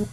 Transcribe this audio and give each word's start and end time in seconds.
Hello 0.00 0.06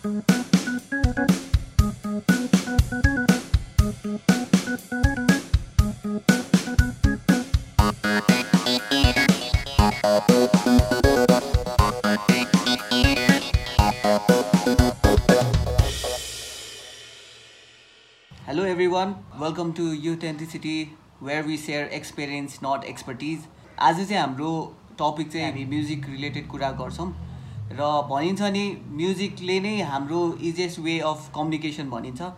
everyone, 18.64 19.16
welcome 19.40 19.72
to 19.74 19.96
Authenticity 20.06 20.90
where 21.20 21.46
we 21.46 21.56
share 21.56 21.88
experience 21.88 22.62
not 22.62 22.84
expertise. 22.84 23.48
आज 23.80 23.96
चाहिँ 23.96 24.22
हाम्रो 24.22 24.52
topic 25.00 25.32
चाहिँ 25.32 25.46
हामी 25.46 25.66
म्युजिक 25.66 26.10
रिलेटेड 26.10 26.48
कुरा 26.50 26.72
गर्छौँ 26.84 27.27
र 27.70 27.88
भनिन्छ 28.10 28.42
नि 28.52 28.66
म्युजिकले 28.98 29.60
नै 29.60 29.76
हाम्रो 29.88 30.20
इजिएस्ट 30.50 30.80
वे 30.82 31.00
अफ 31.08 31.32
कम्युनिकेसन 31.36 31.90
भनिन्छ। 31.90 32.30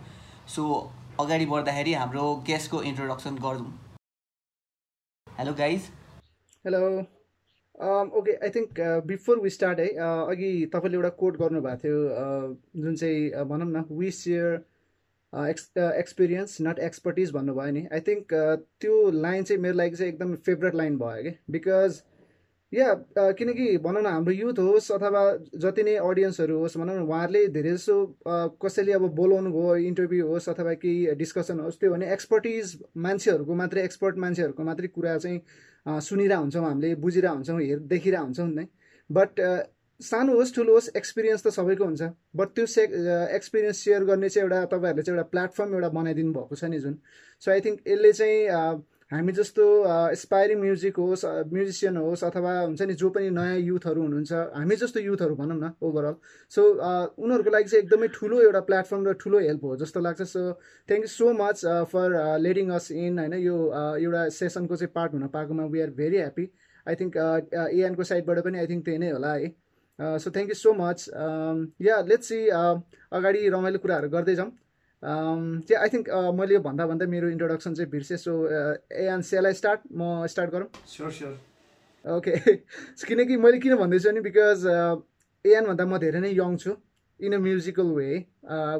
सो 0.54 0.62
अगाडि 1.20 1.46
बढ्दाखेरि 1.46 1.92
हाम्रो 1.94 2.24
गेस्टको 2.46 2.82
इन्ट्रोडक्सन 2.90 3.36
गरौँ 3.44 3.68
hello 5.26 5.52
guys 5.60 5.88
hello 6.64 6.80
okay 8.18 8.34
I 8.36 8.50
think 8.56 8.80
before 9.06 9.38
we 9.40 9.50
start 9.50 9.78
है 9.80 9.86
uh, 9.86 10.30
अघि 10.30 10.50
तपाईँले 10.74 10.96
एउटा 10.96 11.08
कोट 11.22 11.36
गर्नुभएको 11.38 11.76
थियो 11.84 12.02
uh, 12.22 12.82
जुन 12.82 12.96
चाहिँ 12.96 13.30
uh, 13.30 13.44
भनौँ 13.52 13.70
न 13.70 13.84
we 13.92 14.10
share 14.18 14.60
ex 15.32 15.70
experience 15.78 16.56
not 16.62 16.78
expertise 16.84 17.30
भन्नुभयो 17.32 17.72
नि। 17.72 17.86
आई 17.92 18.00
थिङ्क 18.06 18.34
त्यो 18.80 18.94
लाइन 19.24 19.44
चाहिँ 19.44 19.62
मेरो 19.62 19.76
लागि 19.76 19.96
चाहिँ 19.96 20.12
एकदम 20.12 20.34
फेभरेट 20.46 20.74
लाइन 20.74 20.96
भयो 20.98 21.22
कि 21.22 21.36
बिकज 21.52 22.02
या 22.72 22.94
किनकि 23.38 23.76
भनौँ 23.78 24.02
न 24.02 24.06
हाम्रो 24.06 24.32
युथ 24.32 24.58
होस् 24.58 24.90
अथवा 24.92 25.22
जति 25.62 25.82
नै 25.82 25.94
अडियन्सहरू 25.98 26.58
होस् 26.58 26.76
भनौँ 26.78 26.96
न 26.96 27.00
उहाँहरूले 27.02 27.46
धेरै 27.56 27.70
जसो 27.70 27.96
कसैले 28.62 28.92
अब 28.92 29.08
बोलाउनु 29.14 29.50
भयो 29.50 29.74
इन्टरभ्यू 29.88 30.26
होस् 30.28 30.48
अथवा 30.48 30.74
केही 30.82 31.14
डिस्कसन 31.16 31.60
होस् 31.60 31.80
त्यो 31.80 31.90
भने 31.90 32.12
एक्सपर्टिज 32.12 32.78
मान्छेहरूको 32.98 33.54
मात्रै 33.54 33.84
एक्सपर्ट 33.84 34.16
मान्छेहरूको 34.18 34.62
मात्रै 34.62 34.88
कुरा 34.88 35.16
चाहिँ 35.18 35.40
सुनिरहेको 36.00 36.42
हुन्छौँ 36.42 36.64
हामीले 36.64 36.94
बुझिरहेको 37.02 37.34
हुन्छौँ 37.34 37.60
हेर 37.60 37.78
देखिरहेको 37.90 38.24
हुन्छौँ 38.24 38.48
नै। 38.48 38.66
बट 39.10 39.40
सानो 40.00 40.34
होस् 40.36 40.54
ठुलो 40.54 40.72
होस् 40.74 40.88
एक्सपिरियन्स 40.96 41.42
त 41.46 41.48
सबैको 41.52 41.84
हुन्छ। 41.84 42.02
बट 42.36 42.48
त्यो 42.54 42.66
से 42.66 42.82
एक्सपिरियन्स 43.36 43.78
सेयर 43.84 44.04
गर्ने 44.04 44.28
चाहिँ 44.28 44.44
एउटा 44.44 44.64
तपाईँहरूले 44.72 45.02
चाहिँ 45.02 45.18
एउटा 45.18 45.28
प्लेटफर्म 45.30 45.74
एउटा 45.74 45.88
बनाइदिनु 45.98 46.32
भएको 46.32 46.54
छ 46.56 46.64
नि 46.64 46.78
जुन। 46.78 46.94
सो 47.42 47.50
आई 47.50 47.60
थिङ्क 47.60 47.78
यसले 47.86 48.12
चाहिँ 48.12 48.38
हामी 49.10 49.32
जस्तो 49.32 49.64
एसपायरिङ 50.12 50.58
म्युजिक 50.58 50.96
होस् 51.02 51.24
म्युजिसियन 51.52 51.96
होस् 51.96 52.22
अथवा 52.24 52.50
हुन्छ 52.58 52.82
नि 52.82 52.94
जो 53.00 53.08
पनि 53.14 53.30
नयाँ 53.38 53.56
युथहरू 53.58 54.02
हुनुहुन्छ 54.02 54.32
हामी 54.58 54.76
जस्तो 54.82 55.00
युथहरू 55.00 55.34
भनौँ 55.40 55.56
न 55.56 55.70
ओभरअल 55.82 56.14
सो 56.52 56.62
उनीहरूको 57.24 57.50
लागि 57.50 57.68
चाहिँ 57.70 57.82
एकदमै 57.84 58.08
ठुलो 58.18 58.40
एउटा 58.42 58.60
प्लेटफर्म 58.68 59.08
र 59.08 59.12
ठुलो 59.22 59.38
हेल्प 59.46 59.64
हो 59.64 59.76
जस्तो 59.82 60.00
लाग्छ। 60.06 60.22
So 60.22 60.42
thank 60.88 61.02
you 61.04 61.10
so 61.14 61.32
much 61.42 61.64
for 61.92 62.14
letting 62.46 62.70
us 62.78 62.90
in 62.92 63.18
होइन? 63.18 63.34
यो 63.48 63.56
एउटा 63.98 64.22
सेसनको 64.38 64.76
चाहिँ 64.76 64.92
पार्ट 64.94 65.12
हुन 65.18 65.26
पाएकोमा 65.34 65.64
we 65.74 65.80
are 65.80 65.90
very 65.98 66.22
happy 66.22 66.46
I 66.86 66.94
think 67.02 67.12
एएनको 67.66 68.04
साइडबाट 68.12 68.44
पनि 68.46 68.58
आई 68.58 68.66
थिङ्क 68.70 68.84
त्यही 68.84 68.98
नै 68.98 69.10
होला 69.10 69.34
है। 69.34 69.52
So 70.22 70.30
thank 70.30 70.48
you 70.54 70.58
so 70.62 70.72
much 70.78 70.98
yeah 71.82 72.00
let's 72.14 72.28
see 72.28 72.42
अगाडि 73.18 73.48
रमाइलो 73.58 73.78
कुराहरू 73.86 74.08
गर्दै 74.16 74.34
जाउँ। 74.42 74.50
चाहिँ 75.02 75.80
आई 75.82 75.88
थिङ्क 75.88 76.08
मैले 76.38 76.54
यो 76.54 76.60
भन्दा 76.60 76.86
भन्दा 76.86 77.06
मेरो 77.06 77.28
इन्ट्रोडक्सन 77.30 77.74
चाहिँ 77.74 77.90
बिर्सेँ 77.90 78.16
सो 78.16 78.32
एन 79.04 79.22
सेलाई 79.28 79.52
स्टार्ट 79.54 79.80
म 79.92 80.26
स्टार्ट 80.28 80.50
गरौँ? 80.50 80.68
स्योर 80.86 81.10
स्योर 81.12 81.38
ओके 82.16 82.36
किनकि 83.06 83.36
मैले 83.36 83.58
किन 83.58 83.76
भन्दैछु 83.76 84.08
भने 84.08 84.20
बिकज 84.20 84.66
एएनभन्दा 85.44 85.84
म 85.84 85.98
धेरै 85.98 86.20
नै 86.20 86.32
यङ 86.32 86.56
छु 86.56 86.76
in 87.20 87.34
a 87.34 87.38
musical 87.38 87.88
way 87.96 88.10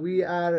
we 0.03 0.21
are 0.35 0.55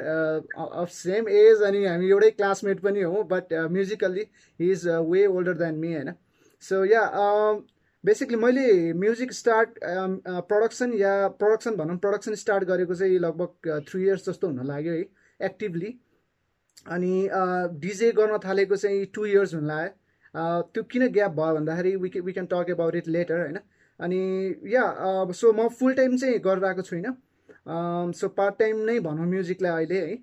of 0.82 0.90
same 0.94 1.30
age 1.30 1.62
अनि 1.70 1.86
हामी 1.86 2.10
एउटै 2.10 2.30
क्लासमेट 2.32 2.80
पनि 2.82 3.02
हौँ 3.02 3.24
but 3.30 3.54
musically 3.78 4.26
he 4.60 4.72
is 4.72 4.88
way 4.88 5.26
older 5.28 5.54
than 5.62 5.76
me 5.78 5.94
होइन? 5.94 6.12
सो 6.64 6.84
या 6.86 7.02
बेसिकली 8.04 8.38
मैले 8.38 8.68
म्युजिक 8.98 9.34
स्टार्ट 9.34 9.80
प्रडक्सन 10.52 10.94
या 11.00 11.16
प्रडक्सन 11.42 11.76
भनौँ 11.78 11.98
प्रडक्सन 12.06 12.36
स्टार्ट 12.44 12.64
गरेको 12.70 12.96
चाहिँ 12.96 13.20
लगभग 13.20 13.82
थ्री 13.90 14.04
इयर्स 14.04 14.30
जस्तो 14.30 14.48
हुन 14.48 14.68
लाग्यो 14.68 14.94
है। 14.94 15.04
एक्टिभली 15.50 15.94
अनि 16.88 17.14
डिजे 17.82 18.12
गर्न 18.12 18.38
थालेको 18.46 18.76
चाहिँ 18.76 19.06
टु 19.16 19.26
इयर्स 19.26 19.54
हुन 19.56 19.68
लाग्यो। 19.68 20.62
त्यो 20.74 20.84
किन 20.92 21.08
ग्याप 21.14 21.32
भयो 21.38 21.56
भन्दाखेरि 21.56 21.96
we 21.96 22.10
we 22.26 22.32
can 22.34 22.46
talk 22.54 22.70
about 22.70 22.96
it 22.96 23.08
later 23.08 23.40
होइन? 23.40 23.58
अनि 24.00 24.20
या 24.74 24.84
सो 25.40 25.52
म 25.54 25.68
फुल 25.80 25.94
टाइम 25.94 26.18
चाहिँ 26.18 26.40
गरिरहेको 26.46 26.82
छुइनँ। 26.82 27.16
सो 28.18 28.28
पार्ट 28.38 28.60
टाइम 28.60 28.78
नै 28.86 29.00
भनौँ 29.00 29.28
म्युजिकलाई 29.30 29.86
अहिले 29.86 30.00
है। 30.06 30.16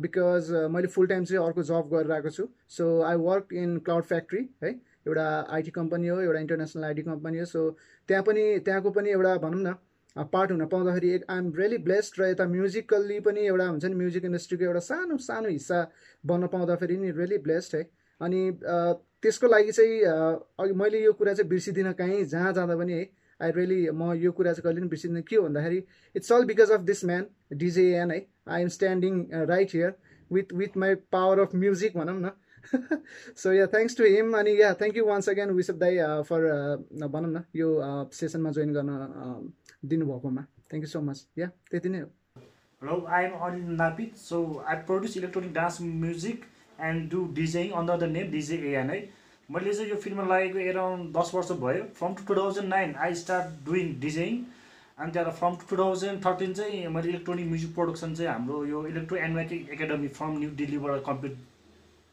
बिकज 0.00 0.50
मैले 0.72 0.88
फुल 0.88 1.06
टाइम 1.06 1.24
चाहिँ 1.24 1.44
अर्को 1.46 1.62
जब 1.70 1.88
गरिरहेको 1.92 2.30
छु। 2.30 2.48
So 2.76 2.84
I 3.02 3.16
work 3.24 3.52
in 3.52 3.78
Cloud 3.88 4.04
Factory 4.04 4.48
है। 4.64 4.70
एउटा 5.08 5.26
आइटी 5.56 5.70
कम्पनी 5.70 6.08
हो 6.08 6.20
एउटा 6.20 6.40
इन्टरनेसनल 6.40 6.84
आइटी 6.84 7.02
कम्पनी 7.02 7.38
हो। 7.38 7.44
सो 7.44 7.60
त्यहाँ 8.08 8.22
पनि 8.24 8.58
त्यहाँको 8.64 8.90
पनि 8.90 9.10
एउटा 9.10 9.36
भनौँ 9.44 9.60
न 9.60 9.74
पार्ट 10.32 10.50
हुन 10.50 10.66
पाउँदाखेरि 10.66 11.10
एक 11.14 11.24
आइएम 11.30 11.52
रियली 11.56 11.78
ब्लेस्ड 11.86 12.20
र 12.20 12.28
यता 12.28 12.46
म्युजिकल्ली 12.48 13.18
पनि 13.20 13.46
एउटा 13.46 13.66
हुन्छ 13.68 13.84
नि 13.84 13.94
म्युजिक 13.94 14.24
इन्डस्ट्रीको 14.24 14.64
एउटा 14.64 14.80
सानो 14.86 15.16
सानो 15.26 15.48
हिस्सा 15.48 15.78
बन्न 16.26 16.46
पाउँदाखेरि 16.54 16.96
नि 16.98 17.10
रियली 17.18 17.38
ब्लेस्ड 17.46 17.76
है। 17.76 17.82
अनि 18.20 18.40
त्यसको 19.22 19.46
लागि 19.46 19.72
चाहिँ 19.72 20.00
अघि 20.64 20.72
मैले 20.80 21.02
यो 21.04 21.12
कुरा 21.12 21.32
चाहिँ 21.34 21.48
बिर्सिदिनँ 21.50 21.92
कहीँ 22.00 22.24
जहाँ 22.24 22.52
जाँदा 22.52 22.76
पनि 22.76 22.92
है 22.92 23.04
आई 23.40 23.50
रियली 23.56 23.80
म 23.90 24.12
यो 24.18 24.32
कुरा 24.32 24.52
चाहिँ 24.52 24.62
कहिले 24.64 24.80
पनि 24.80 24.88
बिर्सिदिनँ 24.88 25.22
के 25.22 25.36
हो 25.36 25.42
भन्दाखेरि 25.42 25.82
it's 26.14 26.32
all 26.32 26.44
because 26.44 26.70
of 26.72 26.80
this 26.90 27.04
man 27.04 27.26
DJ AN 27.54 28.10
है। 28.10 28.26
I 28.48 28.62
am 28.62 28.68
standing 28.76 29.24
right 29.48 29.74
here 29.74 29.94
with 30.30 30.52
with 30.54 30.76
my 30.76 30.94
power 31.14 31.38
of 31.40 31.54
music 31.54 31.96
भनौँ 31.96 32.20
न। 32.20 32.30
So 33.36 33.52
yeah 33.52 33.66
thanks 33.66 33.96
to 33.96 34.04
him 34.04 34.36
अनि 34.38 34.60
yeah 34.60 34.72
thank 34.80 34.96
you 34.96 35.04
once 35.06 35.28
again 35.28 35.50
विसप 35.56 35.76
दाई 35.80 35.96
फर 36.28 36.40
भनौँ 37.08 37.30
न 37.30 37.42
यो 37.56 37.68
सेसनमा 38.12 38.50
जोइन 38.50 38.72
गर्न 38.74 38.90
दिनुभएकोमा। 39.82 40.42
Thank 40.70 40.84
you 40.84 40.88
so 40.88 41.00
much 41.00 41.26
yeah 41.38 41.46
त्यति 41.70 41.88
नै 41.88 41.98
हो। 42.00 42.06
Hello 42.82 43.04
I 43.08 43.24
am 43.24 43.32
Anil 43.46 43.70
Napit 43.76 44.16
so 44.16 44.38
I 44.66 44.76
produce 44.88 45.16
electronic 45.16 45.52
dance 45.54 45.80
music 45.82 46.44
and 46.88 47.10
do 47.10 47.24
DJing 47.34 47.70
under 47.80 47.96
the 47.98 48.10
name 48.10 48.30
DJ 48.30 48.56
AN 48.70 48.90
है 48.90 48.98
मैले 49.48 49.72
चाहिँ 49.74 49.90
यो 49.90 49.96
फिल्ममा 49.96 50.24
लागेको 50.28 50.58
एराउन्ड 50.70 51.16
दस 51.16 51.30
वर्ष 51.34 51.50
भयो। 51.64 51.84
From 51.98 52.14
two 52.14 52.34
thousand 52.34 52.68
nine 52.68 52.94
I 53.06 53.14
start 53.22 53.46
doing 53.66 53.98
DJing 54.00 54.44
अनि 54.98 55.12
त्यहाँबाट 55.12 55.34
फ्रम 55.38 55.56
टु 55.60 55.76
थाउजन्ड 55.76 56.24
थर्टिन 56.24 56.52
चाहिँ 56.54 56.86
मैले 56.96 57.08
इलेक्ट्रोनिक 57.08 57.46
म्युजिक 57.46 57.74
प्रोडक्सन 57.74 58.14
चाहिँ 58.14 58.30
हाम्रो 58.30 58.64
यो 58.66 58.86
electro 58.86 59.18
NYK 59.18 59.56
academy 59.74 60.08
from 60.18 60.38
New 60.38 60.50
दिल्लीबाट 60.60 61.04
कम्प्लिट 61.06 61.38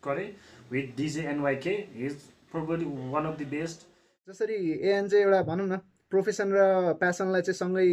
गरेँ 0.03 0.29
with 0.71 0.95
DJ 0.97 1.27
NYK 1.29 1.73
is 2.05 2.15
probably 2.51 2.85
one 3.11 3.25
of 3.25 3.39
the 3.39 3.47
best 3.51 3.87
जसरी 4.27 4.55
एएन 4.71 5.07
चाहिँ 5.07 5.25
एउटा 5.25 5.41
भनौँ 5.51 5.67
न 5.67 5.79
प्रोफेसन 6.11 6.51
र 6.53 6.93
प्यासनलाई 6.99 7.41
चाहिँ 7.41 7.57
सँगै 7.57 7.87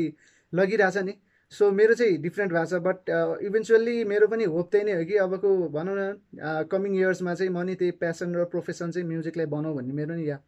लगिरहेछ 0.52 0.96
नि। 0.98 1.14
सो 1.52 1.70
मेरो 1.70 1.94
चाहिँ 1.94 2.16
डिफ्रेन्ट 2.22 2.52
भएको 2.52 2.66
छ 2.66 2.80
बट 2.84 3.10
इभेन्चुअल्ली 3.46 4.04
मेरो 4.04 4.26
पनि 4.26 4.44
होप 4.52 4.68
त्यही 4.72 4.84
नै 4.84 4.92
हो 4.92 5.04
कि 5.04 5.16
अबको 5.24 5.48
भनौँ 5.68 5.96
न 5.96 6.64
कमिङ 6.70 6.96
इयर्समा 6.96 7.34
चाहिँ 7.34 7.52
म 7.52 7.62
नि 7.66 7.74
त्यही 7.74 7.90
प्यासन 8.00 8.34
र 8.36 8.44
प्रोफेसन 8.52 8.90
चाहिँ 8.90 9.08
म्युजिकलाई 9.08 9.46
बनाऊ 9.52 9.74
भन्ने 9.76 9.92
मेरो 9.92 10.14
नि 10.14 10.28
या 10.28 10.38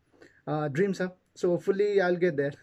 ड्रिम 0.48 0.92
छ। 0.92 1.08
So 1.36 1.56
fully 1.58 1.98
I'll 1.98 2.16
get 2.16 2.34
there 2.34 2.56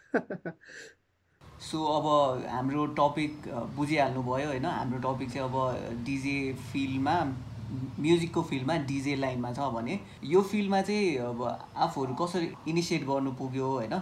so 1.62 1.84
अब 1.94 2.06
हाम्रो 2.50 2.86
टपिक 2.98 3.48
बुझिहाल्नु 3.76 4.22
भयो 4.24 4.48
होइन? 4.48 4.66
हाम्रो 4.66 5.00
टपिक 5.06 5.30
चाहिँ 5.32 5.46
अब 5.50 6.04
डिजे 6.06 6.38
फिल्डमा 6.72 7.16
म्युजिकको 8.00 8.42
फिल्डमा 8.44 8.78
डिजे 8.88 9.16
लाइनमा 9.16 9.52
छ 9.54 9.70
भने 9.76 10.00
यो 10.26 10.42
फिल्डमा 10.42 10.82
चाहिँ 10.82 11.18
अब 11.28 11.44
आफूहरू 11.78 12.14
कसरी 12.22 12.50
इनिसिएट 12.68 13.06
गर्नु 13.06 13.32
पुग्यो 13.38 13.68
होइन? 13.68 13.94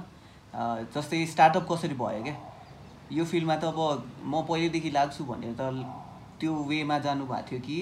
जस्तै 0.54 1.26
स्टार्टअप 1.32 1.72
कसरी 1.72 1.96
भयो 1.96 2.24
क्या? 2.24 2.36
यो 3.12 3.26
फिल्डमा 3.26 3.56
त 3.56 3.64
अब 3.64 3.80
म 4.26 4.42
पहिल्यैदेखि 4.50 4.90
लाग्छु 4.92 5.24
भनेर 5.26 5.54
त 5.60 5.62
त्यो 6.40 6.54
वेमा 6.70 6.98
जानुभएको 7.06 7.48
थियो 7.50 7.60
कि 7.68 7.80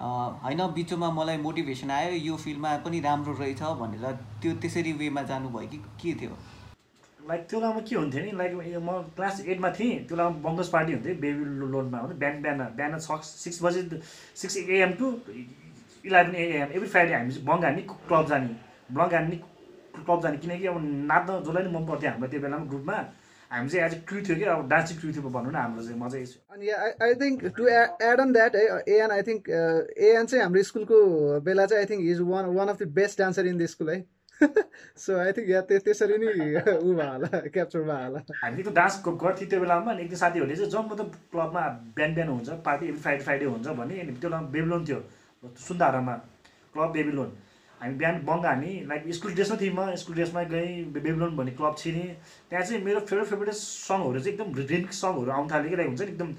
होइन 0.00 0.60
बिचमा 0.74 1.10
मलाई 1.10 1.36
मोटिभेसन 1.46 1.90
आयो 1.90 2.12
यो 2.28 2.36
फिल्डमा 2.44 2.76
पनि 2.84 3.00
राम्रो 3.08 3.32
रहेछ 3.40 3.62
भनेर 3.80 4.04
त्यो 4.42 4.52
त्यसरी 4.62 4.92
वेमा 5.02 5.22
जानुभयो 5.30 5.68
कि 5.68 5.78
के 6.02 6.14
थियो? 6.20 6.36
लाइक 7.20 7.42
त्यो 7.50 7.60
बेलामा 7.60 7.80
के 7.88 7.96
हुन्थ्यो 7.96 8.24
नि? 8.24 8.32
लाइक 8.40 8.52
म 8.88 8.90
क्लास 9.16 9.40
एटमा 9.44 9.70
थिएँ 9.78 9.98
त्यो 10.06 10.16
बेलामा 10.16 10.48
बङ्गस 10.48 10.68
पार्टी 10.72 10.92
हुन्थ्यो 10.92 11.14
बेबी 11.24 11.44
लोनमा 11.72 11.98
हो 11.98 12.08
बिहान 12.08 12.42
बिहान 12.42 12.60
बिहान 12.76 12.98
छ 12.98 13.20
सिक्स 13.24 13.62
बजी 13.64 13.82
six 14.42 14.56
AM 14.56 14.92
to 15.00 15.12
eleven 16.04 16.34
AM 16.34 16.68
every 16.72 16.88
Friday 16.88 17.14
हामी 17.14 17.38
बङ्ग 17.50 17.64
हान्ने 17.64 17.82
क्लब 18.08 18.26
जाने 18.32 18.54
बङ्ग 18.96 19.14
हान्ने 19.14 19.40
क्लब 20.04 20.20
जाने। 20.22 20.36
किनकि 20.44 20.66
अब 20.66 20.76
नाच्न 21.10 21.40
जसलाई 21.46 21.62
पनि 21.64 21.72
मन 21.78 21.86
पर्थ्यो 21.88 22.10
हाम्रो 22.10 22.28
त्यो 22.28 22.40
बेलामा 22.44 22.64
ग्रुपमा। 22.74 22.98
हामी 23.50 23.68
चाहिँ 23.68 23.84
एज 23.86 23.94
अ 23.94 23.98
क्रु 24.08 24.20
थियो 24.28 24.36
कि 24.36 24.44
अब 24.52 24.68
डान्सिङ 24.68 24.96
क्रु 25.00 25.12
थियो 25.12 25.28
भनौँ 25.36 25.52
न 25.52 25.56
हाम्रो 25.56 25.82
चाहिँ 25.82 25.98
म 26.00 26.08
चाहिँ 26.12 26.26
अनि 26.52 26.66
I 27.04 27.14
think 27.20 27.44
to 27.56 27.64
add 28.04 28.20
on 28.20 28.32
that 28.32 28.56
है 28.56 28.64
एएन 28.94 29.10
आई 29.10 29.22
थिङ्क 29.28 29.48
एएन 29.48 30.26
चाहिँ 30.26 30.42
हाम्रो 30.44 30.62
स्कुलको 30.70 30.98
बेला 31.46 31.64
चाहिँ 31.66 31.80
I 31.82 31.88
think 31.90 32.02
is 32.12 32.20
one 32.28 32.44
one 32.56 32.68
of 32.68 32.82
the 32.82 32.88
best 33.00 33.18
dancer 33.18 33.46
in 33.48 33.58
the 33.58 33.66
school 33.74 33.90
है 33.90 33.98
सो 35.04 35.16
आई 35.18 35.32
थिङ्क 35.32 35.48
या 35.50 35.60
त्यसरी 35.70 36.18
नै 36.20 36.28
ऊ 36.84 36.92
भयो 36.94 37.08
होला 37.12 37.40
क्याप्चर 37.56 37.80
भयो 37.88 38.04
होला। 38.04 38.20
हामी 38.42 38.62
त 38.62 38.68
डान्स 38.76 39.00
गर्थ्यौँ 39.08 39.48
त्यो 39.48 39.60
बेलामा 39.60 39.92
अनि 39.92 40.02
एकदिन 40.04 40.18
साथीहरूले 40.18 40.56
चाहिँ 40.60 40.70
जब 40.76 40.92
मतलब 40.92 41.08
क्लबमा 41.32 41.62
बिहान 41.96 42.14
बिहान 42.14 42.28
हुन्छ 42.28 42.48
पार्टी 42.68 42.86
एभ्री 42.86 43.00
फ्राइडे 43.02 43.24
फ्राइडे 43.24 43.46
हुन्छ 43.56 43.66
भने 43.80 44.00
अनि 44.00 44.12
त्यो 44.20 44.28
बेलामा 44.30 44.48
बेबिलोन 44.54 44.84
थियो 44.88 45.00
सुन्दारामा 45.68 46.14
क्लब 46.76 46.90
बेबिलोन। 46.98 47.28
हामी 47.80 47.94
बिहान 47.94 48.16
बङ्ग 48.28 48.46
हामी 48.46 48.72
लाइक 48.90 49.02
स्कुल 49.14 49.32
ड्रेसमा 49.34 49.56
थियौँ 49.60 49.74
म 49.74 49.94
स्कुल 50.02 50.14
ड्रेसमा 50.14 50.42
गएँ 50.52 50.84
बेबिलोन 50.94 51.36
भन्ने 51.36 51.52
क्लब 51.58 51.74
छिरेँ 51.78 52.08
त्यहाँ 52.50 52.64
चाहिँ 52.64 52.82
मेरो 52.84 53.00
फेभरेट 53.00 53.26
फेभरेट 53.32 53.54
सङहरू 53.54 54.20
चाहिँ 54.20 54.34
एकदम 54.34 54.48
रिमिक्स 54.72 55.00
सङहरू 55.02 55.30
आउनु 55.30 55.50
थाल्यो 55.52 55.70
कि 55.70 55.76
लाइक 55.76 55.88
हुन्छ 55.88 56.00
नि 56.00 56.08
एकदम 56.08 56.34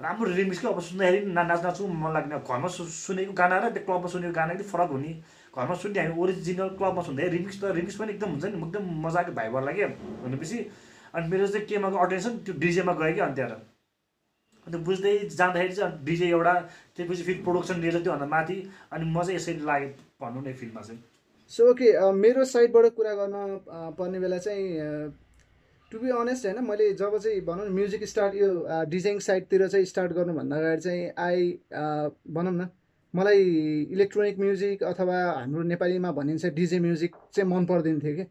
राम्रो 0.00 0.30
रिमिक्स 0.30 0.58
कि 0.58 0.66
अब 0.66 0.80
सुन्दाखेरि 0.88 1.26
ना 1.26 1.42
नाच 1.42 1.62
नाच्नु 1.64 1.86
मन 2.02 2.12
लाग्ने 2.14 2.38
घरमा 2.38 2.68
सुनेको 2.74 3.32
गाना 3.40 3.56
र 3.58 3.70
त्यो 3.74 3.82
क्लबमा 3.86 4.08
सुनेको 4.14 4.34
गाना 4.34 4.52
एकदम 4.52 4.68
फरक 4.72 4.90
हुने। 4.94 5.12
घरमा 5.54 5.74
सुन्ने 5.82 6.00
हामी 6.00 6.14
ओरिजिनल 6.22 6.68
क्लबमा 6.78 7.02
सुन्दाखेरि 7.08 7.36
रिमिक्स 7.36 7.56
त 7.60 7.72
रिमिक्स 7.78 7.96
पनि 7.98 8.12
एकदम 8.14 8.30
हुन्छ 8.30 8.44
नि 8.44 8.58
एकदम 8.66 8.84
मजाको 9.06 9.32
भाइबर 9.38 9.62
लाग्यो 9.68 9.88
भनेपछि 10.22 10.58
अनि 11.14 11.28
मेरो 11.34 11.46
चाहिँ 11.54 11.66
केमा 11.66 11.88
अटेन्सन 12.04 12.36
त्यो 12.46 12.54
डिजेमा 12.62 12.92
गयो 13.00 13.14
कि 13.14 13.20
अनि 13.26 13.34
त्यहाँ 13.38 13.58
अन्त 14.66 14.76
बुझ्दै 14.86 15.14
जाँदाखेरि 15.38 15.74
चाहिँ 15.74 16.04
डिजे 16.06 16.26
एउटा 16.28 16.54
त्यसपछि 16.94 17.22
फेरि 17.22 17.42
प्रोडक्सन 17.46 17.80
लिएर 17.82 17.98
त्योभन्दा 18.02 18.26
माथि 18.36 18.56
अनि 18.92 19.04
म 19.10 19.22
चाहिँ 19.22 19.36
यसरी 19.36 19.64
लागेँ। 19.66 20.07
भनौँ 20.20 20.42
न 20.42 20.52
फिल्डमा 20.52 20.80
चाहिँ। 20.80 21.00
सो 21.52 21.70
ओके 21.70 22.12
मेरो 22.12 22.44
साइडबाट 22.44 22.86
कुरा 22.94 23.14
गर्न 23.14 23.94
पर्ने 23.98 24.20
बेला 24.20 24.38
चाहिँ 24.38 25.12
टु 25.92 25.98
बी 25.98 26.10
अनेस्ट 26.12 26.46
होइन 26.46 26.64
मैले 26.64 26.92
जब 26.94 27.16
चाहिँ 27.18 27.40
भनौँ 27.44 27.66
न 27.68 27.72
म्युजिक 27.74 28.04
स्टार्ट 28.04 28.34
यो 28.34 28.48
डिजाइन 28.88 29.18
साइडतिर 29.26 29.66
चाहिँ 29.68 29.84
स्टार्ट 29.86 30.12
गर्नुभन्दा 30.12 30.56
अगाडि 30.56 30.80
चाहिँ 30.80 31.10
आई 31.18 31.52
भनौँ 32.34 32.52
न 32.52 32.68
मलाई 33.14 33.44
इलेक्ट्रोनिक 33.92 34.38
म्युजिक 34.38 34.82
अथवा 34.84 35.20
हाम्रो 35.30 35.62
नेपालीमा 35.62 36.10
भनिन्छ 36.12 36.46
डिजे 36.58 36.78
म्युजिक 36.80 37.14
चाहिँ 37.32 37.48
मन 37.50 37.64
पर्दैन 37.66 38.00
थियो 38.00 38.16
कि। 38.16 38.26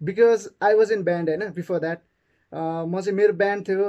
Because 0.00 0.48
I 0.62 0.74
was 0.74 0.92
in 0.92 1.02
band 1.04 1.28
होइन 1.28 1.52
बिफोर 1.52 1.78
द्याट 1.80 2.00
म 2.52 3.00
चाहिँ 3.00 3.16
मेरो 3.16 3.32
ब्यान्ड 3.36 3.68
थियो 3.68 3.86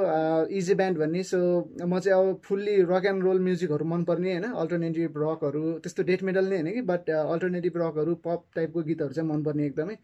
इजी 0.51 0.73
ब्यान्ड 0.75 0.97
भन्ने। 0.97 1.23
सो 1.23 1.37
म 1.81 1.99
चाहिँ 1.99 2.19
अब 2.19 2.39
फुल्ली 2.45 2.75
रक 2.89 3.05
एन्ड 3.05 3.23
रोल 3.23 3.39
म्युजिकहरू 3.39 3.85
मनपर्ने 3.85 4.31
होइन? 4.31 4.43
अल्टरनेटिभ 4.43 5.13
रकहरू 5.17 5.61
त्यस्तो 5.79 6.03
डेथ 6.03 6.23
मेडल 6.23 6.45
नै 6.45 6.55
होइन 6.55 6.73
कि? 6.73 6.81
बट 6.81 7.09
अल्टरनेटिभ 7.09 7.77
रकहरू 7.77 8.15
पप 8.25 8.43
टाइपको 8.55 8.83
गीतहरू 8.83 9.13
चाहिँ 9.13 9.29
मनपर्ने 9.29 9.65
एकदमै। 9.65 9.95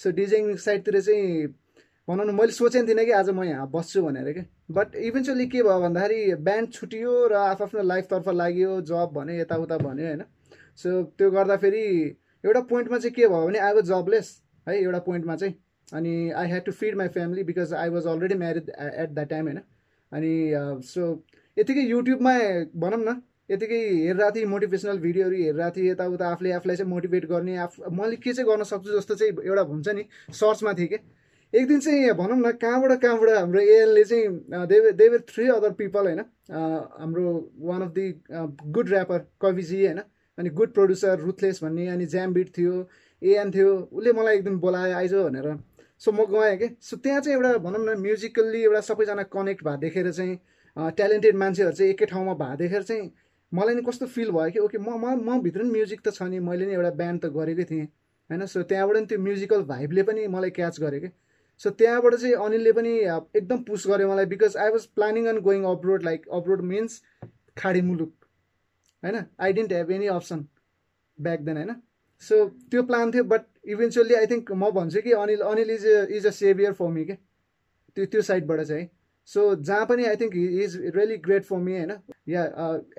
सो 0.00 0.10
डिजाइन 0.12 0.54
साइडतिर 0.66 1.00
चाहिँ 1.00 1.46
भनौँ 2.08 2.24
न 2.26 2.34
मैले 2.34 2.52
सोचेको 2.52 2.86
थिइनँ 2.88 3.04
कि 3.04 3.12
आज 3.12 3.30
म 3.30 3.42
यहाँ 3.44 3.70
बस्छु 3.70 4.02
भनेर 4.02 4.32
क्या 4.32 4.44
बट 4.70 4.94
इभेन्चुली 4.94 5.46
के 5.50 5.62
भयो 5.62 5.80
भन्दाखेरि 5.80 6.34
ब्यान्ड 6.46 6.72
छुट्यो 6.72 7.12
र 7.28 7.34
आफ्नो 7.34 7.82
लाइफतर्फ 7.82 8.28
लाग्यो 8.30 8.80
जब 8.86 9.12
भन्यो 9.14 9.40
यताउता 9.40 9.78
भन्यो 9.82 10.06
होइन? 10.06 10.22
सो 10.76 11.02
त्यो 11.18 11.30
गर्दाखेरि 11.30 11.84
एउटा 12.44 12.60
पोइन्टमा 12.70 12.98
चाहिँ 12.98 13.14
के 13.14 13.26
भयो 13.26 13.46
भने 13.46 13.58
वाज 13.74 13.84
जबलेस 13.90 14.26
है? 14.66 14.74
एउटा 14.78 14.98
पोइन्टमा 15.02 15.36
चाहिँ। 15.36 15.54
अनि 15.92 16.30
I 16.30 16.46
had 16.48 16.64
to 16.64 16.72
feed 16.72 16.94
my 16.96 17.08
family 17.14 17.42
because 17.44 17.72
I 17.74 17.88
was 17.88 18.06
already 18.06 18.34
married 18.34 18.70
at 18.70 19.10
that 19.10 19.28
time 19.30 19.46
होइन? 19.46 19.60
अनि 20.12 20.32
सो 20.86 21.02
यतिकै 21.56 21.80
युट्युबमा 21.80 22.32
भनौँ 22.80 23.00
न 23.00 23.20
यतिकै 23.50 23.78
हेरिरहेको 23.78 24.34
थिएँ 24.36 24.46
मोटिभेसनल 24.46 24.98
भिडियोहरू 24.98 25.36
हेरिरहेको 25.36 25.76
थिएँ 25.76 25.90
यताउता 25.90 26.28
आफूले 26.28 26.52
आफूलाई 26.52 26.76
चाहिँ 26.76 26.90
मोटिभेट 26.90 27.26
गर्ने 27.26 27.56
आफ 27.64 27.76
मैले 27.98 28.16
के 28.16 28.32
चाहिँ 28.32 28.48
गर्न 28.50 28.62
सक्छु 28.70 28.98
जस्तो 28.98 29.14
चाहिँ 29.14 29.32
एउटा 29.46 29.62
हुन्छ 29.70 29.88
नि 29.88 30.04
सर्चमा 30.40 30.72
थिएँ 30.78 30.88
कि? 30.88 30.98
एक 31.52 31.66
दिन 31.68 31.80
चाहिँ 31.80 32.12
भनौँ 32.18 32.38
न 32.38 32.50
कहाँबाट 32.62 33.00
कहाँबाट 33.02 33.30
हाम्रो 33.36 33.60
एएलले 33.60 34.04
चाहिँ 34.04 34.66
देव 34.72 34.90
देवर 34.98 35.20
थ्री 35.28 35.48
अदर 35.48 35.72
पिपल 35.78 36.06
होइन? 36.06 36.20
हाम्रो 36.50 37.26
one 37.68 37.82
of 37.82 37.90
the 37.98 38.06
good 38.30 38.90
rapper 38.92 39.26
Kaviji 39.40 39.84
होइन? 39.86 40.00
अनि 40.38 40.50
गुड 40.50 40.72
प्रड्युसर 40.74 41.18
रुथलेस 41.20 41.62
भन्ने 41.62 41.86
अनि 41.88 42.06
ज्यामबिट 42.06 42.48
थियो 42.58 42.74
एएन 43.22 43.50
थियो 43.50 43.70
उसले 43.92 44.12
मलाई 44.12 44.36
एक 44.36 44.44
दिन 44.44 44.56
बोलायो 44.58 44.94
आइज 44.94 45.14
भनेर। 45.14 45.48
सो 46.00 46.12
म 46.12 46.24
गएँ 46.26 46.56
कि? 46.58 46.68
सो 46.80 46.96
त्यहाँ 46.96 47.20
चाहिँ 47.20 47.36
एउटा 47.36 47.58
भनौँ 47.58 47.84
न 47.84 47.98
म्युजिकल्ली 48.00 48.62
एउटा 48.62 48.80
सबैजना 48.82 49.22
कनेक्ट 49.32 49.64
भए 49.64 49.76
देखेर 49.78 50.10
चाहिँ 50.12 50.38
ट्यालेन्टेड 50.76 51.36
मान्छेहरू 51.36 51.72
चाहिँ 51.72 51.92
एकै 51.92 52.06
ठाउँमा 52.06 52.34
भए 52.34 52.56
देखेर 52.56 52.82
चाहिँ 52.82 53.10
मलाई 53.52 53.74
नि 53.74 53.82
कस्तो 53.82 54.06
फिल 54.06 54.30
भयो 54.30 54.50
कि 54.50 54.58
ओके 54.58 54.78
म 54.78 55.14
म 55.20 55.40
भित्र 55.42 55.62
नि 55.62 55.70
म्युजिक 55.70 56.00
त 56.00 56.12
छ 56.14 56.22
नि 56.28 56.38
मैले 56.40 56.66
नि 56.66 56.72
एउटा 56.72 56.90
ब्यान्ड 57.00 57.20
त 57.22 57.32
गरेकै 57.32 57.64
थिएँ 57.64 57.86
होइन? 58.30 58.46
सो 58.46 58.62
त्यहाँबाट 58.62 58.96
नि 58.96 59.06
त्यो 59.06 59.18
म्युजिकल 59.20 59.62
भाइबले 59.64 60.02
पनि 60.02 60.26
मलाई 60.28 60.50
क्याच 60.50 60.80
गरेँ 60.80 61.00
कि? 61.00 61.10
सो 61.60 61.70
त्यहाँबाट 61.70 62.14
चाहिँ 62.16 62.34
अनिलले 62.46 62.72
पनि 62.72 62.92
एकदम 63.34 63.62
पुस 63.64 63.86
गर्यो 63.88 64.12
मलाई 64.12 64.26
because 64.26 64.56
I 64.56 64.70
was 64.70 64.86
planning 64.96 65.26
on 65.26 65.38
going 65.40 65.64
abroad 65.64 66.02
like 66.04 66.28
abroad 66.38 66.60
means 66.72 67.02
खाडी 67.58 67.80
मुलुक 67.82 68.12
होइन? 69.02 69.16
I 69.40 69.52
didn't 69.52 69.72
have 69.72 69.90
any 69.90 70.06
option 70.14 70.46
back 71.18 71.40
then 71.40 71.56
होइन? 71.56 71.74
सो 72.22 72.44
त्यो 72.70 72.82
प्लान 72.82 73.12
थियो 73.12 73.24
बट 73.24 73.42
इभेन्चुअली 73.68 74.14
आई 74.14 74.26
थिङ्क 74.26 74.52
म 74.52 74.70
भन्छु 74.74 75.00
कि 75.02 75.12
Anil 75.22 75.40
Anil 75.52 75.70
is 75.70 75.86
is 75.86 76.26
a 76.26 76.30
saviour 76.30 76.72
for 76.72 76.88
me 76.88 77.04
के 77.04 77.14
त्यो 77.96 78.06
त्यो 78.06 78.22
साइडबाट 78.22 78.60
चाहिँ 78.60 78.88
सो 79.28 79.54
जहाँ 79.68 79.86
पनि 79.86 80.04
I 80.06 80.16
think 80.16 80.36
is 80.36 80.76
really 80.96 81.16
great 81.22 81.44
for 81.44 81.58
me 81.58 81.72
होइन? 81.76 81.92
Yeah 82.28 82.42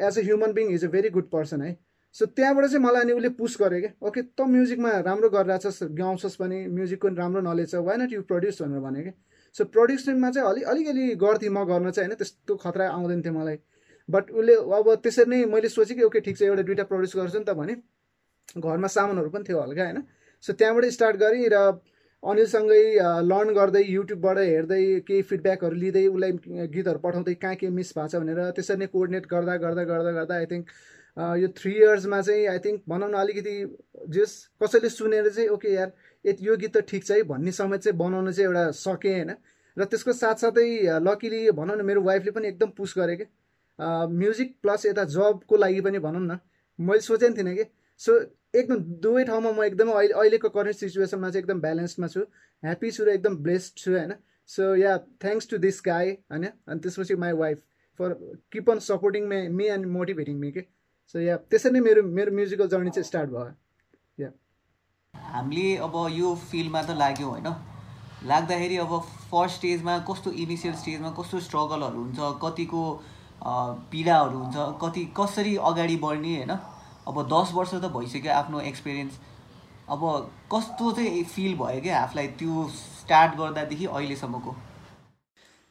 as 0.08 0.18
a 0.20 0.22
human 0.24 0.54
being 0.54 0.72
is 0.74 0.86
a 0.86 0.88
very 0.96 1.10
good 1.10 1.30
person 1.32 1.62
है। 1.62 1.78
सो 2.16 2.26
त्यहाँबाट 2.26 2.66
चाहिँ 2.66 2.84
मलाई 2.84 3.02
अनि 3.02 3.14
उसले 3.14 3.30
पुस 3.40 3.58
गरेँ 3.62 3.80
क्या? 3.82 3.92
ओके 4.08 4.22
त 4.22 4.48
म्युजिकमा 4.56 4.92
राम्रो 5.08 5.30
गरिरहेछस् 5.30 5.84
गाउँछस् 6.00 6.36
पनि 6.36 6.58
म्युजिकको 6.68 7.08
राम्रो 7.16 7.42
नलेज 7.42 7.72
छ 7.72 7.76
वाइ 7.88 7.98
नट 7.98 8.14
यु 8.14 8.22
प्रड्युस 8.32 8.62
भनेर 8.62 8.80
भने 8.80 9.04
क्या? 9.04 9.14
सो 9.56 9.66
प्रड्युसनमा 9.66 10.32
चाहिँ 10.32 10.50
अलिक 10.50 10.68
अलिकति 10.68 11.16
गर्थेँ 11.24 11.50
म 11.50 11.64
गर्न 11.66 11.92
चाहिँ 11.92 12.08
होइन? 12.08 12.18
त्यस्तो 12.18 12.56
खतरा 12.64 12.90
आउँदैन 12.90 13.22
थियो 13.22 13.34
मलाई। 13.34 13.58
बट 14.10 14.32
उसले 14.32 14.56
अब 14.78 14.94
त्यसरी 15.04 15.30
नै 15.30 15.46
मैले 15.54 15.70
सोचेँ 15.70 15.98
कि 15.98 16.04
ओके 16.04 16.20
ठिक 16.28 16.38
छ 16.38 16.42
एउटा 16.50 16.64
दुइटा 16.64 16.84
प्रड्युस 16.92 17.16
गर्छु 17.16 17.40
नि 17.40 17.46
त 17.46 17.56
भने। 17.56 17.76
घरमा 18.56 18.88
सामानहरू 18.88 19.30
पनि 19.30 19.44
थियो 19.44 19.62
हल्का 19.62 19.84
होइन? 19.84 20.02
सो 20.44 20.54
त्यहाँबाट 20.54 20.86
स्टार्ट 20.92 21.18
गरेँ 21.18 21.48
र 21.50 21.62
अनिलसँगै 22.24 22.84
लर्न 23.24 23.54
गर्दै 23.54 23.82
युट्युबबाट 23.86 24.38
हेर्दै 24.40 24.82
केही 25.08 25.22
फिडब्याकहरू 25.24 25.76
लिँदै 25.76 26.06
उसलाई 26.08 26.68
गीतहरू 26.68 27.00
पठाउँदै 27.00 27.34
कहाँ 27.36 27.56
के 27.56 27.70
मिस 27.70 27.94
भएको 27.94 28.08
छ 28.08 28.22
भनेर 28.22 28.40
त्यसरी 28.52 28.78
नै 28.78 28.88
कोअर्डिनेट 28.88 29.28
गर्दा 29.28 29.56
गर्दा 29.58 29.84
गर्दा 29.84 30.12
गर्दा 30.12 30.36
आई 30.36 30.46
थिङ्क 30.46 30.66
यो 31.38 31.48
थ्री 31.56 31.74
इयर्समा 31.74 32.22
चाहिँ 32.22 32.48
आई 32.48 32.60
थिङ्क 32.60 32.82
भनौँ 32.90 33.10
न 33.10 33.14
अलिकति 33.16 33.54
जस 34.10 34.34
कसैले 34.64 34.90
सुनेर 34.90 35.30
चाहिँ 35.30 35.50
ओके 35.50 35.74
यार 35.74 35.92
यो 36.42 36.58
गीत 36.58 36.78
त 36.78 36.86
ठिक 36.90 37.06
छ 37.06 37.12
है 37.12 37.24
भन्ने 37.24 37.52
समय 37.52 37.78
चाहिँ 37.78 37.98
बनाउनु 37.98 38.32
चाहिँ 38.32 38.48
एउटा 38.48 38.66
सकेँ 38.80 39.14
होइन? 39.14 39.32
र 39.78 39.86
त्यसको 39.86 40.14
साथसाथै 40.16 40.68
लकिली 41.02 41.42
भनौँ 41.54 41.78
न 41.78 41.86
मेरो 41.86 42.02
वाइफले 42.02 42.32
पनि 42.32 42.48
एकदम 42.48 42.70
पुस 42.78 42.94
गरेँ 42.98 43.18
कि? 43.18 43.26
म्युजिक 44.14 44.56
प्लस 44.62 44.86
यता 44.86 45.04
जबको 45.14 45.58
लागि 45.58 45.82
पनि 45.82 46.00
भनौँ 46.00 46.22
न 46.22 46.40
मैले 46.80 47.02
सोचेको 47.02 47.38
थिइनँ 47.38 47.56
कि? 47.56 47.66
सो 48.02 48.16
एकदम 48.56 48.80
दुवै 49.04 49.24
ठाउँमा 49.26 49.52
म 49.52 49.64
एकदमै 49.64 49.94
अहिले 49.94 50.14
अहिलेको 50.14 50.50
करेन्ट 50.50 50.78
सिचुएसनमा 50.78 51.30
चाहिँ 51.30 51.44
एकदम 51.44 51.62
ब्यालेन्समा 51.62 52.08
छु। 52.08 52.22
ह्याप्पी 52.64 52.92
छु 52.92 53.04
र 53.06 53.10
एकदम 53.10 53.36
ब्लेस्ड 53.46 53.78
छु 53.78 53.92
होइन? 53.92 54.14
So 54.50 54.76
yeah 54.76 54.98
thanks 55.24 55.50
to 55.50 55.58
this 55.66 55.82
guy 55.86 56.12
होइन? 56.32 56.46
अनि 56.68 56.80
त्यसपछि 56.80 57.16
my 57.24 57.32
wife 57.44 57.64
for 58.00 58.14
keep 58.54 58.70
on 58.70 58.80
supporting 58.88 59.28
me 59.28 59.40
me 59.50 59.66
and 59.76 59.86
motivating 59.94 60.38
me 60.40 60.52
के 60.52 60.62
सो 61.16 61.20
या 61.20 61.38
त्यसरी 61.52 61.74
नै 61.74 61.80
मेरो 61.88 62.04
मेरो 62.20 62.32
म्युजिकल 62.40 62.68
जर्नी 62.70 62.92
चाहिँ 62.98 63.08
स्टार्ट 63.10 63.30
भयो। 63.30 63.52
या 64.20 64.32
हामीले 65.14 65.76
अब 65.90 65.96
यो 66.14 66.34
फिल्डमा 66.52 66.82
त 66.84 66.98
लाग्यो 67.02 67.28
होइन? 67.28 67.50
लाग्दाखेरि 68.26 68.78
अब 68.78 68.94
फर्स्ट 69.32 69.56
स्टेजमा 69.58 69.98
कस्तो 70.08 70.32
इनिसियल 70.46 70.74
स्टेजमा 70.76 71.10
कस्तो 71.20 71.40
स्ट्रगलहरू 71.48 72.04
हुन्छ 72.04 72.32
कतिको 72.44 72.82
पीडाहरू 73.92 74.38
हुन्छ 74.40 74.72
कति 74.84 75.06
कसरी 75.20 75.56
अगाडि 75.70 75.98
बढ्ने 76.04 76.36
होइन? 76.38 76.54
अब 77.08 77.24
दस 77.34 77.52
वर्ष 77.56 77.74
त 77.74 77.92
भइसक्यो 77.96 78.32
आफ्नो 78.34 78.60
एक्सपिरियन्स 78.70 79.20
अब 79.90 80.02
कस्तो 80.54 80.92
चाहिँ 80.92 81.24
फिल 81.34 81.56
भयो 81.58 81.82
क्या 81.82 82.00
आफूलाई 82.00 82.28
त्यो 82.40 82.68
स्टार्ट 82.76 83.38
गर्दादेखि 83.38 83.86
अहिलेसम्मको? 83.88 84.56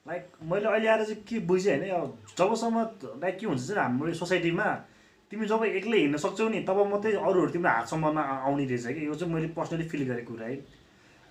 लाइक 0.07 0.23
मैले 0.51 0.69
अहिले 0.69 0.89
आएर 0.89 1.05
चाहिँ 1.05 1.23
के 1.29 1.39
बुझेँ 1.47 1.77
होइन 1.77 2.13
जबसम्म 2.39 2.77
लाइक 3.23 3.39
के 3.39 3.47
हुन्छ 3.47 3.63
चाहिँ 3.63 3.83
हाम्रो 3.83 4.13
सोसाइटीमा 4.15 4.69
तिमी 5.33 5.47
जब 5.47 5.65
एक्लै 5.65 5.99
हिँड्न 5.99 6.17
सक्छौ 6.25 6.49
नि 6.49 6.61
तब 6.65 6.79
मात्रै 6.91 7.13
अरूहरू 7.13 7.51
तिम्रो 7.53 7.71
हातसम्ममा 7.71 8.23
आउने 8.23 8.65
रहेछ 8.65 8.87
कि 8.87 9.07
यो 9.07 9.15
चाहिँ 9.15 9.33
मैले 9.35 9.49
पर्सनली 9.53 9.89
फिल 9.89 10.05
गरेको 10.09 10.33
कुरा 10.33 10.47
है। 10.47 10.57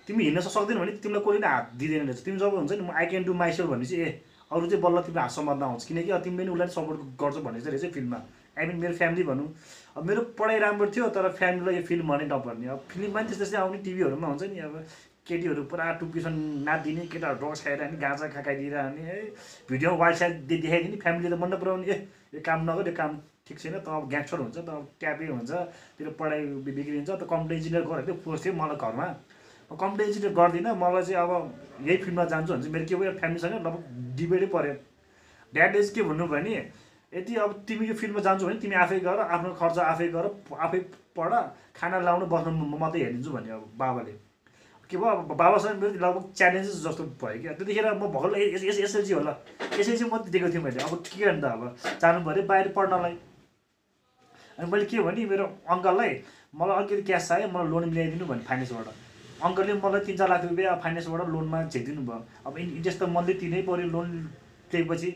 तिमी 0.08 0.24
हिँड्न 0.24 0.40
सक्दैन 0.46 0.78
भने 0.78 0.92
तिमीलाई 1.02 1.22
कसले 1.24 1.38
नै 1.40 1.48
हात 1.48 1.70
दिँदैन 1.74 2.06
रहेछ। 2.06 2.24
तिमी 2.24 2.38
जब 2.38 2.54
हुन्छ 2.54 2.72
नि 2.72 2.84
म 2.84 2.90
आई 2.92 3.06
क्यान 3.06 3.24
डु 3.24 3.34
माइसेल्फ 3.34 3.70
भने 3.70 3.86
चाहिँ 3.86 4.04
ए 4.04 4.10
अरू 4.52 4.66
चाहिँ 4.70 4.82
बल्ल 4.82 5.02
तिम्रो 5.02 5.20
हातसम्म 5.20 5.64
आउँछ 5.64 5.84
किनकि 5.84 6.12
तिमीले 6.24 6.50
उसलाई 6.52 6.68
सपोर्ट 6.76 7.00
गर्छौ 7.22 7.40
भन्ने 7.42 7.60
चाहिँ 7.60 7.78
रहेछ 7.78 7.92
फिल्ममा 7.94 8.18
आई 8.58 8.66
मिन 8.66 8.76
मेरो 8.76 8.94
फ्यामिली 8.94 9.22
भनौँ। 9.24 9.48
अब 9.96 10.04
मेरो 10.08 10.20
पढाइ 10.38 10.58
राम्रो 10.58 10.86
थियो 10.90 11.08
तर 11.12 11.28
फ्यामिलीलाई 11.32 11.74
यो 11.76 11.82
फिल्म 11.82 12.08
भने 12.08 12.24
नपर्ने। 12.26 12.66
अब 12.68 12.80
फिल्ममा 12.90 13.20
पनि 13.20 13.28
त्यस्तै 13.28 13.44
त्यस्तै 13.44 13.58
आउने 13.58 13.78
टिभीहरूमा 13.84 14.26
हुन्छ 14.26 14.42
नि। 14.42 14.58
अब 14.58 14.74
केटीहरू 15.26 15.62
पुरा 15.70 15.92
टुप्पीसँग 16.00 16.36
नाचिदिने 16.64 17.06
केटाहरू 17.12 17.38
ड्रग्स 17.38 17.60
खाएर 17.64 17.82
नि 17.90 17.96
गाँजा 17.98 18.26
खाइदिइरहने 18.32 19.02
है। 19.02 19.18
भिडियोमा 19.70 19.96
वाइल्ड 19.98 20.18
साइड 20.18 20.34
देखाइदिने 20.46 20.96
फ्यामिलीले 21.04 21.36
मन 21.36 21.48
नपराउने। 21.54 21.86
ए 21.86 21.96
यो 22.34 22.40
काम 22.46 22.70
नगर 22.70 22.88
यो 22.88 22.94
काम 22.94 23.18
ठिक 23.46 23.58
छैन। 23.58 23.74
त 23.78 23.88
अब 23.88 24.08
ग्याङ्स्टर 24.08 24.38
हुन्छ 24.38 24.56
त 24.56 24.68
अब 24.70 24.84
ट्यापै 25.00 25.26
हुन्छ। 25.26 25.50
तेरो 25.98 26.10
पढाइ 26.14 26.40
बिग्रिन्छ। 26.62 27.10
त 27.10 27.22
कम्प्युटर 27.26 27.54
इन्जिनियर 27.58 27.82
थियो 28.06 28.14
पोस्ट 28.22 28.44
थियो 28.44 28.54
मलाई 28.54 28.76
घरमा। 28.78 29.06
कम्प्युटर 29.70 30.04
इन्जिनियर 30.06 30.32
गर्दिनँ। 30.38 30.74
मलाई 30.78 31.02
चाहिँ 31.02 31.18
अब 31.18 31.32
यही 31.86 31.96
फिल्डमा 32.06 32.24
जान्छु 32.30 32.52
भने 32.52 32.62
चाहिँ 32.62 32.72
मेरो 32.72 32.86
के 32.86 32.94
भयो 32.94 33.12
फ्यामिलीसँग 33.18 33.54
लगभग 33.66 33.82
डिबेटै 34.16 34.48
पऱ्यो। 34.54 34.74
ड्याडले 35.52 35.82
चाहिँ 35.82 35.94
के 35.94 36.02
भन्नु 36.08 36.26
भने 36.30 36.54
यदि 37.12 37.34
अब 37.36 37.52
तिमी 37.68 37.86
यो 37.86 37.94
फिल्डमा 37.94 38.20
जान्छौ 38.20 38.46
भने 38.46 38.58
तिमी 38.60 38.74
आफै 38.84 38.98
गर 39.00 39.18
आफ्नो 39.34 39.52
खर्च 39.60 39.78
आफै 39.78 40.08
गर 40.14 40.26
आफै 40.66 40.78
पढ 41.16 41.32
खाना 41.78 41.98
लाउनु 42.06 42.26
बस्नु 42.26 42.50
म 42.50 42.78
मात्रै 42.80 43.00
हेरिदिन्छु 43.02 43.30
भन्यो 43.30 43.54
अब 43.56 43.64
बाबाले। 43.78 44.12
के 44.90 44.96
भयो? 44.96 45.06
अब 45.06 45.32
बाबासँग 45.36 45.82
मेरो 45.82 45.98
लगभग 45.98 46.24
च्यालेन्जेस 46.38 46.76
जस्तो 46.82 47.04
भयो 47.22 47.40
क्या। 47.42 47.52
त्यतिखेर 47.58 47.86
म 47.94 48.10
भर्खर 48.14 48.38
एसएलसी 48.38 49.12
होला। 49.12 49.32
एसएलसी 49.80 50.04
मात्रै 50.10 50.30
दिएको 50.30 50.48
थिएँ 50.52 50.62
मैले? 50.62 50.80
अब 50.82 50.92
के 51.06 51.24
गर्नु 51.24 51.40
त 51.42 51.44
अब? 51.44 51.62
जानु 52.02 52.18
पऱ्यो 52.26 52.42
बाहिर 52.50 52.68
पढ्नलाई। 52.76 53.14
अनि 54.58 54.66
मैले 54.70 54.84
के 54.90 54.98
भने 55.06 55.24
मेरो 55.32 55.46
अङ्कललाई 55.74 56.10
मलाई 56.54 56.76
अलिकति 56.76 57.02
क्यास 57.02 57.28
चाहियो 57.28 57.48
मलाई 57.54 57.68
लोन 57.70 57.84
मिलाइदिनु 57.90 58.26
भने 58.26 58.42
फाइनेन्सबाट। 58.48 58.86
अङ्कलले 59.46 59.72
मलाई 59.84 60.00
तिन 60.06 60.16
चार 60.16 60.28
लाख 60.30 60.44
रुपियाँ 60.50 60.76
फाइनेन्सबाट 60.84 61.28
लोनमा 61.34 61.58
झेकिदिनु 61.70 62.02
भयो। 62.08 62.20
अब 62.46 62.58
इन्ट्रेस्ट 62.58 62.98
त 63.00 63.08
मन्थली 63.16 63.34
तिनै 63.42 63.62
पऱ्यो 63.68 63.86
लोन 63.94 64.06
लिएपछि। 64.72 65.10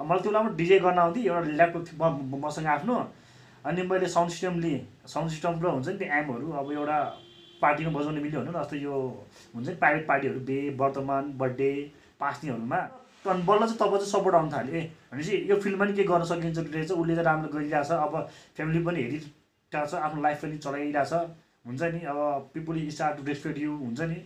मलाई 0.00 0.20
त्यो 0.22 0.30
बेलामा 0.30 0.50
डिजे 0.56 0.78
गर्न 0.80 0.98
आउँथ्यो 0.98 1.34
एउटा 1.34 1.50
ल्यापटप 1.60 1.84
थियो 1.86 2.38
मसँग 2.44 2.66
आफ्नो। 2.66 2.96
अनि 3.66 3.82
मैले 3.82 4.08
साउन्ड 4.08 4.30
सिस्टम 4.32 4.54
लिएँ। 4.60 4.80
साउन्ड 5.06 5.30
सिस्टम 5.30 5.60
र 5.60 5.66
हुन्छ 5.68 5.88
नि 5.88 5.96
त्यो 5.98 6.08
एमहरू 6.18 6.46
अब 6.60 6.72
एउटा 6.72 6.98
पार्टीमा 7.62 7.90
बजाउने 7.92 8.20
मिल्यो 8.20 8.40
भने 8.40 8.52
जस्तो 8.56 8.76
यो 8.76 8.94
हुन्छ 9.54 9.68
नि 9.68 9.74
प्राइभेट 9.76 10.06
पार्टीहरू 10.08 10.40
बे 10.48 10.58
वर्तमान 10.80 11.24
बर्थडे 11.36 11.72
पास्नेहरूमा। 12.20 12.80
अनि 13.20 13.42
बल्ल 13.44 13.60
चाहिँ 13.60 13.76
तपाईँ 13.76 14.00
चाहिँ 14.00 14.12
सपोर्ट 14.12 14.34
आउनु 14.36 14.50
थाल्यो। 14.52 14.74
ए 14.74 14.82
भनेपछि 15.12 15.34
यो 15.50 15.56
फिल्डमा 15.60 15.84
नि 15.84 15.92
के 15.92 16.04
गर्न 16.08 16.24
सकिन्छ 16.24 16.58
रहेछ? 16.58 16.90
उसले 16.92 17.14
चाहिँ 17.14 17.26
राम्रो 17.28 17.48
गरिरहेछ। 17.52 17.90
अब 17.92 18.14
फ्यामिली 18.56 18.80
पनि 18.84 19.02
हेरिरहेको 19.02 19.86
छ 19.86 19.94
आफ्नो 20.00 20.22
लाइफ 20.22 20.42
पनि 20.42 20.56
चलाइरहेछ। 20.64 21.12
हुन्छ 21.66 21.82
नि 21.82 22.00
अब 22.08 22.18
people 22.54 22.88
start 22.88 23.16
to 23.16 23.22
respect 23.28 23.58
you 23.58 23.76
हुन्छ 23.76 24.00
नि। 24.00 24.18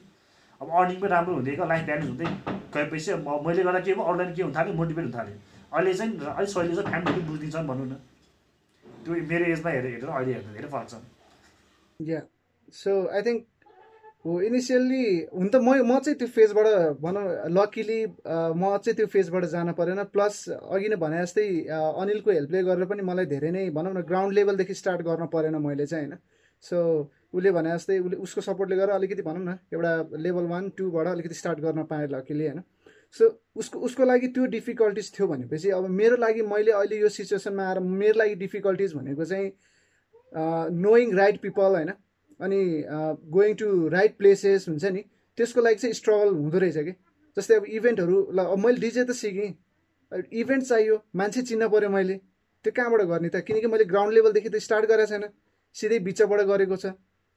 अब 0.60 0.70
अर्निङ 0.70 1.00
पनि 1.00 1.10
राम्रो 1.10 1.34
हुँदै 1.34 1.56
लाइफ 1.66 1.84
ब्यालेन्स 1.84 2.10
हुँदै 2.14 2.26
गएपछि 2.74 3.10
मैले 3.46 3.62
गर्दा 3.62 3.80
के 3.80 3.92
भयो? 3.94 4.04
अरूलाई 4.04 4.32
के 4.38 4.42
हुन 4.42 4.54
थाल्यो? 4.54 4.74
मोटिभेट 4.78 5.04
हुन 5.04 5.12
थाल्यो। 5.18 5.36
अहिले 5.74 5.94
चाहिँ 5.94 6.12
अलिक 6.38 6.48
सहिले 6.48 6.74
चाहिँ 6.74 6.90
फ्यामिली 6.90 7.20
बुझिदिन्छ 7.28 7.56
भनौँ 7.70 7.86
न। 7.86 7.94
त्यो 9.04 9.14
मेरो 9.30 9.44
एजमा 9.54 9.70
हेरेर 9.70 9.92
हेरेर 9.94 10.10
अहिले 10.10 10.32
हेर्दा 10.32 10.52
धेरै 10.52 10.68
फरक 10.74 10.88
छ 10.90 10.94
सो 12.74 12.92
आई 13.16 13.22
थिङ्क 13.22 13.40
हो 14.24 14.40
इनिसियल्ली 14.40 15.04
हुन 15.32 15.48
त 15.48 15.56
म 15.56 15.68
म 15.84 15.98
चाहिँ 16.04 16.18
त्यो 16.18 16.28
फेजबाट 16.36 16.66
भनौँ 17.04 17.24
लकिली 17.56 17.98
म 18.60 18.62
चाहिँ 18.84 18.96
त्यो 18.98 19.06
फेजबाट 19.14 19.44
जान 19.54 19.72
परेन। 19.80 20.00
प्लस 20.14 20.34
अघि 20.74 20.88
नै 20.88 20.96
भने 21.02 21.18
जस्तै 21.22 21.44
अनिलको 21.70 22.30
हेल्पले 22.30 22.62
गरेर 22.68 22.84
पनि 22.92 23.02
मलाई 23.10 23.26
धेरै 23.34 23.50
नै 23.56 23.64
भनौँ 23.76 23.92
न 23.92 24.00
ग्राउन्ड 24.10 24.32
लेभलदेखि 24.38 24.74
स्टार्ट 24.80 25.00
गर्न 25.08 25.26
परेन 25.34 25.56
मैले 25.66 25.86
चाहिँ 25.86 26.06
होइन। 26.06 26.16
सो 26.64 26.76
उसले 27.36 27.50
भने 27.52 27.70
जस्तै 27.76 27.98
उसले 28.06 28.16
उसको 28.24 28.40
सपोर्टले 28.48 28.76
गरेर 28.76 28.94
अलिकति 28.96 29.22
भनौँ 29.28 29.44
न 29.44 29.58
एउटा 29.74 29.92
लेभल 30.24 30.44
वान 30.52 30.70
टूबाट 30.78 31.06
अलिकति 31.12 31.34
स्टार्ट 31.34 31.58
गर्न 31.66 31.84
पाएँ 31.92 32.08
लकिली 32.16 32.46
होइन। 32.46 32.60
सो 33.14 33.28
उसको 33.56 33.78
उसको 33.86 34.04
लागि 34.04 34.28
त्यो 34.34 34.44
डिफिकल्टिज 34.52 35.12
थियो 35.18 35.26
भनेपछि 35.28 35.70
अब 35.70 35.88
मेरो 35.90 36.16
लागि 36.16 36.42
मैले 36.42 36.72
अहिले 36.72 36.98
यो 37.00 37.08
सिचुएसनमा 37.08 37.68
आएर 37.68 37.78
मेरो 37.80 38.18
लागि 38.18 38.34
डिफिकल्टिज 38.36 38.94
भनेको 38.94 39.24
चाहिँ 39.24 39.50
नोइङ 40.82 41.14
राइट 41.16 41.40
पिपल 41.40 41.74
होइन। 41.74 41.92
अनि 42.40 42.60
गोइङ 43.30 43.54
टु 43.54 43.66
राइट 43.88 44.16
प्लेसेस 44.18 44.68
हुन्छ 44.68 44.84
नि। 44.84 45.02
त्यसको 45.38 45.60
लागि 45.60 45.76
चाहिँ 45.76 45.94
स्ट्रगल 45.94 46.34
हुँदो 46.34 46.58
रहेछ 46.58 46.78
कि। 46.78 46.92
जस्तै 47.36 47.54
अब 47.54 47.64
इभेन्टहरू 47.64 48.16
ल 48.32 48.38
अब 48.38 48.58
मैले 48.58 48.80
डिजे 48.80 49.04
त 49.04 49.10
सिकेँ। 49.14 49.52
इभेन्ट 50.32 50.64
चाहियो 50.64 51.02
मान्छे 51.14 51.42
चिन्न 51.42 51.68
पऱ्यो 51.68 51.90
मैले। 51.90 52.16
त्यो 52.64 52.72
कहाँबाट 52.76 53.00
गर्ने 53.06 53.28
त? 53.28 53.36
किनकि 53.46 53.66
मैले 53.66 53.84
ग्राउन्ड 53.84 54.14
लेभलदेखि 54.14 54.48
त 54.48 54.56
स्टार्ट 54.58 54.86
गरेको 54.90 55.06
छैन। 55.06 55.24
सिधै 55.76 55.98
बिचबाट 56.02 56.40
गरेको 56.50 56.76
छ। 56.76 56.86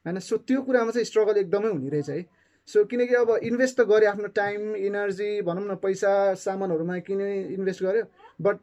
होइन? 0.06 0.20
सो 0.20 0.38
त्यो 0.38 0.62
कुरामा 0.62 0.92
चाहिँ 0.92 1.06
स्ट्रगल 1.06 1.38
एकदमै 1.38 1.70
हुने 1.70 1.90
रहेछ 1.90 2.10
है। 2.10 2.22
सो 2.68 2.84
किनकि 2.86 3.16
अब 3.16 3.30
इन्भेस्ट 3.44 3.78
त 3.80 3.88
गरेँ 3.90 4.08
आफ्नो 4.10 4.28
टाइम 4.36 4.76
इनर्जी 4.76 5.30
भनौँ 5.42 5.68
न 5.68 5.76
पैसा 5.84 6.12
सामानहरूमा 6.38 6.98
किन 7.08 7.22
इन्भेस्ट 7.56 7.84
गर्यो 7.84 8.04
बट 8.42 8.58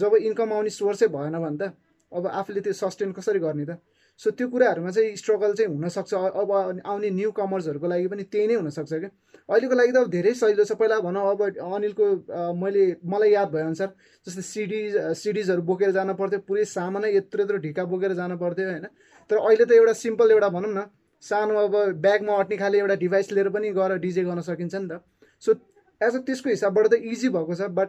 जब 0.00 0.14
इन्कम 0.22 0.52
आउने 0.52 0.70
सोर्सै 0.70 1.06
भएन 1.14 1.38
भने 1.38 1.58
त 1.58 1.72
अब 2.12 2.26
आफूले 2.26 2.60
त्यो 2.60 2.72
सस्टेन 2.74 3.12
कसरी 3.12 3.38
गर्ने 3.38 3.64
त? 3.64 3.78
सो 4.20 4.30
त्यो 4.36 4.46
कुराहरूमा 4.50 4.90
चाहिँ 4.90 5.16
स्ट्रगल 5.16 5.52
चाहिँ 5.54 5.70
हुनसक्छ। 5.70 6.14
अब 6.14 6.50
आउने 6.84 7.10
न्यू 7.10 7.30
कमर्सहरूको 7.30 7.86
लागि 7.86 8.06
पनि 8.12 8.22
त्यही 8.26 8.46
नै 8.46 8.54
हुनसक्छ 8.54 8.92
क्या। 8.92 9.10
अहिलेको 9.48 9.74
लागि 9.74 9.92
त 9.92 9.96
अब 9.96 10.10
धेरै 10.10 10.32
सजिलो 10.34 10.64
छ। 10.66 10.72
पहिला 10.74 10.98
भनौँ 11.06 11.24
अब 11.30 11.40
अनिलको 11.70 12.04
मैले 12.58 12.84
मलाई 13.06 13.30
याद 13.30 13.48
भएअनुसार 13.54 13.90
जस्तै 14.26 14.42
सिडिज 14.42 14.94
सिडिजहरू 15.22 15.62
बोकेर 15.62 15.90
जानु 15.96 16.14
पर्थ्यो। 16.20 16.40
पुरै 16.50 16.64
सामानै 16.66 17.14
यत्रो 17.16 17.42
यत्रो 17.42 17.58
ढिका 17.64 17.84
बोकेर 17.94 18.12
जानु 18.20 18.36
पर्थ्यो 18.42 18.66
होइन? 18.68 18.86
तर 19.30 19.36
अहिले 19.38 19.64
त 19.64 19.72
एउटा 19.78 19.94
सिम्पल 20.02 20.30
एउटा 20.34 20.48
भनौँ 20.50 20.72
न 20.74 20.80
सानो 21.22 21.54
अब 21.58 21.74
ब्यागमा 22.04 22.36
अट्ने 22.40 22.56
खाले 22.56 22.78
एउटा 22.78 22.94
डिभाइस 23.02 23.32
लिएर 23.32 23.48
पनि 23.56 23.70
गएर 23.78 23.96
डिजे 24.04 24.24
गर्न 24.24 24.40
सकिन्छ 24.42 24.74
नि 24.74 24.88
त। 24.88 25.00
सो 25.42 25.54
एज 26.00 26.16
अ 26.16 26.20
त्यसको 26.26 26.50
हिसाबबाट 26.50 26.86
त 26.86 26.94
इजी 27.12 27.28
भएको 27.36 27.54
छ 27.54 27.68
बट 27.78 27.88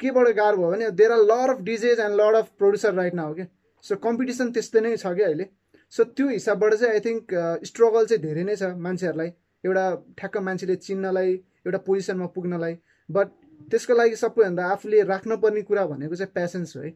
केबाट 0.00 0.28
गाह्रो 0.36 0.56
भयो 0.56 0.70
भने 0.70 0.90
there 0.98 1.12
are 1.12 1.22
lot 1.30 1.50
of 1.50 1.60
DJs 1.68 2.00
and 2.00 2.20
lot 2.20 2.34
of 2.36 2.50
producer 2.58 2.94
right 2.94 3.14
now 3.14 3.34
क्या 3.34 3.46
सो 3.84 3.96
कम्पिटिसन 4.06 4.52
त्यस्तै 4.52 4.80
नै 4.80 4.96
छ 4.96 5.12
क्या 5.18 5.26
अहिले। 5.26 5.46
सो 5.92 6.04
त्यो 6.16 6.28
हिसाबबाट 6.28 6.74
चाहिँ 6.74 6.94
आई 6.94 7.00
थिङ्क 7.06 7.34
स्ट्रगल 7.66 8.06
चाहिँ 8.06 8.22
धेरै 8.22 8.44
नै 8.44 8.56
छ 8.56 8.72
मान्छेहरूलाई। 8.86 9.30
एउटा 9.64 9.84
ठ्याक्क 10.18 10.36
मान्छेले 10.48 10.76
चिन्नलाई 10.86 11.32
एउटा 11.66 11.78
पोजिसनमा 11.86 12.26
पुग्नलाई। 12.36 12.74
बट 13.08 13.28
त्यसको 13.70 13.94
लागि 13.94 14.16
सबैभन्दा 14.16 14.66
आफूले 14.74 15.02
राख्नुपर्ने 15.08 15.62
कुरा 15.70 15.86
भनेको 15.86 16.14
चाहिँ 16.20 16.32
प्यासेन्स 16.34 16.76
हो 16.76 16.82
है। 16.82 16.90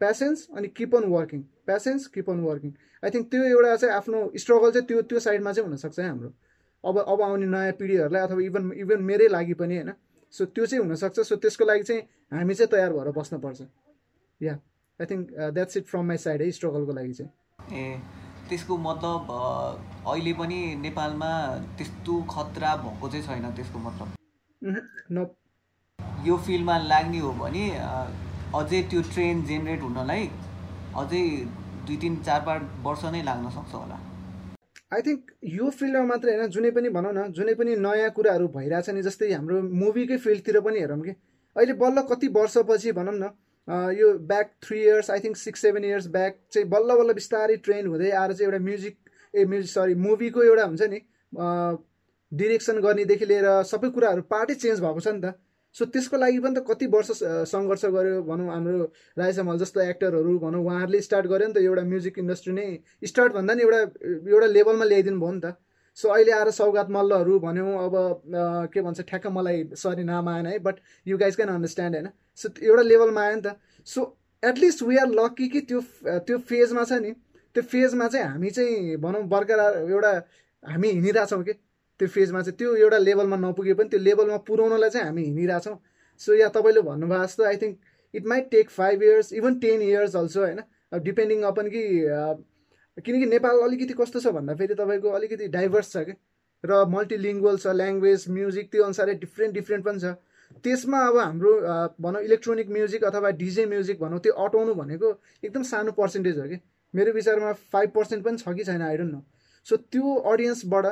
प्यासेन्स 0.00 0.48
अनि 0.56 0.68
keep 0.76 0.94
on 0.96 1.04
working 1.10 1.42
patience 1.66 2.06
keep 2.14 2.30
on 2.30 2.40
working 2.44 2.72
I 3.02 3.10
think 3.10 3.30
त्यो 3.30 3.42
एउटा 3.44 3.76
चाहिँ 3.76 3.94
आफ्नो 3.94 4.18
स्ट्रगल 4.36 4.70
चाहिँ 4.72 4.86
त्यो 4.88 5.02
त्यो 5.10 5.20
साइडमा 5.20 5.52
चाहिँ 5.52 5.68
हुनसक्छ 5.68 5.98
है 5.98 6.08
हाम्रो। 6.08 6.32
अब 6.84 6.98
अब 6.98 7.22
आउने 7.22 7.46
नयाँ 7.46 7.72
पिँढीहरूलाई 7.78 8.22
अथवा 8.22 8.42
इभन 8.42 8.72
इभन 8.76 9.02
मेरै 9.02 9.28
लागि 9.28 9.54
पनि 9.60 9.76
होइन। 9.76 9.92
सो 10.34 10.44
त्यो 10.44 10.66
चाहिँ 10.66 10.84
हुनसक्छ। 10.84 11.20
सो 11.20 11.36
त्यसको 11.36 11.64
लागि 11.64 11.82
चाहिँ 11.82 12.02
हामी 12.32 12.54
चाहिँ 12.54 12.70
तयार 12.72 12.92
भएर 12.92 13.10
बस्नुपर्छ। 13.18 13.60
Yeah 14.40 14.54
I 15.00 15.06
think 15.06 15.32
that's 15.54 15.76
it 15.76 15.84
from 15.86 16.04
my 16.06 16.16
side 16.16 16.42
है 16.42 16.50
स्ट्रगलको 16.50 16.92
लागि 16.92 17.12
चाहिँ। 17.12 17.30
ए 17.72 18.00
त्यसको 18.48 18.76
मतलब 18.78 19.30
अहिले 20.06 20.32
पनि 20.40 20.58
नेपालमा 20.80 21.30
त्यस्तो 21.76 22.20
खतरा 22.30 22.76
भएको 22.84 23.08
चाहिँ 23.08 23.24
छैन 23.26 23.50
त्यसको 23.56 23.78
मतलब। 23.78 24.08
न 25.12 25.26
यो 26.26 26.36
फिल्डमा 26.46 26.78
लाग्ने 26.78 27.18
हो 27.18 27.32
भने 27.40 27.64
अझै 28.58 28.80
त्यो 28.90 29.00
ट्रेन 29.12 29.42
जेनेरेट 29.46 29.80
हुनलाई 29.82 30.26
अझै 31.02 31.22
दुई 31.86 31.96
तिन 32.02 32.16
चार 32.26 32.40
पाँच 32.48 32.62
वर्ष 32.84 33.04
नै 33.14 33.22
लाग्न 33.28 33.50
सक्छ 33.54 33.72
होला। 33.74 33.96
आई 34.94 35.02
थिङ्क 35.06 35.32
यो 35.52 35.70
फिल्डमा 35.78 36.04
मात्रै 36.10 36.34
होइन 36.34 36.50
जुनै 36.56 36.70
पनि 36.76 36.88
भनौँ 36.96 37.12
न 37.14 37.24
जुनै 37.38 37.54
पनि 37.60 37.76
नयाँ 37.86 38.10
कुराहरू 38.18 38.46
भइरहेछ 38.56 38.90
नि 38.96 39.02
जस्तै 39.06 39.30
हाम्रो 39.32 39.62
मुभीकै 39.80 40.18
फिल्डतिर 40.26 40.60
पनि 40.66 40.84
हेरौँ 40.84 41.00
कि। 41.06 41.14
अहिले 41.56 41.74
बल्ल 41.80 42.06
कति 42.10 42.28
वर्षपछि 42.36 42.92
भनौँ 42.98 43.14
न 43.14 43.30
यो 43.98 44.08
back 44.30 44.50
three 44.64 44.78
years 44.82 45.10
I 45.10 45.20
think 45.24 45.36
six 45.42 45.60
seven 45.62 45.84
years 45.84 46.06
back 46.16 46.38
चाहिँ 46.52 46.68
बल्ल 46.70 46.96
बल्ल 46.98 47.12
बिस्तारै 47.18 47.56
ट्रेन 47.66 47.86
हुँदै 47.86 48.10
आएर 48.22 48.32
चाहिँ 48.32 48.50
एउटा 48.50 48.64
म्युजिक 48.64 48.96
ए 49.34 49.44
म्युजिक 49.52 49.70
सरी 49.70 49.94
मुभीको 50.06 50.42
एउटा 50.44 50.64
हुन्छ 50.64 50.90
नि 50.94 51.00
डिरेक्सन 52.32 52.80
गर्नेदेखि 52.86 53.26
लिएर 53.32 53.48
सबै 53.70 53.90
कुराहरू 53.96 54.22
पार्टै 54.34 54.54
चेन्ज 54.62 54.84
भएको 54.84 55.00
छ 55.00 55.14
नि 55.16 55.20
त। 55.20 55.34
सो 55.74 55.84
त्यसको 55.94 56.16
लागि 56.16 56.38
पनि 56.38 56.54
त 56.54 56.64
कति 56.70 56.86
वर्ष 56.94 57.10
सङ्घर्ष 57.52 57.84
गर्यो 57.94 58.22
भनौँ 58.30 58.48
हाम्रो 58.54 58.86
राजेश 59.18 59.38
हमाल 59.38 59.58
जस्तो 59.58 59.80
एक्टरहरू 59.90 60.38
भनौँ 60.38 60.62
उहाँहरूले 60.64 61.00
स्टार्ट 61.02 61.26
गर्यो 61.32 61.48
नि 61.48 61.54
त 61.54 61.64
एउटा 61.66 61.82
म्युजिक 61.92 62.18
इन्डस्ट्री 62.18 62.52
नै 62.54 62.66
स्टार्ट 63.12 63.32
भन्दा 63.34 63.54
नि 63.54 63.62
एउटा 63.62 63.80
एउटा 64.34 64.46
लेभलमा 64.56 64.84
ल्याइदिनु 64.84 65.20
भयो 65.20 65.32
नि 65.32 65.40
त। 65.44 65.56
सो 65.98 66.08
अहिले 66.08 66.32
आएर 66.32 66.50
सौगात 66.50 66.90
मल्लहरू 66.90 67.38
भन्यौँ 67.40 67.72
अब 67.86 67.94
के 68.74 68.80
भन्छ 68.82 69.00
ठ्याक्क 69.10 69.26
मलाई 69.34 69.58
सरी 69.82 70.04
नाम 70.04 70.28
आएन 70.28 70.46
है 70.46 70.58
but 70.62 70.76
you 71.06 71.18
guys 71.18 71.36
can 71.36 71.48
understand 71.48 71.94
होइन? 71.96 72.08
सो 72.36 72.48
एउटा 72.62 72.82
लेभलमा 72.82 73.20
आयो 73.24 73.36
नि 73.36 73.42
त। 73.42 73.58
So 73.86 74.00
at least 74.42 74.82
we 74.82 74.96
are 75.02 75.08
lucky 75.18 75.48
कि 75.48 75.60
त्यो 75.70 75.80
त्यो 76.26 76.38
फेजमा 76.50 76.84
छ 76.84 77.02
नि 77.02 77.12
त्यो 77.56 77.62
फेजमा 77.74 78.08
चाहिँ 78.14 78.26
हामी 78.26 78.50
चाहिँ 78.50 78.96
भनौँ 79.02 79.22
बरकरार 79.34 79.78
एउटा 79.90 80.12
हामी 80.64 80.88
हिँडिरहेछौँ 80.90 81.42
कि। 81.42 81.52
त्यो 82.00 82.08
फेजमा 82.08 82.40
चाहिँ 82.42 82.56
त्यो 82.58 82.74
एउटा 82.76 82.98
लेभलमा 82.98 83.36
नपुगे 83.36 83.74
पनि 83.78 83.88
त्यो 83.88 84.00
लेभलमा 84.00 84.36
पुऱ्याउनलाई 84.48 84.90
चाहिँ 84.90 85.06
हामी 85.06 85.24
हिँडिरहेछौँ। 85.24 85.76
सो 86.20 86.34
या 86.34 86.48
तपाईँले 86.56 86.82
भन्नुभएको 86.88 87.24
जस्तो 87.24 87.44
I 87.44 87.56
think 87.62 87.78
it 88.14 88.26
might 88.32 88.50
take 88.50 88.70
five 88.70 89.02
years 89.02 89.32
even 89.32 89.58
ten 89.60 89.82
years 89.82 90.16
also 90.16 90.40
होइन? 90.40 90.60
डिपेन्डिङ 90.92 91.42
अपन 91.50 91.68
कि 91.74 91.82
किनकि 92.96 93.26
नेपाल 93.26 93.58
अलिकति 93.62 93.94
कस्तो 94.00 94.20
छ 94.20 94.34
भन्दाखेरि 94.34 94.74
तपाईँको 94.74 95.10
अलिकति 95.18 95.48
डाइभर्स 95.54 95.92
छ 95.92 96.04
क्या 96.10 96.16
र 96.64 96.84
मल्टिलिङ्गुअल 96.90 97.56
छ 97.58 97.74
ल्याङ्ग्वेज 97.80 98.24
म्युजिक 98.36 98.70
त्यो 98.72 98.84
अनुसारै 98.84 99.14
डिफ्रेन्ट 99.22 99.54
डिफ्रेन्ट 99.54 99.84
पनि 99.84 99.98
छ। 100.00 100.14
त्यसमा 100.64 100.98
अब 101.06 101.16
हाम्रो 101.18 101.52
भनौँ 102.00 102.22
इलेक्ट्रोनिक 102.22 102.68
म्युजिक 102.70 103.04
अथवा 103.04 103.30
डिजे 103.40 103.64
म्युजिक 103.66 103.98
भनौँ 104.00 104.20
त्यो 104.26 104.32
अटाउनु 104.44 104.74
भनेको 104.74 105.10
एकदम 105.42 105.62
सानो 105.70 105.92
पर्सेन्टेज 105.98 106.38
हो 106.38 106.46
कि? 106.48 106.58
मेरो 106.94 107.12
विचारमा 107.12 107.52
फाइभ 107.72 107.90
पर्सेन्ट 107.94 108.24
पनि 108.24 108.38
छ 108.38 108.54
कि 108.56 108.64
छैन 108.64 108.82
आइडोन्ट 108.82 109.12
नो 109.12 109.20
सो 109.66 109.76
त्यो 109.92 110.14
अडियन्सबाट 110.32 110.86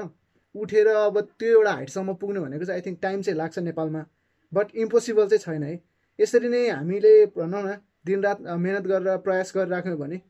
उठेर 0.55 0.87
अब 0.89 1.21
त्यो 1.39 1.49
एउटा 1.59 1.73
हाइटसम्म 1.73 2.15
पुग्नु 2.21 2.41
भनेको 2.43 2.65
चाहिँ 2.65 2.81
आई 2.81 2.87
थिङ्क 2.87 2.99
टाइम 3.03 3.23
चाहिँ 3.23 3.39
लाग्छ 3.39 3.59
नेपालमा। 3.59 4.03
बट 4.53 4.67
इम्पोसिबल 4.77 5.29
चाहिँ 5.29 5.43
छैन 5.45 5.63
है। 5.63 5.81
यसरी 6.19 6.49
नै 6.49 6.69
हामीले 6.69 7.15
भनौँ 7.37 7.63
न 7.63 7.77
दिनरात 8.07 8.41
मिहिनेत 8.41 8.87
गरेर 8.87 9.17
प्रयास 9.25 9.53
गरिराख्यौँ 9.57 9.97
भने 9.99 10.21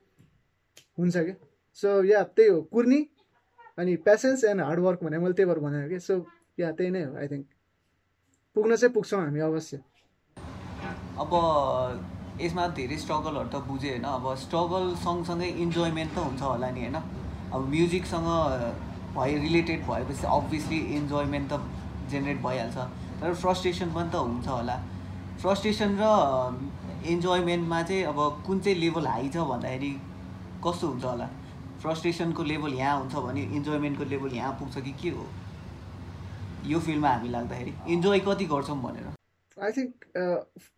हुन्छ 0.98 1.16
क्या 1.16 1.34
सो 1.78 1.88
या 2.04 2.22
त्यही 2.22 2.48
हो। 2.48 2.60
कुर्नी 2.72 3.00
अनि 3.78 3.96
पेसेन्स 4.06 4.44
एन्ड 4.44 4.60
हार्डवर्क 4.62 5.02
भने 5.02 5.18
मैले 5.18 5.34
त्यही 5.34 5.48
भएर 5.50 5.58
भनेको 5.58 5.88
कि। 5.88 5.98
सो 5.98 6.14
या 6.60 6.70
त्यही 6.72 6.90
नै 6.90 7.02
हो 7.02 7.16
आई 7.16 7.28
थिङ्क 7.28 7.46
पुग्न 8.56 8.76
चाहिँ 8.76 8.92
पुग्छौँ 8.94 9.20
हामी 9.20 9.40
अवश्य। 9.40 9.80
अब 11.18 11.32
यसमा 12.40 12.66
धेरै 12.78 12.96
स्ट्रगलहरू 12.98 13.48
त 13.48 13.56
बुझेँ 13.66 13.90
होइन। 13.90 14.04
अब 14.04 14.24
स्ट्रगल 14.44 14.84
सँगसँगै 15.02 15.48
इन्जोयमेन्ट 15.64 16.10
त 16.14 16.18
हुन्छ 16.18 16.42
होला 16.42 16.70
नि 16.70 16.80
होइन? 16.80 16.96
अब 17.52 17.60
म्युजिकसँग 17.68 18.28
भए 19.16 19.34
रिलेटेड 19.38 19.80
भएपछि 19.86 20.26
अभियसली 20.36 20.78
इन्जोयमेन्ट 20.96 21.52
त 21.52 21.60
जेनेरेट 22.10 22.42
भइहाल्छ। 22.42 22.76
तर 23.20 23.34
फ्रस्ट्रेसन 23.42 23.92
पनि 23.94 24.10
त 24.10 24.14
हुन्छ 24.26 24.48
होला। 24.48 24.76
फ्रस्ट्रेसन 25.42 25.98
र 26.00 26.04
इन्जोयमेन्टमा 27.12 27.82
चाहिँ 27.82 28.02
अब 28.04 28.18
कुन 28.46 28.60
चाहिँ 28.60 28.78
लेभल 28.78 29.06
हाई 29.06 29.28
छ 29.28 29.46
भन्दाखेरि 29.52 29.92
कस्तो 30.64 30.86
हुन्छ 30.88 31.04
होला? 31.04 31.28
फ्रस्ट्रेसनको 31.82 32.42
लेभल 32.50 32.74
यहाँ 32.74 32.98
हुन्छ 32.98 33.14
भने 33.26 33.42
इन्जोयमेन्टको 33.58 34.04
लेभल 34.10 34.36
यहाँ 34.36 34.52
पुग्छ 34.60 34.78
कि 34.78 34.92
के 35.02 35.10
हो? 35.16 35.26
यो 36.66 36.78
फिल्डमा 36.78 37.08
हामी 37.08 37.28
लाग्दाखेरि 37.28 37.72
इन्जोय 37.92 38.18
कति 38.26 38.44
गर्छौँ 38.52 38.78
भनेर। 38.82 39.10
आई 39.56 39.72
थिङ्क 39.72 39.92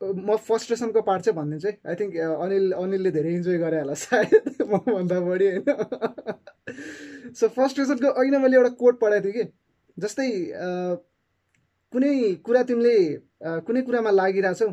म 0.03 0.37
फर्स्ट्रेसनको 0.49 1.01
पार्ट 1.03 1.23
चाहिँ 1.23 1.37
भनिदिन्छु 1.39 1.69
है 1.69 1.75
आई 1.89 1.95
थिङ्क 2.01 2.17
अनिल 2.45 2.73
अनिलले 2.73 3.11
धेरै 3.17 3.35
इन्जोय 3.35 3.59
गरे 3.59 3.81
होला 3.81 3.95
सायद। 4.05 4.57
मभन्दा 4.73 5.21
बढी 5.29 5.47
होइन। 5.51 5.65
सो 6.67 7.49
फर्स्ट्रेसनको 7.51 8.09
अहिले 8.13 8.39
मैले 8.39 8.57
एउटा 8.57 8.69
कोड 8.77 8.99
पढाएको 8.99 9.25
थिएँ 9.27 9.35
कि 9.37 9.53
जस्तै 9.97 10.29
कुनै 11.93 12.13
कुरा 12.43 12.63
तिमीले 12.65 12.95
कुनै 13.65 13.83
कुरामा 13.83 14.11
लागिरहेछौ 14.13 14.71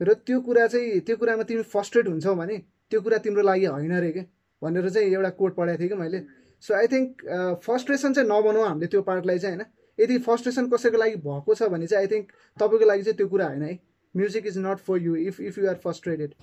र 0.00 0.14
त्यो 0.22 0.40
कुरा 0.42 0.66
चाहिँ 0.68 1.00
त्यो 1.02 1.16
कुरामा 1.16 1.42
तिमी 1.44 1.62
फर्स्ट्रेट 1.68 2.08
हुन्छौ 2.08 2.34
भने 2.36 2.58
त्यो 2.92 3.00
कुरा 3.00 3.18
तिम्रो 3.20 3.42
लागि 3.44 3.66
होइन 3.68 3.96
रे 3.98 4.10
के 4.12 4.22
भनेर 4.62 4.88
चाहिँ 4.90 5.08
एउटा 5.10 5.30
कोड 5.36 5.54
पढाएको 5.54 5.80
थिएँ 5.80 5.88
कि 5.88 5.96
मैले 5.96 6.20
सो 6.62 6.74
आई 6.74 6.86
थिङ्क 6.88 7.24
फर्स्ट्रेसन 7.62 8.12
चाहिँ 8.12 8.28
नबनाऊ 8.28 8.64
हामीले 8.64 8.86
त्यो 8.88 9.02
पार्टलाई 9.02 9.38
चाहिँ 9.38 9.56
होइन 9.56 9.66
यदि 9.98 10.18
फर्स्ट्रेसन 10.20 10.68
कसैको 10.68 10.98
लागि 10.98 11.16
भएको 11.22 11.54
छ 11.54 11.70
भने 11.70 11.86
चाहिँ 11.86 12.02
आई 12.02 12.12
थिङ्क 12.12 12.32
तपाईँको 12.56 12.86
लागि 12.86 13.02
चाहिँ 13.02 13.16
त्यो 13.16 13.28
कुरा 13.28 13.46
होइन 13.46 13.62
है 13.62 13.78
music 14.14 14.46
is 14.46 14.58
not 14.60 14.84
for 14.84 15.02
you 15.02 15.16
if 15.24 15.40
if 15.42 15.58
you 15.58 15.68
are 15.68 15.80
frustrated 15.80 16.34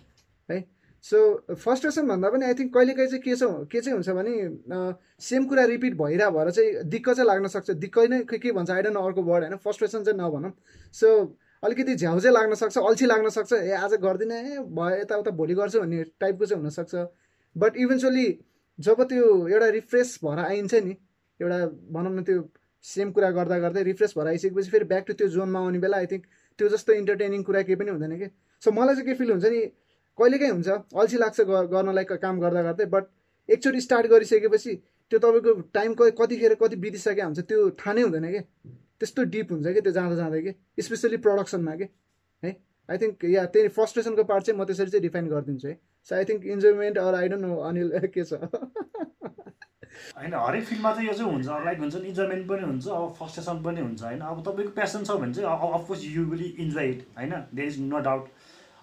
है 0.49 0.59
सो 1.03 1.17
फर्स्ट्रेसन 1.55 2.07
भन्दा 2.07 2.29
पनि 2.29 2.45
आई 2.45 2.53
थिङ्क 2.59 2.73
कहिलेकाहीँ 2.73 3.09
चाहिँ 3.09 3.21
के 3.23 3.35
छ 3.35 3.43
के 3.71 3.81
चाहिँ 3.81 3.95
हुन्छ 3.95 4.09
भने 4.09 4.93
सेम 5.21 5.45
कुरा 5.47 5.63
रिपिट 5.71 5.93
भइरह 5.97 6.29
भएर 6.29 6.51
चाहिँ 6.51 6.83
दिक्क 6.89 7.09
चाहिँ 7.09 7.27
लाग्न 7.27 7.47
सक्छ। 7.47 7.69
दिक्क 7.71 7.99
नै 8.09 8.21
के 8.25 8.51
भन्छ? 8.51 8.69
आइडन 8.71 8.95
अर्को 8.95 9.21
वर्ड 9.23 9.43
होइन? 9.43 9.55
फर्स्ट्रेसन 9.63 10.03
चाहिँ 10.03 10.19
नभनौँ। 10.19 10.51
सो 10.93 11.07
अलिकति 11.63 11.95
झ्याउ 11.95 12.19
चाहिँ 12.19 12.33
लाग्न 12.33 12.55
सक्छ 12.55 12.77
अल्छी 12.77 13.05
लाग्न 13.05 13.29
सक्छ। 13.29 13.53
ए 13.53 13.71
आज 13.85 13.93
गर्दिनँ 14.01 14.35
ए 14.35 14.57
भयो 14.77 14.97
यताउता 15.01 15.31
भोलि 15.39 15.53
गर्छु 15.55 15.79
भन्ने 15.79 16.03
टाइपको 16.19 16.45
चाहिँ 16.45 16.61
हुनसक्छ 16.61 16.95
बट 17.55 17.77
इभेन्चुली 17.77 18.27
जब 18.79 19.03
त्यो 19.09 19.25
एउटा 19.47 19.67
रिफ्रेस 19.79 20.19
भएर 20.23 20.39
आइन्छ 20.39 20.73
नि 20.73 20.95
एउटा 21.39 21.65
भनौँ 21.93 22.13
न 22.13 22.23
त्यो 22.23 22.43
सेम 22.85 23.11
कुरा 23.11 23.29
गर्दा 23.31 23.57
गर्दै 23.59 23.83
रिफ्रेस 23.83 24.13
भएर 24.17 24.27
आइसकेपछि 24.27 24.69
फेरि 24.69 24.85
ब्याक 24.85 25.03
टु 25.07 25.13
त्यो 25.13 25.27
जोनमा 25.29 25.59
आउने 25.59 25.79
बेला 25.79 25.97
आई 25.97 26.05
थिङ्क 26.11 26.23
त्यो 26.59 26.69
जस्तो 26.69 26.93
इन्टरटेनिङ 26.93 27.43
कुरा 27.43 27.61
केही 27.61 27.75
पनि 27.75 27.91
हुँदैन 27.91 28.17
कि? 28.19 28.27
सो 28.61 28.71
मलाई 28.71 28.95
चाहिँ 28.95 29.07
के 29.07 29.13
फिल 29.17 29.31
हुन्छ 29.31 29.45
नि 29.45 29.61
कहिलेकाहीँ 30.17 30.53
हुन्छ 30.53 30.69
अल्छी 31.01 31.17
लाग्छ 31.17 31.41
गर्नलाई 31.73 32.05
काम 32.11 32.39
गर्दा 32.39 32.61
गर्दै 32.63 32.85
बट 32.95 33.03
एकचोटि 33.49 33.81
स्टार्ट 33.81 34.07
गरिसकेपछि 34.11 34.75
त्यो 35.11 35.19
तपाईँको 35.19 35.53
टाइम 35.73 35.93
कतिखेर 36.19 36.53
कति 36.61 36.75
बितिसके 36.85 37.21
हुन्छ 37.21 37.39
त्यो 37.51 37.69
थाहा 37.81 37.93
नै 37.93 38.01
हुँदैन 38.01 38.25
कि? 38.31 38.41
त्यस्तो 38.99 39.23
डिप 39.33 39.51
हुन्छ 39.51 39.73
कि 39.73 39.81
त्यो 39.81 39.91
जाँदा 39.97 40.15
जाँदै 40.15 40.41
कि? 40.41 40.51
स्पेसली 40.83 41.17
प्रडक्सनमा 41.25 41.75
कि? 41.75 41.87
है? 42.43 42.51
आई 42.89 42.97
थिङ्क 42.97 43.25
या 43.35 43.45
त्यही 43.53 43.67
फर्स्ट्रेसनको 43.77 44.23
पार्ट 44.31 44.43
चाहिँ 44.43 44.59
म 44.59 44.65
त्यसरी 44.65 44.89
चाहिँ 44.91 45.01
डिफाइन 45.01 45.27
गरिदिन्छु 45.29 45.67
है। 45.67 45.75
So 46.09 46.15
I 46.15 46.25
think 46.25 46.45
enjoyment 46.55 46.97
or 46.97 47.15
I 47.15 47.27
don't 47.29 47.45
know 47.45 47.55
Anil 47.69 47.89
के 48.17 48.23
छ? 48.23 48.41
होइन 50.17 50.33
हरेक 50.33 50.63
फिल्डमा 50.65 50.91
चाहिँ 50.93 51.07
यो 51.07 51.13
चाहिँ 51.13 51.31
हुन्छ। 51.31 51.47
लाइक 51.65 51.79
हुन्छ 51.79 51.95
नि 51.95 52.07
इन्जोयमेन्ट 52.07 52.47
पनि 52.49 52.63
हुन्छ 52.63 52.87
अब 52.87 53.13
फर्स्टेसन 53.19 53.63
पनि 53.63 53.81
हुन्छ 53.81 54.03
होइन? 54.03 54.19
अब 54.19 54.43
तपाईँको 54.47 54.73
प्यासन 54.81 55.03
छ 55.03 55.17
भने 55.23 55.33
चाहिँ 55.33 55.71
of course 55.79 56.05
you 56.05 56.25
will 56.33 56.43
enjoy 56.65 56.89
it 56.91 57.07
होइन? 57.17 57.33
देयर 57.53 57.67
इज 57.67 57.79
नो 57.81 57.99
डाउट 58.09 58.36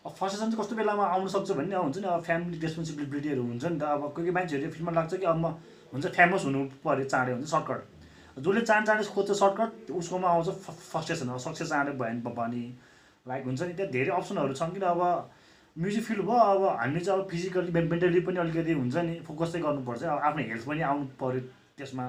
अब 0.04 0.12
फर्स्टेसन 0.12 0.44
चाहिँ 0.44 0.61
कस्तो 0.61 0.76
बेलामा 0.76 1.04
आउनु 1.16 1.28
सक्छ 1.28 1.50
भने 1.56 1.75
अब 1.75 1.82
हुन्छ 1.82 1.99
नि? 1.99 2.06
अब 2.06 2.23
फ्यामिली 2.23 2.58
रेस्पोन्सिबिलिटीहरू 2.61 3.42
हुन्छ 3.42 3.64
नि 3.64 3.78
त। 3.78 3.82
अब 3.82 4.02
कोही 4.12 4.25
कोही 4.25 4.30
मान्छेहरू 4.37 4.70
फिल्ममा 4.70 4.92
लाग्छ 5.00 5.14
कि 5.14 5.26
अब 5.26 5.38
म 5.40 5.46
हुन्छ 5.92 6.06
फेमस 6.16 6.44
हुनु 6.44 6.61
पऱ्यो 6.84 7.04
चाँडै 7.08 7.32
हुन्छ 7.32 7.49
सर्टकट। 7.49 7.80
जसले 8.37 8.61
चाँड 8.61 8.87
चाँडै 8.87 9.04
खोज्छ 9.14 9.30
सर्टकट 9.32 9.90
उसकोमा 9.96 10.28
आउँछ 10.28 10.49
फर्स्टेसन 10.92 11.28
अब 11.28 11.38
सक्सेस 11.40 11.68
चाँडै 11.68 11.92
भयो 11.96 12.34
भने। 12.37 12.64
लाइक 13.26 13.44
हुन्छ 13.44 13.62
नि 13.62 13.73
त्यहाँ 13.73 13.92
धेरै 13.92 14.12
अप्सनहरू 14.12 14.54
छन् 14.54 14.73
किन 14.76 14.82
अब 14.92 15.00
म्युजिक 15.76 16.04
फिल्ड 16.04 16.23
भयो 16.28 16.38
अब 16.52 16.62
हामी 16.78 17.00
चाहिँ 17.00 17.21
अब 17.21 17.28
फिजिकली 17.30 17.71
मेन्टली 17.73 18.21
पनि 18.26 18.38
अलिकति 18.45 18.73
हुन्छ 18.73 18.97
नि 19.08 19.14
फोकस 19.25 19.52
चाहिँ 19.52 19.64
गर्नुपर्छ। 19.67 20.02
अब 20.02 20.19
आफ्नो 20.28 20.43
हेल्थ 20.50 20.67
पनि 20.69 20.80
आउनु 20.90 21.06
पऱ्यो 21.17 21.40
त्यसमा। 21.78 22.04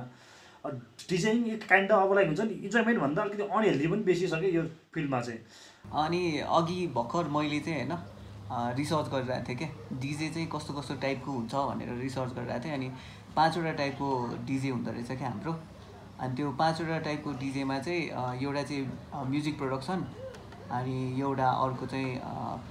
डिजाइन 1.10 1.40
काइन्ड 1.70 1.92
अब 1.92 2.14
लाइक 2.16 2.28
हुन्छ 2.28 2.42
नि 2.42 2.54
इन्जोयमेन्ट 2.66 3.00
भन्दा 3.00 3.22
अलिकति 3.22 3.44
अनहेल्दी 3.48 3.88
पनि 3.88 4.04
बेसी 4.04 4.28
छ 4.28 4.42
कि 4.44 4.56
यो 4.58 4.64
फिल्डमा 4.94 5.22
चाहिँ। 5.22 5.40
अनि 6.04 6.22
अघि 6.40 6.88
भर्खर 6.96 7.28
मैले 7.36 7.60
चाहिँ 7.60 7.88
होइन 7.88 8.76
रिसर्च 8.78 9.08
गरिरहेको 9.12 9.48
थिएँ 9.48 9.58
क्या 9.58 9.70
डिजे 10.00 10.30
चाहिँ 10.30 10.48
कस्तो 10.54 10.74
कस्तो 10.74 10.96
टाइपको 11.02 11.32
हुन्छ 11.32 11.56
भनेर 11.56 11.94
रिसर्च 12.02 12.34
गरिरहेको 12.34 12.64
थिएँ 12.66 12.74
अनि 12.74 12.92
पाँचवटा 13.36 13.72
टाइपको 13.80 14.08
डिजे 14.48 14.70
हुँदो 14.70 14.92
रहेछ 14.92 15.12
क्या 15.12 15.30
हाम्रो। 15.30 15.54
अनि 16.20 16.36
त्यो 16.36 16.52
पाँचवटा 16.60 17.00
टाइपको 17.08 17.32
डिजेमा 17.40 17.80
चाहिँ 17.80 18.02
एउटा 18.44 18.64
चाहिँ 18.64 19.28
म्युजिक 19.30 19.58
प्रडक्सन 19.58 20.06
अनि 20.72 20.98
एउटा 21.22 21.50
अर्को 21.64 21.86
चाहिँ 21.86 22.20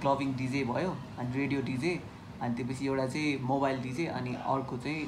क्लबिङ 0.01 0.33
डिजे 0.37 0.63
भयो 0.65 0.95
अनि 1.19 1.37
रेडियो 1.37 1.61
डिजे 1.69 1.93
अनि 2.41 2.55
त्यसपछि 2.55 2.85
एउटा 2.87 3.07
चाहिँ 3.07 3.37
मोबाइल 3.43 3.81
डिजे 3.81 4.05
अनि 4.17 4.35
अर्को 4.35 4.77
चाहिँ 4.77 5.05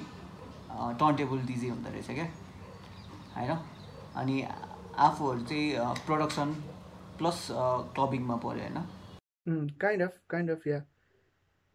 टर्न 1.00 1.16
टेबल 1.16 1.40
डिजे 1.48 1.70
हुँदो 1.70 1.90
रहेछ 1.90 2.10
क्या। 2.12 2.28
होइन? 3.38 3.58
अनि 4.16 4.44
आफूहरू 5.08 5.42
चाहिँ 5.42 5.96
प्रडक्सन 6.08 6.56
प्लस 7.20 7.48
क्लबिङमा 7.96 8.36
पऱ्यो 8.44 8.64
होइन? 8.64 8.78
Kind 9.82 10.04
of 10.04 10.14
kind 10.30 10.52
of 10.52 10.68
yeah 10.68 10.80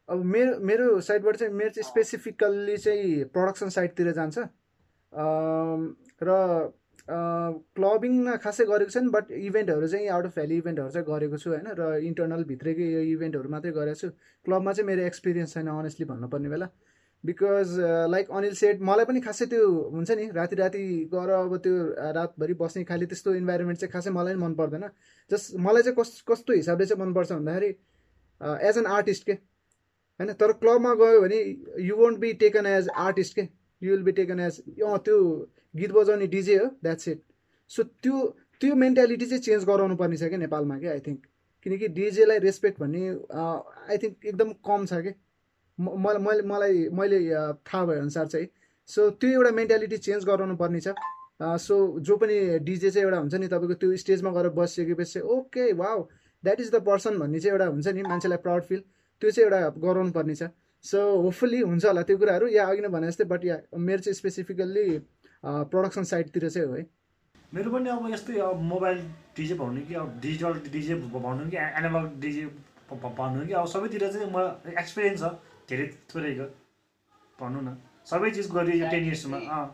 अब 0.09 0.24
मेरो 0.35 0.59
मेरो 0.68 1.00
साइडबाट 1.00 1.37
चाहिँ 1.37 1.55
मेरो 1.55 1.70
चाहिँ 1.70 1.88
स्पेसिफिकल्ली 1.88 2.76
चाहिँ 2.76 3.24
प्रडक्सन 3.35 3.68
साइडतिर 3.76 4.12
जान्छ। 4.12 4.38
र 6.22 6.31
क्लबिङमा 7.76 8.35
खासै 8.42 8.64
गरेको 8.64 8.90
छैन 8.90 9.09
बट 9.11 9.31
इभेन्टहरू 9.31 9.87
चाहिँ 9.88 10.09
आउट 10.09 10.24
अफ 10.26 10.35
भ्याली 10.35 10.57
इभेन्टहरू 10.62 10.90
चाहिँ 10.90 11.07
गरेको 11.07 11.37
छु 11.38 11.50
होइन? 11.50 11.66
र 11.78 11.83
इन्टरनल 12.09 12.44
भित्रकै 12.50 12.87
यो 12.92 13.00
इभेन्टहरू 13.14 13.48
मात्रै 13.50 13.72
गरेको 13.72 14.00
छु। 14.00 14.09
क्लबमा 14.46 14.72
चाहिँ 14.72 14.87
मेरो 14.87 15.02
एक्सपिरियन्स 15.11 15.55
छैन 15.55 15.68
अनेस्टली 15.68 16.07
भन्नुपर्ने 16.12 16.48
बेला। 16.48 16.68
बिकज 17.24 17.76
लाइक 18.11 18.30
अनिल 18.30 18.54
सेट 18.54 18.80
मलाई 18.82 19.04
पनि 19.04 19.20
खासै 19.20 19.46
त्यो 19.46 19.66
हुन्छ 19.90 20.11
नि 20.11 20.28
राति 20.35 20.56
राति 20.56 20.82
गएर 21.12 21.30
अब 21.30 21.56
त्यो 21.64 21.74
रातभरि 22.16 22.54
बस्ने 22.62 22.85
खालि 22.85 23.06
त्यस्तो 23.06 23.35
इन्भाइरोमेन्ट 23.35 23.80
चाहिँ 23.80 23.92
खासै 23.92 24.11
मलाई 24.11 24.35
पनि 24.35 24.42
मन 24.42 24.54
पर्दैन 24.54 24.88
जस्ट 25.30 25.56
मलाई 25.66 25.82
चाहिँ 25.82 25.96
कस 25.98 26.22
कस्तो 26.28 26.52
हिसाबले 26.54 26.87
चाहिँ 26.87 27.04
मनपर्छ 27.04 27.32
भन्दाखेरि 27.32 27.70
एज 28.68 28.78
एन 28.78 28.87
आर्टिस्ट 28.96 29.26
के? 29.26 29.32
होइन 29.32 30.32
तर 30.42 30.52
क्लबमा 30.62 30.94
गयो 30.96 31.20
भने 31.22 31.40
you 31.87 31.96
won't 31.96 32.18
be 32.18 32.32
taken 32.42 32.66
as 32.66 32.88
artist 32.98 33.35
के? 33.35 33.48
You 33.82 33.90
will 33.90 34.02
be 34.02 34.12
taken 34.12 34.40
as 34.40 34.61
अँ 34.61 34.98
त्यो 35.06 35.18
गीत 35.76 35.92
बजाउने 35.92 36.26
डिजे 36.37 36.56
हो 36.58 36.66
द्याट्स 36.82 37.08
इट 37.08 37.22
सो 37.70 37.82
त्यो 37.82 38.26
त्यो 38.61 38.74
मेन्टालिटी 38.76 39.26
चाहिँ 39.26 39.42
चेन्ज 39.42 39.64
गराउनु 39.64 39.96
पर्ने 39.96 40.16
छ 40.16 40.28
क्या 40.28 40.38
नेपालमा 40.38 40.78
क्या 40.78 40.92
आई 40.92 41.00
थिङ्क 41.06 41.26
किनकि 41.66 41.88
डिजेलाई 41.96 42.38
रेस्पेक्ट 42.44 42.80
भन्ने 42.80 43.08
आई 43.11 43.98
थिङ्क 44.02 44.26
एकदम 44.26 44.52
कम 44.68 44.87
छ 44.87 45.06
कि? 45.06 45.20
मलाई 45.83 46.23
मैले 46.23 46.42
मलाई 46.49 46.88
मैले 47.01 47.18
थाहा 47.66 47.85
भए 47.87 47.99
अनुसार 47.99 48.27
चाहिँ 48.27 48.49
सो 48.88 49.11
त्यो 49.11 49.31
एउटा 49.31 49.51
मेन्टालिटी 49.59 49.97
चेन्ज 50.07 50.25
गराउनु 50.27 50.57
पर्ने 50.57 50.81
छ। 50.81 50.95
सो 51.59 51.77
जो 52.01 52.16
पनि 52.16 52.35
डिजे 52.64 52.90
चाहिँ 52.90 53.05
एउटा 53.05 53.18
हुन्छ 53.18 53.35
नि 53.35 53.47
तपाईँको 53.49 53.75
त्यो 53.83 53.97
स्टेजमा 53.99 54.31
गएर 54.33 54.49
बसिसकेपछि 54.59 55.21
okay 55.37 55.73
wow 55.75 56.03
that 56.45 56.61
is 56.61 56.71
the 56.71 56.83
person 56.87 57.18
भन्ने 57.18 57.40
चाहिँ 57.40 57.53
एउटा 57.53 57.66
हुन्छ 57.66 57.88
नि 57.88 58.03
मान्छेलाई 58.03 58.38
प्राउड 58.45 58.62
फिल 58.64 58.81
त्यो 59.23 59.31
चाहिँ 59.31 59.45
एउटा 59.45 59.68
गराउनु 59.87 60.12
पर्ने 60.12 60.35
छ। 60.35 60.51
सो 60.85 60.99
होपफुल्ली 61.23 61.61
हुन्छ 61.61 61.85
होला 61.85 62.03
त्यो 62.03 62.16
कुराहरू 62.18 62.47
या 62.49 62.66
अघि 62.66 62.81
नै 62.83 62.88
भने 62.95 63.07
जस्तै 63.09 63.25
बट 63.33 63.45
या 63.45 63.57
मेरो 63.79 64.01
चाहिँ 64.03 64.14
स्पेसिफिकल्ली 64.14 64.87
प्रडक्सन 65.45 66.05
साइडतिर 66.11 66.49
चाहिँ 66.49 66.68
हो 66.68 66.75
है। 66.75 66.87
मेरो 67.53 67.71
पनि 67.71 67.88
अब 67.90 68.11
यस्तै 68.12 68.38
अब 68.40 68.61
मोबाइल 68.73 68.99
डिजे 69.37 69.55
भन्नु 69.55 69.81
कि 69.88 69.95
अब 69.95 70.18
डिजिटल 70.23 70.53
डिजे 70.73 70.95
भन्नु 71.14 71.51
कि 71.51 71.57
एनालग 71.57 72.21
डिजे 72.21 72.45
भन्नु 72.92 73.47
कि 73.47 73.53
अब 73.53 73.66
सबैतिर 73.75 74.11
चाहिँ 74.12 74.31
म 74.35 74.75
एक्सपिरियन्स 74.79 75.23
छ। 75.23 75.35
धेरै 75.68 75.87
थोरैको 76.11 76.46
भनौँ 77.38 77.62
न। 77.62 77.77
सबै 78.11 78.31
चिज 78.37 78.46
गरियो 78.55 78.77
यो 78.83 78.90
टेन 78.90 79.05
इयर्समा 79.05 79.38
अँ 79.38 79.66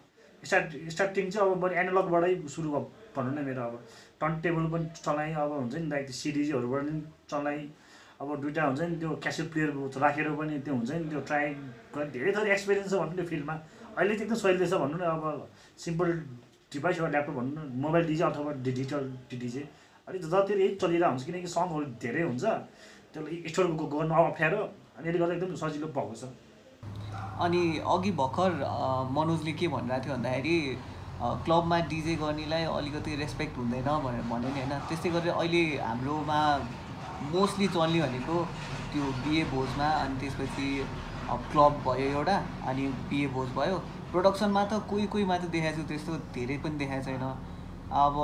स्टार्ट 0.43 0.69
स्टार्टिङ 0.95 1.31
चाहिँ 1.31 1.51
अब 1.51 1.59
बरु 1.61 1.75
एनालगबाटै 1.83 2.35
सुरु 2.55 2.69
भनौँ 3.17 3.35
न 3.35 3.45
मेरो 3.49 3.63
अब। 3.69 3.75
टर्न 4.21 4.35
टेबल 4.43 4.65
पनि 4.73 4.87
चलाएँ 5.05 5.35
अब 5.35 5.53
हुन्छ 5.53 5.75
नि 5.75 5.89
लाइक 5.89 6.11
सिडिजीहरूबाट 6.21 6.83
पनि 6.83 7.03
चलाएँ। 7.31 7.65
अब 8.21 8.29
दुइटा 8.43 8.63
हुन्छ 8.67 8.81
नि 8.81 8.97
त्यो 8.99 9.11
क्यासेट 9.23 9.47
प्लेयर 9.53 9.71
राखेर 10.03 10.29
पनि 10.39 10.59
त्यो 10.67 10.75
हुन्छ 10.75 10.91
नि 10.91 11.09
त्यो 11.11 11.21
ट्राई 11.31 11.47
गरेर 11.95 12.11
धेरै 12.15 12.33
थोरै 12.37 12.51
एक्सपिरियन्स 12.53 12.91
छ 12.91 12.95
भनौँ 13.03 13.17
त्यो 13.19 13.27
फिल्डमा। 13.33 13.55
अहिले 13.99 14.15
चाहिँ 14.15 14.27
एकदम 14.27 14.39
सजिलो 14.43 14.67
छ 14.67 14.75
भनौँ 14.83 14.99
न 14.99 15.05
अब। 15.17 15.25
सिम्पल 15.85 16.09
डिभाइस 16.73 17.01
वा 17.01 17.09
ल्यापटप 17.15 17.35
भनौँ 17.39 17.55
न 17.55 17.81
मोबाइल 17.85 18.05
डिजे 18.07 18.25
अथवा 18.25 18.53
डिजिटल 18.67 19.05
डिजे 19.33 19.63
अलिक 20.09 20.23
जति 20.23 20.53
यही 20.55 20.75
चलिरहेको 20.83 21.11
हुन्छ 21.11 21.25
किनकि 21.27 21.49
सङहरू 21.57 21.85
धेरै 22.03 22.23
हुन्छ। 22.31 22.45
त्यसलाई 23.13 23.37
स्टोर 23.51 23.67
गर्नु 23.95 24.15
अप्ठ्यारो। 24.15 24.63
अनि 24.99 25.09
यसले 25.09 25.19
गर्दा 25.19 25.35
एकदम 25.35 25.55
सजिलो 25.55 25.89
भएको 25.95 26.15
छ। 26.15 26.25
अनि 27.45 27.63
अघि 27.87 28.11
भर्खर 28.21 28.51
मनोजले 29.17 29.53
के 29.55 29.69
भनिरहेको 29.69 30.05
थियो 30.05 30.15
भन्दाखेरि 30.15 30.59
क्लबमा 31.45 31.79
डिजे 31.91 32.15
गर्नेलाई 32.23 32.65
अलिकति 32.79 33.15
रेस्पेक्ट 33.23 33.59
हुँदैन 33.59 33.89
भनेर 34.05 34.23
भन्यो 34.31 34.51
नि 34.51 34.61
होइन? 34.61 34.75
त्यस्तै 34.89 35.11
गरेर 35.11 35.33
अहिले 35.35 35.63
हाम्रोमा 35.79 36.41
मोस्टली 37.35 37.67
चल्ने 37.77 38.01
भनेको 38.03 38.37
त्यो 38.93 39.05
बिहे 39.23 39.45
भोजमा 39.55 39.89
अनि 40.03 40.19
त्यसपछि 40.21 40.69
क्लब 41.53 41.73
भयो 41.87 42.07
एउटा 42.11 42.37
अनि 42.67 42.87
बिहे 43.11 43.27
भोज 43.35 43.49
भयो। 43.55 43.79
प्रडक्सनमा 44.13 44.63
त 44.65 44.83
कोही 44.91 45.07
कोही 45.15 45.25
मात्र 45.31 45.49
देखाएको 45.55 45.79
छु 45.79 45.89
त्यस्तो 45.89 46.13
धेरै 46.35 46.57
पनि 46.65 46.79
देखाएको 46.83 47.05
छैन। 47.07 47.25
अब 48.03 48.17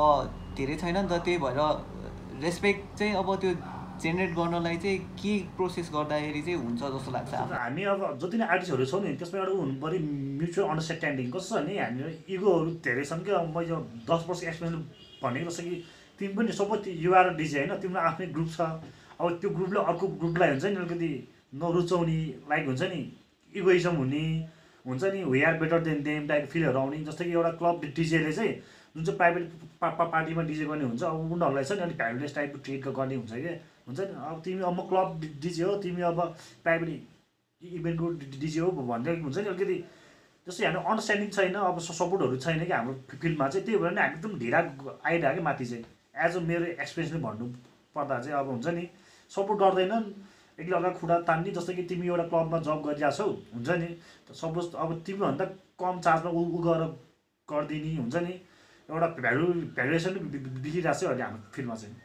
धेरै 0.59 0.77
छैन 0.83 0.97
नि 0.99 1.09
त 1.09 1.23
त्यही 1.23 1.39
भएर 1.39 1.61
रेस्पेक्ट 2.43 2.83
चाहिँ 2.99 3.15
अब 3.23 3.35
त्यो 3.43 3.51
जेनेरेट 4.03 4.35
गर्नलाई 4.37 4.77
चाहिँ 4.77 4.99
के 5.21 5.33
प्रोसेस 5.57 5.91
गर्दाखेरि 5.95 6.41
चाहिँ 6.43 6.59
हुन्छ 6.59 6.81
जस्तो 6.95 7.11
लाग्छ? 7.13 7.35
हामी 7.35 7.83
अब 7.85 8.01
जति 8.23 8.37
नै 8.39 8.47
आर्टिस्टहरू 8.47 8.85
छौँ 8.87 9.01
नि 9.03 9.15
त्यसमा 9.17 9.39
एउटा 9.41 9.53
हुनु 9.55 9.75
पऱ्यो 9.81 9.99
म्युचुअल 10.41 10.69
अन्डरस्ट्यान्डिङ। 10.69 11.31
कस्तो 11.31 11.55
छ 11.55 11.61
भने 11.61 11.79
हामीहरू 11.79 12.11
इगोहरू 12.35 12.71
धेरै 12.85 13.05
छन् 13.05 13.25
क्या 13.25 13.43
मैले 13.55 13.77
दस 14.11 14.25
वर्ष 14.29 14.43
एक्सपिरियन्स 14.45 15.23
भनेको 15.23 15.51
जस्तो 15.51 15.63
कि 15.63 15.75
तिमी 16.19 16.35
पनि 16.35 16.53
सपोज 16.53 16.89
युआर 17.05 17.35
डिजे 17.37 17.59
होइन 17.59 17.73
तिम्रो 17.83 18.01
आफ्नै 18.01 18.27
ग्रुप 18.35 18.49
छ। 18.57 18.61
अब 19.21 19.39
त्यो 19.41 19.51
ग्रुपले 19.57 19.81
अर्को 19.91 20.07
ग्रुपलाई 20.23 20.49
हुन्छ 20.51 20.65
नि 20.65 20.77
अलिकति 20.77 21.11
नरुचाउने 21.55 22.19
लाइक 22.51 22.67
हुन्छ 22.67 22.83
नि 22.93 23.01
इगोइजम 23.55 23.97
हुने 23.97 24.25
हुन्छ 24.85 25.05
नि 25.05 25.23
we 25.25 25.43
are 25.43 25.59
better 25.59 25.81
than 25.81 26.03
them 26.03 26.27
type 26.29 26.49
फिलहरू 26.53 26.79
आउने। 26.79 26.99
जस्तै 27.05 27.25
कि 27.25 27.33
एउटा 27.33 27.51
क्लब 27.61 27.85
डिजेले 27.97 28.33
चाहिँ 28.33 28.53
जुन 28.97 29.05
चाहिँ 29.05 29.17
प्राइभेट 29.19 29.47
पार्टीमा 29.83 30.43
डिजे 30.51 30.65
गर्ने 30.65 30.85
हुन्छ 30.85 31.03
अब 31.03 31.33
उनीहरूलाई 31.33 31.65
चाहिँ 31.65 31.83
अलिक 31.83 31.97
भ्यालुलेस 31.99 32.35
टाइपको 32.35 32.59
ट्रिट 32.65 32.89
गर्ने 32.99 33.15
हुन्छ 33.15 33.33
क्या 33.33 33.55
हुन्छ 33.87 34.01
नि? 34.01 34.15
अब 34.31 34.41
तिमी 34.45 34.63
अब 34.63 34.75
म 34.75 34.81
क्लब 34.89 35.09
डिजे 35.41 35.65
हो 35.65 35.75
तिमी 35.85 36.03
अब 36.11 36.21
प्राइभेट 36.65 36.89
इभेन्टको 37.63 38.09
डिजे 38.41 38.61
हो 38.61 38.71
भन्दै 38.71 39.17
हुन्छ 39.21 39.39
नि 39.39 39.49
अलिकति। 39.49 39.79
जस्तै 40.47 40.65
हाम्रो 40.67 40.81
अन्डरस्ट्यान्डिङ 40.81 41.31
छैन 41.37 41.55
अब 41.55 41.79
सपोर्टहरू 41.81 42.37
छैन 42.37 42.65
कि 42.65 42.73
हाम्रो 42.73 42.95
फिल्डमा 43.21 43.49
चाहिँ 43.49 43.65
त्यही 43.67 43.79
भएर 43.81 43.93
नै 43.93 44.03
हामी 44.03 44.15
एकदम 44.15 44.33
ढिला 44.39 44.59
आइरहेको 45.09 45.35
कि 45.35 45.43
माथि 45.49 45.67
चाहिँ। 45.67 45.85
एज 46.25 46.37
अ 46.37 46.41
मेरो 46.51 46.65
एक्सपिरियन्सले 46.85 47.21
भन्नु 47.27 47.47
पर्दा 47.97 48.19
चाहिँ 48.21 48.37
अब 48.39 48.49
हुन्छ 48.53 48.67
नि 48.77 48.85
सपोर्ट 49.31 49.59
गर्दैनन्। 49.61 50.07
एकले 50.59 50.75
अर्का 50.77 50.91
खुट्टा 50.99 51.17
तान्ने 51.29 51.51
जस्तो 51.51 51.73
कि 51.75 51.83
तिमी 51.91 52.07
एउटा 52.07 52.25
क्लबमा 52.31 52.59
जब 52.67 52.83
गरिरहेको 52.87 53.17
छौ 53.17 53.27
हुन्छ 53.55 53.71
नि 53.81 53.89
सपोज 54.41 54.65
अब 54.83 54.91
तिमीभन्दा 55.07 55.45
कम 55.81 55.95
चार्जमा 56.07 56.31
उ 56.31 56.41
उ 56.47 56.59
गरेर 56.67 56.93
गरिदिने 57.49 57.97
हुन्छ 57.97 58.17
नि 58.27 58.35
एउटा 58.89 59.09
भ्यालु 59.19 59.47
भ्यालुएसन 59.77 60.15
बिग्रिरहेको 60.31 60.95
छ 60.95 61.05
अहिले 61.11 61.23
हाम्रो 61.25 61.51
फिल्डमा 61.55 61.75
चाहिँ। 61.75 61.97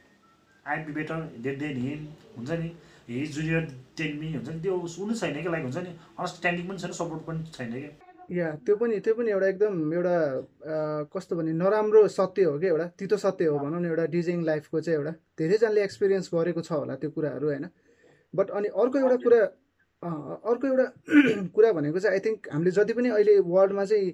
I 0.67 0.84
be 0.86 0.91
better 0.93 1.15
than 1.45 1.58
than 1.60 1.78
him 1.86 2.06
हुन्छ 2.38 2.52
नि? 2.52 2.69
हि 3.10 3.26
जुनियर 3.38 3.63
टेन 3.98 4.17
मी 4.19 4.34
हुन्छ 4.34 4.50
नि? 4.50 4.60
त्यो 4.62 4.76
उनी 5.04 5.15
छैन 5.19 5.41
कि 5.43 5.50
लाइक 5.50 5.63
हुन्छ 5.63 5.78
नि? 5.78 5.91
अन्डरस्ट्यान्डिङ 6.17 6.67
पनि 6.69 6.78
छैन 6.80 6.91
सपोर्ट 7.02 7.22
पनि 7.28 7.52
छैन 7.58 7.72
क्या 7.72 7.91
या 8.38 8.48
त्यो 8.65 8.76
पनि 8.82 9.00
त्यो 9.06 9.13
पनि 9.17 9.32
एउटा 9.32 9.48
एकदम 9.48 9.93
एउटा 9.93 10.15
कस्तो 11.13 11.36
भने 11.36 11.52
नराम्रो 11.62 12.08
सत्य 12.15 12.43
हो 12.43 12.58
कि 12.60 12.67
एउटा? 12.67 12.86
तितो 13.00 13.17
सत्य 13.26 13.45
हो 13.45 13.58
भनौँ 13.60 13.82
न 13.82 13.86
एउटा 13.86 14.06
डिजाइन 14.15 14.43
लाइफको 14.45 14.82
चाहिँ 14.82 14.98
एउटा। 15.00 15.13
धेरैजनाले 15.39 15.84
एक्सपिरियन्स 15.84 16.30
गरेको 16.34 16.62
छ 16.62 16.72
होला 16.72 16.95
त्यो 17.02 17.10
कुराहरू 17.17 17.48
होइन? 17.50 17.65
बट 18.34 18.50
अनि 18.60 18.67
अर्को 18.82 18.98
एउटा 19.00 19.17
कुरा 19.26 19.41
अर्को 20.52 20.67
एउटा 20.67 20.86
कुरा 21.56 21.72
भनेको 21.74 22.00
चाहिँ 22.00 22.13
आई 22.15 22.19
थिङ्क 22.26 22.50
हामीले 22.54 22.72
जति 22.72 22.93
पनि 22.93 23.10
अहिले 23.10 23.39
वर्ल्डमा 23.50 23.86
चाहिँ 23.86 24.08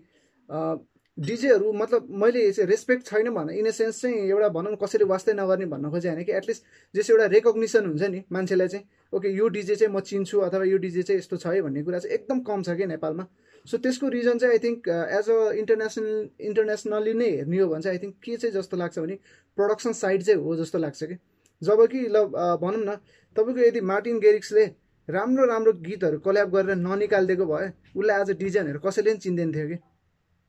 डिजेहरू 1.18 1.72
मतलब 1.74 2.08
मैले 2.22 2.52
चाहिँ 2.52 2.68
रेस्पेक्ट 2.70 3.06
छैन 3.06 3.30
भन 3.30 3.50
इन 3.50 3.66
अ 3.66 3.72
सेन्स 3.72 4.02
चाहिँ 4.02 4.16
एउटा 4.30 4.48
भनौँ 4.50 4.76
कसैले 4.76 5.06
वास्तै 5.06 5.34
नगर्ने 5.34 5.66
भन्न 5.66 5.90
खोजेँ 5.92 6.12
होइन 6.12 6.24
कि 6.24 6.32
एटलिस्ट 6.32 6.64
जस 6.94 7.10
एउटा 7.10 7.26
रेकग्निसन 7.34 7.86
हुन्छ 7.86 8.04
नि 8.04 8.24
मान्छेलाई 8.32 8.68
चाहिँ 8.68 8.86
ओके 9.14 9.30
यो 9.30 9.48
डिजे 9.48 9.76
चाहिँ 9.76 9.94
म 9.94 10.00
चिन्छु 10.02 10.40
अथवा 10.40 10.64
यो 10.66 10.78
डिजे 10.78 11.04
चाहिँ 11.04 11.20
यस्तो 11.20 11.38
छ 11.38 11.48
है 11.48 11.62
भन्ने 11.62 11.84
कुरा 11.84 12.00
चाहिँ 12.00 12.16
एकदम 12.16 12.40
कम 12.42 12.64
छ 12.64 12.76
कि 12.78 12.86
नेपालमा। 12.86 13.28
सो 13.66 13.78
त्यसको 13.78 14.10
रिजन 14.10 14.38
चाहिँ 14.38 14.54
I 14.54 14.60
think 14.60 14.90
as 14.90 15.30
a 15.30 15.40
international 15.56 16.30
internationally 16.42 17.14
नै 17.14 17.30
हेर्ने 17.30 17.60
हो 17.60 17.68
भने 17.70 17.82
चाहिँ 17.82 17.98
आई 17.98 18.04
थिङ्क 18.04 18.16
के 18.20 18.38
चाहिँ 18.38 18.54
जस्तो 18.54 18.78
लाग्छ 18.78 19.00
भने 19.00 19.16
प्रडक्सन 19.58 19.94
साइड 19.96 20.24
चाहिँ 20.24 20.42
हो 20.42 20.56
जस्तो 20.58 20.78
लाग्छ 20.78 21.04
कि। 21.04 21.18
जब 21.62 21.86
कि 21.88 22.06
ल 22.10 22.28
भनौँ 22.60 22.84
न 22.84 23.00
तपाईँको 23.36 23.62
यदि 23.62 23.82
मार्टिन 23.88 24.20
गेरिक्सले 24.20 24.66
राम्रो 25.10 25.46
राम्रो 25.48 25.74
गीतहरू 25.82 26.20
कल्याप 26.20 26.50
गरेर 26.52 26.76
ननिकालिदिएको 26.78 27.46
भए 27.46 27.68
उसलाई 27.96 28.20
आज 28.20 28.32
डिजाइनहरू 28.38 28.80
कसैले 28.86 29.12
पनि 29.12 29.20
चिन्दैन 29.20 29.54
थियो 29.56 29.68
कि। 29.68 29.78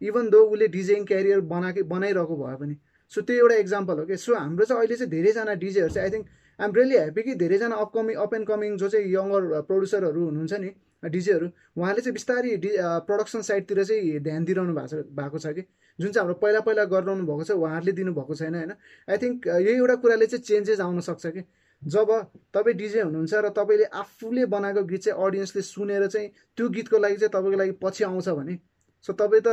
इभन 0.02 0.28
दो 0.30 0.42
उसले 0.46 0.68
डिजाइन 0.68 1.04
क्यारियर 1.04 1.40
बनाएकै 1.52 1.82
बनाइरहेको 1.92 2.36
भए 2.36 2.56
पनि। 2.56 2.76
सो 3.12 3.20
त्यो 3.22 3.36
एउटा 3.36 3.54
इक्जाम्पल 3.54 3.98
हो 3.98 4.06
कि 4.06 4.16
सो 4.16 4.34
हाम्रो 4.34 4.64
चाहिँ 4.64 4.80
अहिले 4.80 4.96
चाहिँ 4.96 5.10
धेरैजना 5.10 5.54
डिजेहरू 5.54 5.94
चाहिँ 5.94 6.08
I 6.08 6.16
think 6.16 6.26
I'm 6.58 6.72
really 6.74 6.96
happy 6.96 7.22
कि 7.22 7.34
धेरैजना 7.34 7.76
अपकमिङ 7.76 8.16
अप 8.16 8.34
एन्ड 8.34 8.46
कमिङ 8.46 8.76
जो 8.76 8.88
चाहिँ 8.88 9.06
यङ्गर 9.14 9.60
प्रड्युसरहरू 9.62 10.24
हुनुहुन्छ 10.24 10.60
नि 10.60 10.70
डिजेहरू 11.10 11.46
उहाँले 11.76 12.00
चाहिँ 12.00 12.12
बिस्तारै 12.12 12.56
डि 12.56 12.70
प्रडक्सन 13.08 13.42
साइडतिर 13.42 13.84
चाहिँ 13.84 14.20
ध्यान 14.20 14.44
दिइरहनु 14.44 14.74
भएको 14.74 14.88
छ 14.88 15.04
भएको 15.18 15.38
छ 15.38 15.52
कि? 15.56 15.62
जुन 15.98 16.12
चाहिँ 16.12 16.22
हाम्रो 16.22 16.34
पहिला 16.40 16.60
पहिला 16.60 16.84
गरिरहनु 16.86 17.26
भएको 17.26 17.44
छ 17.44 17.50
उहाँहरूले 17.52 17.92
दिनुभएको 17.92 18.34
छैन 18.34 18.54
होइन? 18.54 18.72
आई 19.08 19.16
थिङ्क 19.18 19.46
यही 19.48 19.76
एउटा 19.76 19.94
कुराले 19.96 20.26
चाहिँ 20.26 20.42
चेन्जेस 20.42 20.80
आउन 20.80 21.00
सक्छ 21.00 21.26
कि? 21.26 21.42
जब 21.82 22.10
तपाईँ 22.54 22.76
डिजे 22.76 23.00
हुनुहुन्छ 23.00 23.34
र 23.34 23.48
तपाईँले 23.56 23.84
आफूले 23.94 24.46
बनाएको 24.48 24.82
गीत 24.84 25.02
चाहिँ 25.02 25.24
अडियन्सले 25.24 25.62
सुनेर 25.62 26.06
चाहिँ 26.06 26.28
त्यो 26.56 26.68
गीतको 26.70 26.98
लागि 26.98 27.16
चाहिँ 27.16 27.30
तपाईँको 27.30 27.58
लागि 27.58 27.72
पछि 27.82 28.04
आउँछ 28.04 28.28
भने 28.30 28.58
सो 29.06 29.12
तपाईँ 29.12 29.42
त 29.46 29.48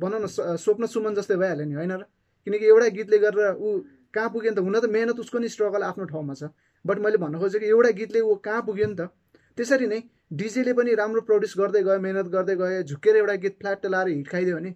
भनौँ 0.00 0.20
न 0.20 0.26
स्वप्न 0.60 0.86
सुमन 0.94 1.14
जस्तै 1.16 1.36
भइहाल्यो 1.42 1.66
नि 1.66 1.74
होइन 1.80 1.92
र? 1.92 2.02
किनकि 2.46 2.66
एउटा 2.66 2.88
गीतले 2.98 3.18
गरेर 3.24 3.56
ऊ 3.56 3.68
कहाँ 4.14 4.28
पुग्यो 4.30 4.50
नि 4.50 4.56
त? 4.56 4.60
हुन 4.60 4.76
त 4.80 4.86
मेहनत 4.96 5.18
उसको 5.24 5.38
नि 5.38 5.48
स्ट्रगल 5.48 5.82
आफ्नो 5.88 6.04
ठाउँमा 6.12 6.34
छ। 6.34 6.52
बट 6.84 6.98
मैले 7.04 7.18
भन्न 7.24 7.38
खोजेको 7.40 7.66
एउटा 7.66 7.90
गीतले 8.00 8.20
ऊ 8.20 8.34
कहाँ 8.44 8.62
पुग्यो 8.68 8.86
नि 8.92 8.96
त? 9.00 9.08
त्यसरी 9.56 9.86
नै 9.86 10.00
डिजेले 10.32 10.72
पनि 10.76 10.94
राम्रो 11.00 11.20
प्रड्युस 11.28 11.54
गर्दै 11.60 11.82
गयो 11.88 12.00
मेहनत 12.04 12.28
गर्दै 12.34 12.56
गयो 12.60 12.82
झुकेर 12.88 13.16
एउटा 13.16 13.34
गीत 13.44 13.54
फ्ल्याट 13.60 13.86
लाएर 13.94 14.08
हिट 14.08 14.28
खाइदियो 14.28 14.56
भने 14.56 14.70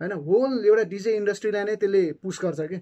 होइन? 0.00 0.12
होल 0.26 0.52
एउटा 0.68 0.84
डिजे 0.92 1.16
इन्डस्ट्रीलाई 1.16 1.64
नै 1.64 1.76
त्यसले 1.80 2.02
पुस 2.22 2.40
गर्छ 2.44 2.60
कि? 2.72 2.78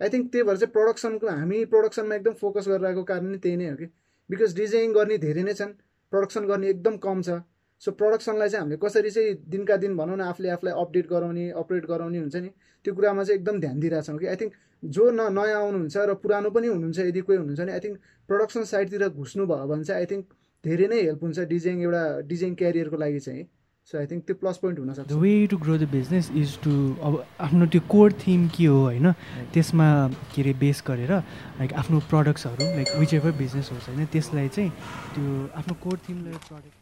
आई 0.00 0.08
थिङ्क 0.12 0.32
त्यही 0.32 0.44
भएर 0.48 0.56
चाहिँ 0.62 0.72
प्रडक्सनको 0.76 1.26
हामी 1.28 1.64
प्रडक्सनमा 1.72 2.14
एकदम 2.20 2.34
फोकस 2.40 2.68
गरिरहेको 2.68 3.02
कारण 3.10 3.26
नै 3.32 3.38
त्यही 3.44 3.56
नै 3.56 3.68
हो 3.68 3.76
कि? 3.80 3.86
बिकज 4.30 4.54
डिजाइन 4.60 4.92
गर्ने 4.92 5.18
धेरै 5.24 5.42
नै 5.48 5.54
छन् 5.60 5.72
प्रडक्सन 6.12 6.44
गर्ने 6.52 6.68
एकदम 6.74 6.96
कम 7.04 7.22
छ। 7.22 7.40
सो 7.82 7.92
प्रडक्सनलाई 7.98 8.48
चाहिँ 8.48 8.62
हामीले 8.62 8.78
कसरी 8.82 9.10
चाहिँ 9.10 9.34
दिनका 9.48 9.76
दिन 9.82 9.96
भनौँ 9.96 10.16
न 10.16 10.20
आफूले 10.28 10.48
आफूलाई 10.50 10.74
अपडेट 10.82 11.06
गराउने 11.10 11.50
अपरेट 11.58 11.84
गराउने 11.86 12.18
हुन्छ 12.18 12.36
नि 12.36 12.50
त्यो 12.84 12.94
कुरामा 12.94 13.24
चाहिँ 13.24 13.40
एकदम 13.40 13.60
ध्यान 13.60 13.78
दिइरहेछौँ 13.80 14.18
कि। 14.18 14.26
आई 14.26 14.36
थिङ्क 14.36 14.52
जो 14.82 15.10
न 15.10 15.20
नयाँ 15.34 15.60
आउनुहुन्छ 15.60 15.96
र 16.08 16.14
पुरानो 16.22 16.50
पनि 16.50 16.66
हुनुहुन्छ 16.68 16.98
यदि 17.00 17.20
कोही 17.20 17.38
हुनुहुन्छ 17.38 17.60
भने 17.60 17.72
आई 17.72 17.80
थिङ्क 17.84 17.96
प्रडक्सन 18.28 18.64
साइडतिर 18.72 19.08
घुस्नु 19.10 19.46
भयो 19.46 19.66
भने 19.68 19.84
चाहिँ 19.84 20.00
आई 20.02 20.06
थिङ्क 20.10 20.24
धेरै 20.64 20.86
नै 20.88 20.98
हेल्प 21.02 21.22
हुन्छ 21.22 21.38
डिजाइन 21.54 21.78
एउटा 21.82 22.02
डिजाइन 22.26 22.54
क्यारियरको 22.62 22.96
लागि 23.04 23.20
चाहिँ। 23.26 23.44
सो 23.88 23.98
आई 23.98 24.06
थिङ्क 24.06 24.24
त्यो 24.26 24.36
प्लस 24.42 24.56
पोइन्ट 24.62 24.78
हुनसक्छ 24.78 25.12
way 25.22 25.30
to 25.50 25.56
grow 25.58 25.76
the 25.78 25.88
business 25.92 26.30
is 26.36 26.58
to 26.64 26.72
अब 27.02 27.14
आफ्नो 27.46 27.66
त्यो 27.72 27.80
कोर 27.88 28.12
थिम 28.24 28.48
के 28.56 28.66
हो 28.66 28.80
होइन 28.80 29.12
त्यसमा 29.54 29.86
के 30.34 30.42
अरे 30.42 30.52
बेस 30.62 30.82
गरेर 30.86 31.12
लाइक 31.12 31.72
आफ्नो 31.82 32.00
प्रडक्ट्सहरू 32.10 32.64
लाइक 32.74 32.88
विच 32.98 33.14
एभर 33.20 33.32
बिजनेस 33.38 33.70
होस् 33.72 33.88
होइन 33.88 34.06
त्यसलाई 34.12 34.48
चाहिँ 34.58 34.70
त्यो 35.14 35.24
आफ्नो 35.62 35.74
कोर 35.86 35.96
थिमलाई 36.08 36.42
प्रडक्ट 36.48 36.77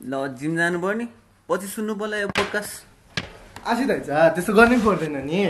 ल 0.00 0.26
जिम 0.40 0.56
जानु 0.56 0.78
पर्ने 0.80 1.06
पछि 1.48 1.66
सुन्नु 1.66 1.94
पर्ला 2.00 2.16
यो 2.18 2.28
पोडकास्ट 2.28 3.20
आशी 3.68 3.84
दाइ 3.84 4.00
त्यस्तो 4.00 4.52
गर्नै 4.54 4.78
पर्दैन 4.80 5.16
नि। 5.26 5.40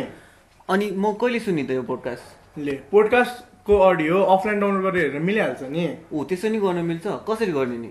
अनि 0.69 0.87
म 0.91 1.13
कहिले 1.21 1.39
सुन्ने 1.47 1.63
त 1.65 1.71
यो 1.79 1.83
पोडकास्ट 1.87 2.59
ले 2.59 2.75
पोडकास्टको 2.91 3.75
अडियो 3.79 4.17
अफलाइन 4.35 4.61
डाउनलोड 4.61 4.83
गरेर 4.85 5.05
हेरेर 5.07 5.23
मिलिहाल्छ 5.23 5.63
नि। 5.71 5.85
ओ 6.11 6.25
त्यसो 6.27 6.49
नि 6.51 6.59
गर्न 6.59 6.83
मिल्छ। 6.91 7.07
कसरी 7.29 7.53
गर्ने 7.53 7.79
नि? 7.79 7.91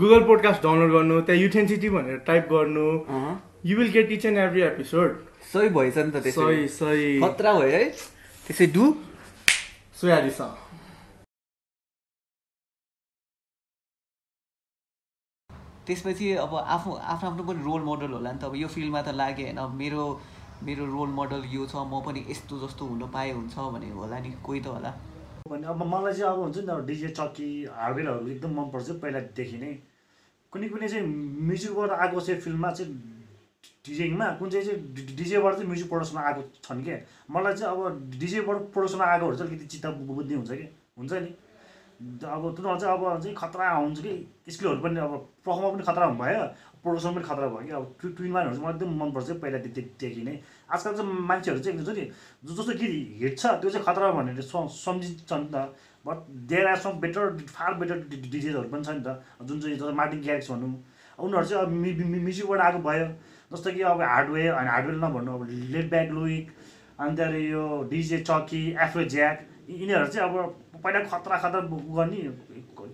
गुगल 0.00 0.22
पोडकास्ट 0.30 0.62
डाउनलोड 0.62 0.90
गर्नु 0.92 1.20
त्यहाँ 1.28 1.40
युथेन्सिटी 1.40 1.88
भनेर 1.90 2.16
टाइप 2.24 2.48
गर्नु। 2.52 2.86
You 3.68 3.76
will 3.76 3.90
get 3.92 4.08
each 4.16 4.24
and 4.24 4.38
every 4.38 4.62
episode 4.72 5.08
सही 5.52 5.68
भएछ 5.76 5.96
नि 5.98 6.10
त 6.10 6.24
त्यसै 6.24 6.40
सही 6.40 6.68
सही। 6.80 7.20
खतरा 7.20 7.52
भयो 7.60 7.76
है। 7.76 7.84
त्यसै 8.46 8.66
डु 8.72 8.84
सोयारिसा 10.00 10.46
त्यसपछि 15.90 16.32
अब 16.38 16.54
आफू 16.54 16.90
आफ्नो 17.12 17.28
आफ्नो 17.34 17.42
पनि 17.50 17.62
रोल 17.66 17.82
मोडल 17.82 18.12
होला 18.14 18.32
नि 18.32 18.38
त। 18.38 18.44
अब 18.46 18.54
यो 18.56 18.68
फिल्डमा 18.70 19.00
त 19.02 19.18
लाग्यो 19.20 19.46
होइन 19.46 19.60
मेरो 19.74 20.02
मेरो 20.62 20.84
रोल 20.86 21.10
मोडल 21.18 21.42
यो 21.50 21.66
छ 21.66 21.74
म 21.82 21.98
पनि 22.06 22.20
यस्तो 22.30 22.54
जस्तो 22.62 22.86
हुन 22.86 23.02
पाए 23.10 23.30
हुन्छ 23.34 23.58
भने 23.74 23.90
होला 23.90 24.18
नि 24.22 24.30
कोही 24.38 24.60
त 24.60 24.66
होला। 24.70 24.90
भने 25.50 25.66
अब 25.66 25.82
मलाई 25.82 26.14
चाहिँ 26.14 26.32
अब 26.32 26.38
हुन्छ 26.46 26.58
नि 26.58 26.66
त 26.66 26.86
डिजे 26.86 27.08
चक्की 27.18 27.48
हार्डवेयरहरू 27.74 28.28
एकदम 28.28 28.50
मनपर्छ 28.60 28.90
पहिलादेखि 29.02 29.58
नै। 29.58 29.72
कुनै 30.52 30.68
कुनै 30.68 30.88
चाहिँ 30.88 31.06
म्युजिकबाट 31.48 31.90
आएको 31.90 32.20
चाहिँ 32.20 32.40
फिल्ममा 32.40 32.70
चाहिँ 32.70 32.92
डिजेङमा 33.86 34.26
कुन 34.38 34.50
चाहिँ 34.50 34.66
चाहिँ 34.66 35.16
डिजेबाट 35.16 35.54
चाहिँ 35.54 35.68
म्युजिक 35.68 35.88
प्रडक्सनमा 35.90 36.22
आएको 36.28 36.42
छन् 36.66 36.82
क्या 36.84 36.96
मलाई 37.34 37.54
चाहिँ 37.54 37.70
अब 37.74 37.80
डिजेबाट 38.20 38.56
प्रडक्सनमा 38.74 39.04
आएकोहरू 39.04 39.36
चाहिँ 39.36 39.50
अलिकति 39.50 39.66
चित्त 39.66 39.86
बुझ्ने 40.06 40.34
हुन्छ 40.34 40.50
कि? 40.50 40.66
हुन्छ 40.98 41.12
नि। 41.12 41.30
अब 42.00 42.54
तिनीहरू 42.56 42.78
चाहिँ 42.80 42.94
अब 42.96 43.20
चाहिँ 43.22 43.34
खतरा 43.36 43.70
हुन्छ 43.70 44.00
कि? 44.00 44.12
स्किलहरू 44.48 44.80
पनि 44.82 45.00
अब 45.00 45.12
पर्फर्ममा 45.44 45.70
पनि 45.70 45.82
खतरा 45.84 46.06
भयो 46.20 46.44
प्रडक्सन 46.80 47.14
पनि 47.14 47.24
खतरा 47.24 47.48
भयो 47.48 47.66
कि? 47.66 47.72
अब 47.76 47.94
ट्वि 48.00 48.10
ट्विनमानहरू 48.16 48.54
चाहिँ 48.54 48.64
मलाई 48.64 48.76
एकदम 48.76 49.04
मनपर्छ 49.04 49.30
पहिलादेखि 49.42 50.22
नै 50.24 50.38
आजकल 50.72 50.94
चाहिँ 50.96 51.12
मान्छेहरू 51.28 51.60
चाहिँ 51.60 51.76
हुन्छ 51.78 51.98
नि 51.98 52.04
जस्तो 52.48 52.72
गीत 52.80 53.20
हिट 53.20 53.38
छ 53.38 53.46
त्यो 53.60 53.70
चाहिँ 53.70 53.84
खतरा 53.86 54.10
भनेर 54.16 54.40
सम 54.40 54.66
सम्झिन्छ 54.80 55.32
नि 55.32 55.48
त 55.52 55.68
but 56.06 56.16
there 56.48 56.66
are 56.66 56.76
some 56.80 57.00
better 57.04 57.36
far 57.52 57.74
better 57.84 57.96
डिजेजहरू 58.08 58.68
पनि 58.72 58.84
छ 58.84 58.96
नि 58.96 59.04
त। 59.04 59.20
जुन 59.44 59.60
चाहिँ 59.60 59.92
मार्टिन 60.00 60.20
ग्यारिक्स 60.22 60.50
भनौँ 60.50 60.72
उनीहरू 61.20 61.46
चाहिँ 61.46 61.64
अब 61.64 61.70
म्युजिकबाट 62.16 62.60
आएको 62.60 62.80
भयो। 62.88 63.06
जस्तो 63.52 63.70
कि 63.72 63.80
अब 63.92 64.00
हार्डवेयर 64.00 64.52
अनि 64.54 64.68
हार्डवेयर 64.70 64.98
नभन्नु 65.04 65.32
अब 65.34 65.46
लेट 65.76 65.90
ब्याक 65.90 66.10
लुइक 66.16 66.50
अनि 67.00 67.44
यो 67.50 67.64
डिजे 67.90 68.18
चकी 68.24 68.64
एफ्रो 68.80 69.04
ज्याक 69.04 69.46
यिनीहरू 69.68 70.06
चाहिँ 70.06 70.28
अब 70.28 70.34
पहिला 70.82 71.00
खतरा 71.04 71.36
खतरा 71.38 71.60
गर्ने 71.96 72.20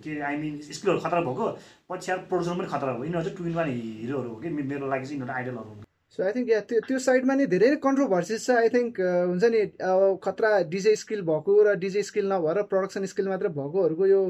के 0.03 0.19
आई 0.21 0.35
मिन 0.37 0.61
स्किलहरू 0.61 0.99
खतरा 0.99 1.21
भएको 1.21 1.45
पछि 1.89 2.11
अब 2.11 2.19
प्रडक्सन 2.29 2.57
पनि 2.57 2.67
खतरा 2.73 2.93
भयो 2.93 3.03
यिनीहरू 3.03 3.29
चाहिँ 3.29 3.53
वान 3.55 3.69
हिरोहरू 3.69 4.29
हो 4.29 4.35
कि? 4.41 4.49
मेरो 4.49 4.87
लागि 4.87 5.05
चाहिँ 5.05 5.19
यिनीहरू 5.19 5.33
आइडलहरू 5.37 5.69
हुन्। 5.69 5.83
सो 6.17 6.23
आई 6.23 6.31
थिङ्क 6.35 6.49
त्यो 6.69 6.79
त्यो 6.87 6.99
साइडमा 7.07 7.33
नि 7.35 7.45
धेरै 7.53 7.75
कन्ट्रोभर्सिस 7.87 8.45
छ। 8.45 8.49
आई 8.61 8.69
थिङ्क 8.75 8.99
हुन्छ 8.99 9.43
नि 9.55 9.61
अब 9.87 10.19
खतरा 10.23 10.51
डिजे 10.75 10.95
स्किल 11.03 11.21
भएको 11.31 11.57
र 11.63 11.75
डिजे 11.79 12.03
स्किल 12.09 12.31
नभएर 12.33 12.61
प्रडक्सन 12.71 13.05
स्किल 13.13 13.27
मात्र 13.29 13.47
भएकोहरूको 13.57 14.05
यो 14.07 14.21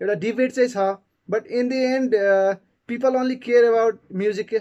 एउटा 0.00 0.14
डिबेट 0.26 0.52
चाहिँ 0.52 0.68
छ। 0.68 0.76
But 1.28 1.46
in 1.46 1.68
the 1.68 1.72
end 1.72 2.14
people 2.88 3.16
only 3.16 3.36
care 3.46 3.64
about 3.64 4.00
music 4.22 4.48
के? 4.48 4.58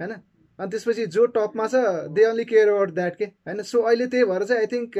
होइन? 0.00 0.12
अनि 0.58 0.70
त्यसपछि 0.70 1.06
जो 1.16 1.26
टपमा 1.34 1.66
छ 1.66 1.84
they 2.16 2.24
only 2.30 2.44
care 2.44 2.68
about 2.68 2.90
that 2.94 3.16
के? 3.16 3.24
होइन? 3.48 3.62
सो 3.62 3.82
अहिले 3.82 4.06
त्यही 4.06 4.24
भएर 4.30 4.44
चाहिँ 4.44 4.60
आई 4.60 4.66
थिङ्क 4.72 4.98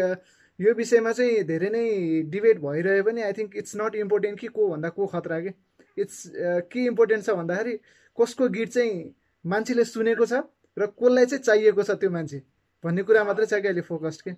यो 0.60 0.72
विषयमा 0.76 1.12
चाहिँ 1.12 1.42
धेरै 1.48 1.68
नै 1.70 1.84
डिबेट 2.32 2.58
भइरह्यो 2.60 3.02
भने 3.04 3.22
I 3.22 3.32
think 3.32 3.56
it's 3.56 3.76
not 3.80 3.94
important 3.96 4.40
कि 4.40 4.48
को 4.56 4.68
भन्दा 4.68 4.88
को 4.96 5.06
खतरा 5.14 5.40
के। 5.40 5.52
इट्स 5.96 6.18
के 6.72 6.84
इम्पोर्टेन्ट 6.86 7.24
छ 7.24 7.30
भन्दाखेरि 7.40 7.74
कसको 8.18 8.48
गीत 8.56 8.72
चाहिँ 8.72 8.92
मान्छेले 9.44 9.84
सुनेको 9.84 10.26
छ 10.26 10.42
र 10.76 10.86
कसलाई 11.00 11.26
चाहिँ 11.26 11.42
चाहिएको 11.44 11.82
छ 11.82 11.96
त्यो 12.00 12.10
मान्छे 12.16 12.42
भन्ने 12.84 13.02
कुरा 13.08 13.24
मात्रै 13.24 13.46
छ 13.46 13.60
कि 13.60 13.68
अहिले 13.68 13.80
फोकस्ड 13.88 14.20
के। 14.22 14.32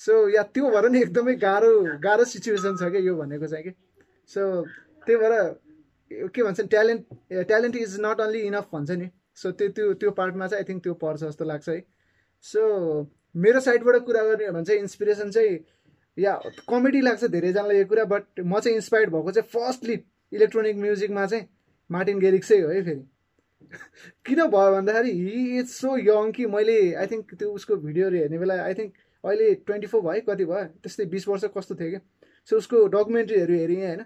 सो 0.00 0.12
या 0.30 0.42
त्यो 0.54 0.70
भएर 0.70 0.88
नि 0.94 1.02
एकदमै 1.02 1.34
गाह्रो 1.42 1.72
गाह्रो 2.06 2.24
सिचुएसन 2.32 2.76
छ 2.78 2.90
क्या 2.94 3.02
यो 3.02 3.14
भनेको 3.18 3.46
चाहिँ 3.46 3.64
कि। 3.64 3.72
सो 4.30 4.40
त्यही 5.06 5.18
भएर 5.18 5.34
के 6.34 6.42
भन्छ 6.42 6.60
talent 6.70 7.02
talent 7.50 7.76
is 7.76 7.96
not 8.00 8.20
only 8.20 8.40
enough 8.46 8.68
भन्छ 8.72 8.90
नि। 8.90 9.08
सो 9.34 9.50
त्यो 9.58 9.68
त्यो 9.74 9.92
त्यो 9.98 10.10
पार्टमा 10.18 10.46
चाहिँ 10.46 10.62
आई 10.62 10.68
थिङ्क 10.68 10.82
त्यो 10.82 10.94
पर्छ 11.02 11.20
जस्तो 11.24 11.44
लाग्छ 11.44 11.68
है। 11.68 11.80
सो 12.44 12.62
मेरो 13.38 13.60
साइडबाट 13.60 13.96
कुरा 14.04 14.22
गर्ने 14.24 14.46
हो 14.46 14.52
भने 14.52 14.64
चाहिँ 14.64 14.80
इन्सपिरेसन 14.80 15.30
चाहिँ 15.30 15.58
या 16.16 16.34
कमेडी 16.68 17.00
लाग्छ 17.00 17.24
धेरैजनालाई 17.24 17.78
यो 17.78 17.84
कुरा 17.86 18.04
बट 18.04 18.40
म 18.40 18.60
चाहिँ 18.60 18.74
इन्सपायर्ड 18.76 19.10
भएको 19.10 19.32
चाहिँ 19.32 19.48
फर्स्टली 19.48 19.98
इलेक्ट्रोनिक 20.32 20.76
म्युजिकमा 20.76 21.26
चाहिँ 21.26 21.46
मार्टिन 21.90 22.18
गेरिक्सै 22.18 22.60
हो 22.60 22.68
है 22.68 22.82
फेरि। 22.82 23.04
किन 24.26 24.40
भयो 24.46 24.72
भन्दाखेरि 24.72 25.10
हि 25.10 25.58
इज 25.58 25.68
सो 25.70 25.96
यङ 25.98 26.32
कि 26.32 26.46
मैले 26.46 26.76
आई 26.94 27.06
थिङ्क 27.06 27.34
त्यो 27.34 27.50
उसको 27.52 27.76
भिडियोहरू 27.76 28.16
हेर्ने 28.16 28.38
बेला 28.38 28.54
आई 28.64 28.74
थिङ्क 28.74 28.92
अहिले 29.24 29.54
ट्वेन्टी 29.54 29.86
फोर 29.86 30.02
भयो 30.02 30.20
कति 30.28 30.44
भयो? 30.44 30.64
त्यस्तै 30.82 31.04
बिस 31.14 31.28
वर्ष 31.28 31.44
कस्तो 31.56 31.74
थियो 31.74 31.90
क्या 31.90 32.00
सो 32.50 32.56
उसको 32.56 32.86
डकुमेन्ट्रीहरू 32.88 33.54
हेरेँ 33.54 33.76
होइन? 33.76 34.04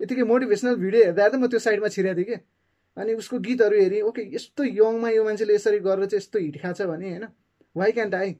यतिकै 0.00 0.22
मोटिभेसनल 0.32 0.76
भिडियो 0.76 1.04
हेर्दा 1.04 1.22
हेर्दा 1.22 1.38
म 1.38 1.46
त्यो 1.48 1.58
साइडमा 1.66 1.88
छिरेको 1.88 2.16
थिएँ 2.18 2.26
कि। 2.26 2.40
अनि 2.96 3.14
उसको 3.14 3.38
गीतहरू 3.48 3.80
हेरेँ 3.80 4.00
ओके 4.10 4.22
यस्तो 4.34 4.64
यङमा 4.64 5.10
यो 5.10 5.24
मान्छेले 5.24 5.54
यसरी 5.54 5.78
गरेर 5.86 6.06
चाहिँ 6.06 6.22
यस्तो 6.22 6.38
हिट 6.38 6.62
खान्छ 6.62 6.82
भने 6.82 7.10
होइन? 7.10 7.26
वाइ 7.76 7.92
क्यान्ट 7.92 8.14
आई 8.14 8.36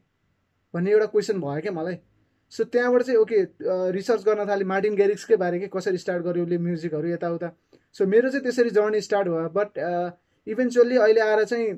भन्ने 0.74 0.90
एउटा 0.90 1.06
क्वेसन 1.06 1.40
भयो 1.40 1.60
क्या 1.60 1.72
मलाई। 1.72 1.96
सो 2.52 2.64
त्यहाँबाट 2.64 3.02
चाहिँ 3.02 3.18
ओके 3.20 3.38
रिसर्च 3.92 4.24
गर्न 4.24 4.46
थालेँ 4.48 4.66
मार्टिन 4.66 4.94
गेरिक्सकै 4.96 5.36
बारे 5.36 5.58
के 5.60 5.66
कसरी 5.72 5.98
स्टार्ट 5.98 6.22
गर्यो 6.24 6.44
उसले 6.44 6.58
म्युजिकहरू 6.58 7.08
यताउता। 7.08 7.48
सो 7.96 8.06
मेरो 8.06 8.30
चाहिँ 8.30 8.42
त्यसरी 8.42 8.70
जर्नी 8.70 9.00
स्टार्ट 9.00 9.28
भयो 9.28 9.48
बट 9.54 9.78
इभेन्चुअली 10.46 10.96
अहिले 10.96 11.20
आएर 11.20 11.44
चाहिँ 11.44 11.68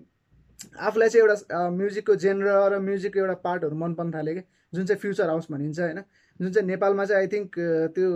आफूलाई 0.81 1.09
चाहिँ 1.09 1.27
एउटा 1.27 1.69
म्युजिकको 1.71 2.15
जेनर 2.17 2.73
र 2.73 2.79
म्युजिकको 2.81 3.19
एउटा 3.21 3.35
पार्टहरू 3.45 3.77
मन 3.77 3.95
पर्न 3.95 4.11
थाल्यो 4.15 4.35
कि 4.35 4.43
जुन 4.75 4.85
चाहिँ 4.87 5.01
फ्युचर 5.01 5.29
हाउस 5.29 5.47
भनिन्छ 5.51 5.81
होइन? 5.81 6.01
जुन 6.41 6.53
चाहिँ 6.53 6.67
नेपालमा 6.69 7.05
चाहिँ 7.05 7.23
आई 7.23 7.29
थिङ्क 7.33 7.59
त्यो 7.95 8.11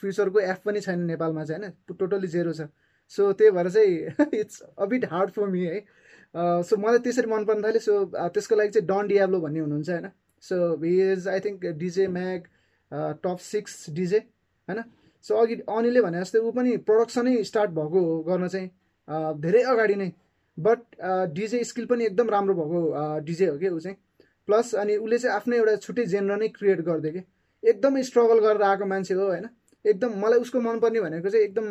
फ्युचरको 0.00 0.40
एफ 0.40 0.58
पनि 0.64 0.80
छैन 0.80 1.00
नेपालमा 1.10 1.44
चाहिँ 1.44 1.62
होइन? 1.62 1.72
टोटल्ली 1.98 2.28
जेरो 2.28 2.52
छ। 2.52 2.68
सो 3.12 3.32
त्यही 3.32 3.50
भएर 3.50 3.68
चाहिँ 3.70 4.38
it's 4.40 4.62
a 4.78 4.84
bit 4.86 5.04
hard 5.10 5.30
for 5.30 5.46
me 5.46 5.64
है। 5.64 5.84
सो 6.36 6.76
मलाई 6.76 6.98
त्यसरी 7.04 7.28
मन 7.30 7.44
पर्न 7.44 7.62
थाल्यो 7.64 7.80
सो 7.80 7.94
त्यसको 8.14 8.56
लागि 8.56 8.70
चाहिँ 8.76 8.86
डन 8.88 9.06
डियाब्लो 9.08 9.40
भन्ने 9.40 9.60
हुनुहुन्छ 9.60 9.90
होइन? 9.90 10.06
So 10.42 10.56
he 10.82 10.94
is 11.12 11.28
I 11.28 11.40
think 11.40 11.66
DJ 11.82 12.06
Mag 12.16 12.40
top 13.24 13.38
six 13.42 13.90
DJ 13.98 14.18
होइन? 14.18 14.82
सो 15.24 15.36
अघि 15.42 15.54
अनिलले 15.68 16.00
भने 16.02 16.20
जस्तै 16.20 16.38
ऊ 16.38 16.50
पनि 16.58 16.76
प्रडक्सनै 16.88 17.42
स्टार्ट 17.44 17.70
भएको 17.78 18.04
हो 18.06 18.18
गर्न 18.28 18.48
चाहिँ 18.48 18.68
धेरै 19.40 19.62
अगाडि 19.72 19.96
नै। 19.96 20.10
बट 20.58 20.80
डिजे 21.34 21.62
स्किल 21.70 21.86
पनि 21.86 22.04
एकदम 22.04 22.30
राम्रो 22.30 22.54
भएको 22.54 22.80
डिजे 23.24 23.46
हो 23.46 23.56
कि 23.58 23.68
ऊ 23.68 23.78
चाहिँ। 23.78 23.96
प्लस 24.48 24.74
अनि 24.82 24.96
उसले 24.96 25.18
चाहिँ 25.18 25.36
आफ्नै 25.36 25.56
एउटा 25.56 25.76
छुट्टै 25.84 26.04
जेनर 26.12 26.36
नै 26.38 26.48
क्रिएट 26.56 26.80
गरिदियो 26.88 27.12
कि। 27.12 27.22
एकदमै 27.62 28.02
स्ट्रगल 28.08 28.38
गरेर 28.44 28.62
आएको 28.62 28.86
मान्छे 28.86 29.14
हो 29.14 29.26
होइन? 29.26 29.48
एकदम 29.84 30.10
मलाई 30.22 30.38
उसको 30.40 30.60
मनपर्ने 30.60 31.00
भनेको 31.00 31.28
चाहिँ 31.28 31.44
एकदम 31.46 31.66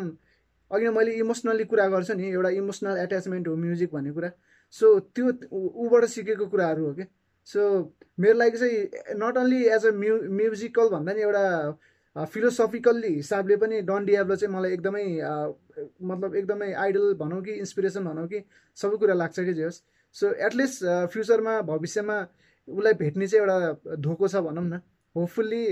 अघि 0.72 0.90
मैले 0.98 1.12
इमोसनल्ली 1.22 1.64
कुरा 1.72 1.88
गर्छु 1.94 2.14
नि 2.20 2.30
एउटा 2.32 2.50
इमोसनल 2.60 2.98
एट्याचमेन्ट 3.00 3.48
हो 3.48 3.56
म्युजिक 3.56 3.90
भन्ने 3.94 4.12
कुरा। 4.12 4.30
सो 4.74 5.00
त्यो 5.16 5.32
ऊबाट 5.86 6.06
सिकेको 6.14 6.46
कुराहरू 6.48 6.86
हो 6.86 6.94
कि 6.94 7.04
सो 7.48 7.62
मेरो 8.20 8.38
लागि 8.38 8.58
चाहिँ 8.58 9.18
not 9.20 9.38
only 9.38 9.64
as 9.76 9.86
a 9.86 9.92
mu 10.04 10.16
musical 10.38 10.90
भन्दा 10.90 11.14
नि 11.14 11.22
एउटा 11.22 12.26
फिलोसफिकल्ली 12.34 13.14
हिसाबले 13.16 13.56
पनि 13.62 13.82
डन 13.88 14.06
डियाब्लो 14.06 14.36
चाहिँ 14.36 14.56
मलाई 14.56 14.72
एकदमै 14.74 15.06
मतलब 16.02 16.36
एकदमै 16.36 16.72
आइडल 16.84 17.14
भनौँ 17.20 17.42
कि 17.44 17.54
इन्सपिरेसन 17.54 18.04
भनौँ 18.06 18.28
कि 18.28 18.44
सबै 18.78 18.98
कुरा 18.98 19.14
लाग्छ 19.14 19.40
कि 19.40 19.54
जे 19.54 19.64
होस्। 19.64 19.82
सो 20.16 20.32
एटलिस्ट 20.48 20.84
फ्युचरमा 21.14 21.60
भविष्यमा 21.70 22.20
उसलाई 22.68 22.94
भेट्ने 23.02 23.28
चाहिँ 23.28 23.46
एउटा 23.46 23.96
धोको 24.06 24.28
छ 24.28 24.36
भनौँ 24.48 24.64
न। 24.64 24.80
Hopefully 25.16 25.66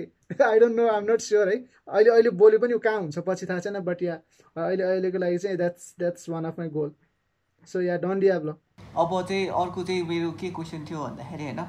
I 0.44 0.60
don't 0.60 0.76
know 0.76 0.88
I'm 0.88 1.12
not 1.12 1.22
sure 1.22 1.50
है। 1.50 1.56
अहिले 1.88 2.10
अहिले 2.10 2.30
बोल्यो 2.42 2.60
पनि 2.60 2.80
कहाँ 2.84 3.00
हुन्छ 3.00 3.20
पछि 3.28 3.46
थाहा 3.46 3.60
छैन 3.60 3.80
बट 3.88 4.04
या 4.04 4.20
अहिले 4.58 4.84
अहिलेको 4.84 5.18
लागि 5.18 5.38
चाहिँ 5.38 5.58
that's 5.58 5.96
that's 6.00 6.30
one 6.30 6.46
of 6.46 6.60
my 6.60 6.70
goal 6.76 6.92
so 7.68 7.82
yeah 7.82 7.98
done 7.98 8.20
Diablo 8.20 8.54
अब 8.98 9.12
चाहिँ 9.22 9.48
अर्को 9.60 9.84
चाहिँ 9.84 10.04
मेरो 10.08 10.32
के 10.40 10.50
क्वेसन 10.52 10.86
थियो 10.90 11.04
भन्दाखेरि 11.04 11.44
होइन 11.44 11.62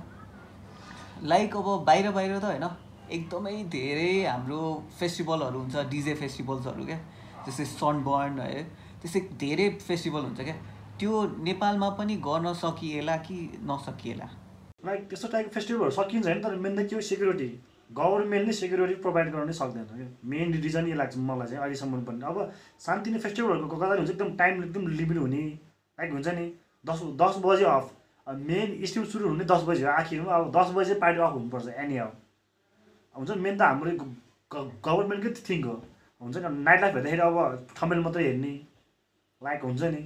लाइक 1.25 1.57
अब 1.57 1.69
बाहिर 1.87 2.11
बाहिर 2.11 2.39
त 2.39 2.45
होइन 2.45 2.65
एकदमै 3.11 3.53
धेरै 3.73 4.13
हाम्रो 4.25 4.61
फेस्टिभलहरू 5.01 5.59
हुन्छ 5.59 5.85
डिजे 5.91 6.15
फेस्टिभल्सहरू 6.23 6.85
क्या 6.87 6.99
जस्तै 7.47 7.65
सनबर्न 7.73 8.39
है 8.41 8.63
त्यस्तै 9.03 9.21
धेरै 9.41 9.69
फेस्टिभल 9.83 10.23
हुन्छ 10.29 10.41
क्या 10.41 10.57
त्यो 11.01 11.23
नेपालमा 11.45 11.89
पनि 11.99 12.17
गर्न 12.25 12.53
सकिएला 12.55 13.17
कि 13.27 13.37
नसकिएला? 13.71 14.27
लाइक 14.87 15.09
त्यस्तो 15.09 15.29
टाइपको 15.29 15.55
फेस्टिभलहरू 15.55 15.91
सकिन्छ 15.91 16.27
होइन 16.27 16.41
तर 16.43 16.57
मेन 16.65 16.77
त 16.77 16.89
के 16.89 16.95
हो 16.95 17.01
सेक्युरिटी 17.11 17.49
गभर्मेन्टले 17.99 18.53
सेक्युरिटी 18.53 18.95
प्रोभाइड 19.03 19.31
गर्न 19.33 19.47
नै 19.47 19.53
सक्दैन 19.53 19.85
क्या। 19.91 20.07
मेन 20.31 20.53
रिजन 20.63 20.87
यही 20.87 20.99
लाग्छ 21.01 21.17
मलाई 21.31 21.49
चाहिँ 21.49 21.63
अहिलेसम्म 21.63 22.01
पनि। 22.05 22.27
अब 22.31 22.41
शान्ति 22.87 23.11
नै 23.11 23.19
फेस्टिभलहरूको 23.27 23.77
कता 23.77 23.95
हुन्छ 23.95 24.11
एकदम 24.11 24.37
टाइम 24.37 24.65
एकदम 24.65 24.87
लिमिट 25.01 25.19
हुने 25.19 25.43
लाइक 25.99 26.13
हुन्छ 26.13 26.29
नि? 26.29 26.47
दस 26.87 27.01
दस 27.23 27.35
बजे 27.45 27.65
अफ 27.65 27.93
मेन 28.49 28.85
स्टिम 28.87 29.05
सुरु 29.13 29.29
हुने 29.29 29.45
दस 29.45 29.63
बजी 29.69 29.83
हो। 29.83 29.91
आखिरमा 29.91 30.33
अब 30.35 30.51
दस 30.57 30.71
बजे 30.75 30.95
पार्टी 31.05 31.21
अफ 31.21 31.33
हुनुपर्छ 31.33 31.69
एनी 31.85 31.97
अब 31.97 32.13
हुन्छ 33.17 33.31
नि? 33.31 33.41
मेन 33.41 33.57
त 33.59 33.63
हाम्रो 33.63 33.91
गभर्मेन्टकै 34.87 35.31
थिङ्क 35.49 35.65
हो। 35.67 35.77
हुन्छ 36.21 36.37
नि? 36.37 36.49
नाइट 36.65 36.81
लाइफ 36.81 36.95
हेर्दाखेरि 36.95 37.23
अब 37.23 37.67
ठमेल 37.77 37.99
मात्रै 38.05 38.25
हेर्ने। 38.25 38.53
लाइक 39.43 39.63
हुन्छ 39.65 39.83
नि? 39.95 40.03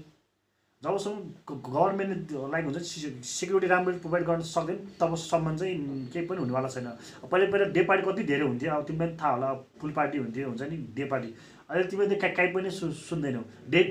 जबसम्म 0.83 1.19
गभर्मेन्टले 1.51 2.49
लाइक 2.51 2.65
हुन्छ 2.65 2.79
सेक्युरिटी 3.27 3.67
राम्ररी 3.67 3.99
प्रोभाइड 3.99 4.25
गर्न 4.27 4.43
सक्दैन 4.51 4.79
तबसम्म 5.01 5.57
चाहिँ 5.57 5.75
केही 6.13 6.27
पनि 6.27 6.39
हुनेवाला 6.39 6.69
छैन। 6.75 6.87
पहिला 7.31 7.51
पहिला 7.53 7.67
डे 7.75 7.83
पार्टी 7.89 8.03
कति 8.11 8.23
धेरै 8.31 8.45
हुन्थ्यो? 8.47 8.71
अब 8.75 8.85
तिमीलाई 8.87 9.17
थाहा 9.21 9.33
होला 9.33 9.49
फुल 9.81 9.93
पार्टी 9.99 10.19
हुन्थ्यो 10.19 10.49
हुन्छ 10.49 10.63
नि? 10.63 10.77
डे 10.95 11.05
पार्टी 11.11 11.29
अहिले 11.71 11.85
तिमीले 11.91 12.17
काहीँ 12.23 12.35
काहीँ 12.37 12.53
पनि 12.55 12.71
सु 12.71 12.93
सुन्दैनौ। 13.11 13.43
डे 13.71 13.83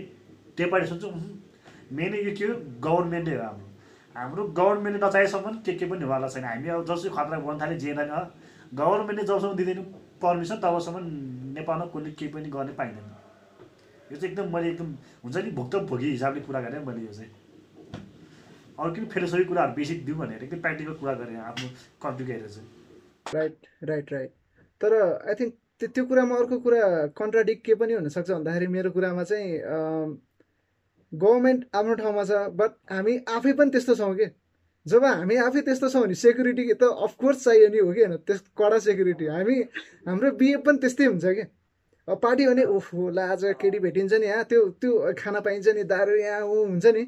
डे 0.58 0.66
पार्टी 0.72 0.88
सुन्छौ 0.88 1.10
मेन 1.92 2.14
यो 2.16 2.32
के 2.38 2.46
हो? 2.46 2.54
गभर्मेन्टै 2.84 3.36
हो 3.36 3.42
हाम्रो। 3.44 3.66
हाम्रो 4.16 4.44
गभर्मेन्टले 4.60 5.06
नचाहेसम्म 5.08 5.54
के 5.66 5.74
के 5.74 5.86
पनि 5.86 5.98
हुनेवाला 5.98 6.28
छैन। 6.28 6.44
हामी 6.44 6.70
अब 6.70 6.86
जसरी 6.86 7.10
खतरा 7.16 7.40
गर्न 7.40 7.58
थाल्यो 7.62 7.78
जेएनआई 7.80 8.08
गभर्मेन्टले 8.74 9.28
जबसम्म 9.28 9.56
दिँदैन 9.56 9.82
पर्मिसन 10.22 10.58
तबसम्म 10.64 10.98
नेपालमा 11.58 11.86
कुनै 11.94 12.12
केही 12.20 12.32
पनि 12.34 12.50
गर्ने 12.50 12.74
पाइँदैन। 12.80 13.08
यो 14.12 14.18
चाहिँ 14.18 14.32
एकदम 14.32 14.54
मैले 14.56 14.70
एकदम 14.72 14.90
हुन्छ 15.24 15.38
नि 15.38 15.52
भुक्तभोगी 15.60 16.10
हिसाबले 16.12 16.42
कुरा 16.48 16.62
गरेँ 16.62 16.84
मैले 16.86 17.02
यो 17.06 17.14
चाहिँ। 17.14 17.32
अरू 18.80 18.92
किन 18.94 19.06
फिलोसफी 19.14 19.44
कुराहरू 19.46 19.74
बेसिक 19.74 20.06
दिउँ 20.06 20.18
भनेर 20.18 20.44
एकदम 20.44 20.60
प्र्याक्टिकल 20.62 20.94
कुरा 21.02 21.14
गरेँ 21.22 21.38
आफ्नो 21.52 21.68
कन्ट्रीको 22.04 22.32
हेरेर 22.32 22.50
चाहिँ। 22.50 22.70
राइट 23.36 23.56
राइट 23.84 24.14
राइट 24.14 24.32
तर 24.82 24.94
आई 25.30 25.36
थिङ्क 25.40 25.54
त्यो 25.82 26.06
कुरामा 26.06 26.36
अर्को 26.36 26.60
कुरा 26.66 26.82
कन्ट्राडिक्ट 27.18 27.66
के 27.66 27.76
पनि 27.82 27.94
हुनसक्छ 27.94 28.30
भन्दाखेरि 28.32 28.68
मेरो 28.76 28.92
कुरामा 28.92 29.24
चाहिँ 29.24 29.50
गभर्मेन्ट 31.14 31.66
आफ्नो 31.76 31.94
ठाउँमा 31.96 32.24
छ 32.24 32.32
बट 32.56 32.72
हामी 32.92 33.18
आफै 33.30 33.54
पनि 33.54 33.72
त्यस्तो 33.72 33.96
छौँ 33.96 34.14
कि? 34.16 34.28
जब 34.86 35.06
हामी 35.06 35.36
आफै 35.46 35.62
त्यस्तो 35.62 35.90
छौँ 35.90 36.02
भने 36.04 36.16
सेक्युरिटी 36.16 36.64
त 36.74 36.84
अफकोर्स 37.06 37.44
चाहियो 37.44 37.68
नि 37.70 37.80
हो 37.80 37.92
कि 37.94 38.02
होइन? 38.02 38.16
त्यस 38.28 38.42
कडा 38.58 38.80
सेक्युरिटी 38.80 39.26
हामी 39.28 39.56
हाम्रो 40.08 40.32
बिहे 40.42 40.58
पनि 40.68 40.78
त्यस्तै 40.80 41.06
हुन्छ 41.06 41.26
कि? 41.26 41.44
अब 42.08 42.20
पार्टी 42.24 42.46
भने 42.48 42.64
ओहो 42.76 43.10
ला 43.10 43.24
आज 43.32 43.44
केटी 43.62 43.80
भेटिन्छ 43.80 44.14
नि 44.14 44.28
यहाँ 44.28 44.44
त्यो 44.52 44.62
त्यो 44.82 45.14
खाना 45.18 45.40
पाइन्छ 45.48 45.68
नि 45.76 45.84
दारू 45.84 46.16
यहाँ 46.16 46.42
ऊ 46.46 46.66
हुन्छ 46.66 46.86
नि। 46.98 47.04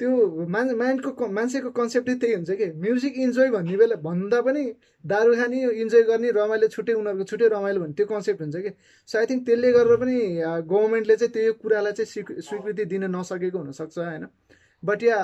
त्यो 0.00 0.10
मान 0.48 0.70
माइन्डको 0.80 1.26
मान्छेको 1.38 1.70
कन्सेप्टै 1.78 2.14
त्यही 2.20 2.34
हुन्छ 2.34 2.50
कि। 2.60 2.66
म्युजिक 2.84 3.14
इन्जोय 3.24 3.48
भन्ने 3.52 3.76
बेला 3.76 3.96
भन्दा 4.00 4.40
पनि 4.46 4.62
दारू 5.04 5.34
खाने 5.36 5.58
इन्जोय 5.82 6.02
गर्ने 6.10 6.30
रमाइलो 6.36 6.68
छुट्टै 6.74 6.94
उनीहरूको 7.00 7.24
छुट्टै 7.30 7.48
रमाइलो 7.54 7.80
भन्ने 7.80 7.94
त्यो 7.98 8.06
कन्सेप्ट 8.12 8.40
हुन्छ 8.42 8.56
कि। 8.64 8.70
सो 9.08 9.18
आई 9.20 9.26
थिङ्क 9.30 9.44
त्यसले 9.46 9.72
गरेर 9.76 9.96
पनि 10.02 10.16
गभर्मेन्टले 10.72 11.16
चाहिँ 11.20 11.32
त्यो 11.36 11.52
कुरालाई 11.62 11.92
चाहिँ 11.92 12.08
स्वीकृ 12.12 12.40
स्वीकृति 12.48 12.84
दिन 12.92 13.04
नसकेको 13.16 13.58
हुनसक्छ 13.58 13.98
होइन। 13.98 14.26
बट 14.82 15.02
या 15.02 15.18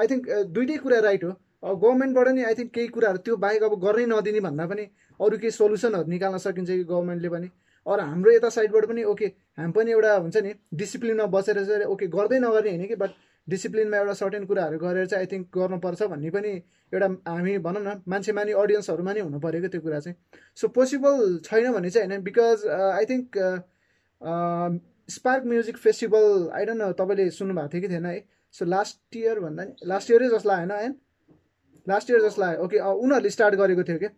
आई 0.00 0.06
थिङ्क 0.06 0.22
दुइटै 0.54 0.76
कुरा 0.86 0.98
राइट 1.08 1.24
हो। 1.24 1.32
अब 1.66 1.74
गभर्मेन्टबाट 1.82 2.28
नि 2.38 2.42
आई 2.48 2.54
थिङ्क 2.54 2.70
केही 2.74 2.88
कुराहरू 2.94 3.18
त्यो 3.26 3.36
बाहेक 3.44 3.62
अब 3.68 3.74
गर्नै 3.84 4.06
नदिने 4.14 4.40
भन्दा 4.46 4.66
पनि 4.72 4.84
अरू 5.20 5.38
केही 5.42 5.50
सोल्युसनहरू 5.50 6.10
निकाल्न 6.14 6.38
सकिन्छ 6.38 6.68
कि 6.70 6.84
गभर्मेन्टले 6.84 7.28
पनि। 7.34 7.48
अरू 7.86 8.02
हाम्रो 8.02 8.30
यता 8.32 8.48
साइडबाट 8.54 8.84
पनि 8.86 9.02
ओके 9.10 9.26
हामी 9.58 9.72
पनि 9.72 9.90
एउटा 9.90 10.14
हुन्छ 10.16 10.36
नि 10.46 10.52
डिसिप्लिनमा 10.80 11.26
बसेर 11.34 11.64
चाहिँ 11.64 11.88
ओके 11.94 12.06
गर्दै 12.14 12.38
नगर्ने 12.38 12.70
होइन 12.70 12.86
कि 12.86 12.96
बट 13.02 13.10
डिसिप्लिनमा 13.48 13.96
एउटा 13.96 14.14
सर्टेन 14.20 14.44
कुराहरू 14.46 14.78
गरेर 14.78 15.06
चाहिँ 15.06 15.24
आई 15.24 15.28
थिङ्क 15.32 15.46
गर्नुपर्छ 15.56 16.02
भन्ने 16.12 16.30
पनि 16.30 16.52
एउटा 16.92 17.08
हामी 17.28 17.56
भनौँ 17.66 17.82
न 17.82 17.94
मान्छे 18.08 18.32
मानि 18.38 18.52
अडियन्सहरूमा 18.62 19.12
नै 19.12 19.20
हुनु 19.20 19.38
पऱ्यो 19.40 19.60
क्या 19.60 19.70
त्यो 19.70 19.80
कुरा 19.80 20.00
चाहिँ। 20.00 20.16
सो 20.58 20.68
पोसिबल 20.76 21.38
छैन 21.44 21.72
भने 21.72 21.90
चाहिँ 21.90 22.08
होइन 22.08 22.22
because 22.28 22.66
I 22.98 23.04
think 23.10 23.38
Spark 25.08 25.44
music 25.52 25.76
festival 25.78 26.26
don't 26.66 26.80
know 26.80 26.92
तपाईँले 27.00 27.30
सुन्नुभएको 27.32 27.68
थियो 27.72 27.82
कि 27.82 27.88
थिएन 27.88 28.06
है? 28.06 28.16
सो 28.54 28.64
लास्ट 28.64 29.16
इयर 29.16 29.40
भन्दा 29.40 29.64
नि 29.64 29.72
लास्ट 29.86 30.10
इयरै 30.10 30.28
जस्तो 30.28 30.48
लाग्यो 30.48 30.74
होइन 30.74 30.84
एन्ड 30.84 30.96
लास्ट 31.86 32.10
इयर 32.10 32.20
जस्तो 32.22 32.42
लाग्यो 32.42 32.64
ओके 32.64 32.78
उनीहरूले 33.04 33.30
स्टार्ट 33.30 33.54
गरेको 33.62 33.82
थियो 33.88 33.98
क्या 33.98 34.10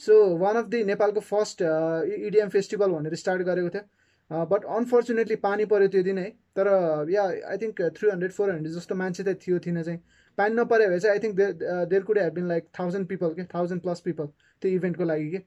सो 0.00 0.14
वान 0.38 0.56
अफ 0.56 0.66
दि 0.72 0.82
नेपालको 0.90 1.20
फर्स्ट 1.28 1.62
इडिएम 1.62 2.48
फेस्टिभल 2.48 2.90
भनेर 2.92 3.14
स्टार्ट 3.22 3.42
गरेको 3.48 3.70
थियो। 3.74 3.84
बट 4.30 4.64
अनफर्चुनेटली 4.76 5.36
पानी 5.44 5.64
पऱ्यो 5.64 5.88
त्यो 5.88 6.02
दिन 6.02 6.18
है. 6.18 6.30
तर 6.56 6.66
yeah 7.10 7.24
I 7.50 7.56
think 7.58 7.82
three 7.96 8.10
hundred 8.10 8.32
four 8.32 8.50
hundred 8.50 8.72
जस्तो 8.74 8.94
मान्छे 8.94 9.22
त 9.24 9.38
थियो 9.46 9.58
थिएन 9.66 9.82
चाहिँ। 9.82 10.00
पानी 10.38 10.54
नपऱ्यो 10.54 10.88
भने 10.88 11.00
चाहिँ 11.00 11.12
I 11.12 11.22
think 11.22 11.36
there 11.36 11.84
there 11.90 12.02
could 12.08 12.18
have 12.18 12.32
been 12.34 12.48
like 12.48 12.68
thousand 12.78 13.08
people 13.08 13.32
के 13.34 13.44
थाउजन्ड 13.54 13.82
प्लस 13.82 14.00
पिपल 14.00 14.26
त्यो 14.62 14.70
इभेन्टको 14.70 15.04
लागि 15.04 15.30
के 15.30 15.40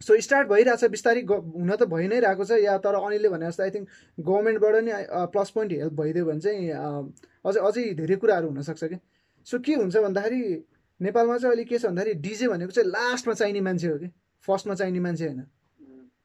सो 0.00 0.20
स्टार्ट 0.20 0.48
भइरहेछ 0.48 0.84
बिस्तारै 0.92 1.20
हुन 1.30 1.70
त 1.72 1.88
भइ 1.92 2.08
नै 2.08 2.18
रहेको 2.20 2.44
छ 2.44 2.58
या 2.62 2.76
तर 2.84 2.94
अनिलले 3.00 3.28
भने 3.34 3.46
जस्तो 3.46 3.62
आई 3.62 3.70
थिङ्क 3.76 3.88
गभर्मेन्टबाट 4.18 4.74
नि 4.84 4.92
प्लस 5.32 5.50
पोइन्ट 5.56 5.72
हेल्प 5.72 5.92
भइदियो 6.00 6.24
भने 6.26 6.40
चाहिँ 6.40 6.68
अझै 7.44 7.60
अझै 7.68 7.84
धेरै 8.00 8.16
कुराहरू 8.24 8.48
हुनसक्छ 8.48 8.84
क्या 8.84 8.98
सो 9.46 9.58
के 9.68 9.74
हुन्छ 9.80 9.96
भन्दाखेरि 10.06 10.42
नेपालमा 11.00 11.38
चाहिँ 11.38 11.52
अहिले 11.52 11.64
के 11.70 11.78
छ 11.78 11.86
भन्दाखेरि 11.86 12.14
डिजे 12.28 12.48
भनेको 12.48 12.72
चाहिँ 12.78 12.90
लास्टमा 12.90 13.34
चाहिने 13.40 13.60
मान्छे 13.68 13.88
हो 13.88 13.98
कि 13.98 14.08
फर्स्टमा 14.48 14.74
चाहिने 14.74 15.00
मान्छे 15.06 15.24
होइन। 15.26 15.42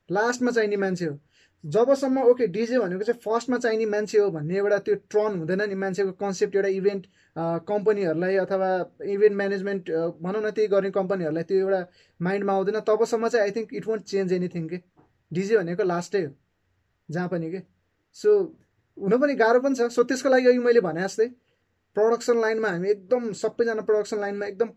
लास्टमा 0.10 0.52
चाहिने 0.52 0.78
मान्छे 0.84 1.06
हो। 1.06 1.16
जबसम्म 1.64 2.22
ओके 2.30 2.46
डिजे 2.54 2.78
भनेको 2.80 3.04
चाहिँ 3.04 3.20
फर्स्टमा 3.24 3.58
चाहिने 3.64 3.86
मान्छे 3.86 4.18
हो 4.18 4.30
भन्ने 4.32 4.56
एउटा 4.58 4.78
त्यो 4.86 4.96
ट्रन 5.10 5.38
हुँदैन 5.40 5.62
नि 5.70 5.76
मान्छेको 5.82 6.12
कन्सेप्ट 6.22 6.56
एउटा 6.56 6.70
इभेन्ट 6.78 7.06
कम्पनीहरूलाई 7.68 8.36
अथवा 8.44 8.70
इभेन्ट 9.16 9.36
म्यानेजमेन्ट 9.38 9.92
भनौँ 10.24 10.42
न 10.42 10.52
त्यही 10.52 10.68
गर्ने 10.74 10.92
कम्पनीहरूलाई 10.98 11.44
त्यो 11.44 11.60
एउटा 11.60 11.82
माइन्डमा 12.20 12.54
आउँदैन। 12.54 12.80
तबसम्म 12.90 13.28
चाहिँ 13.28 13.46
I 13.46 13.52
think 13.58 13.74
it 13.74 13.88
won't 13.88 14.04
change 14.14 14.34
anything 14.34 14.68
के? 14.70 14.78
डिजे 15.32 15.58
भनेको 15.58 15.84
लास्टै 15.84 16.24
हो 16.24 16.32
जहाँ 17.10 17.28
पनि 17.30 17.52
के? 17.52 17.62
सो 18.16 18.30
हुन 18.98 19.18
पनि 19.22 19.36
गाह्रो 19.36 19.60
पनि 19.62 19.76
छ। 19.76 19.94
सो 19.94 20.04
त्यसको 20.04 20.30
लागि 20.30 20.48
अघि 20.48 20.60
मैले 20.66 20.82
भने 20.82 21.02
जस्तै 21.02 21.28
प्रडक्सन 21.96 22.42
लाइनमा 22.42 22.70
हामी 22.70 22.90
एकदम 22.90 23.32
सबैजना 23.38 23.82
प्रडक्सन 23.88 24.20
लाइनमा 24.20 24.46
एकदम 24.46 24.70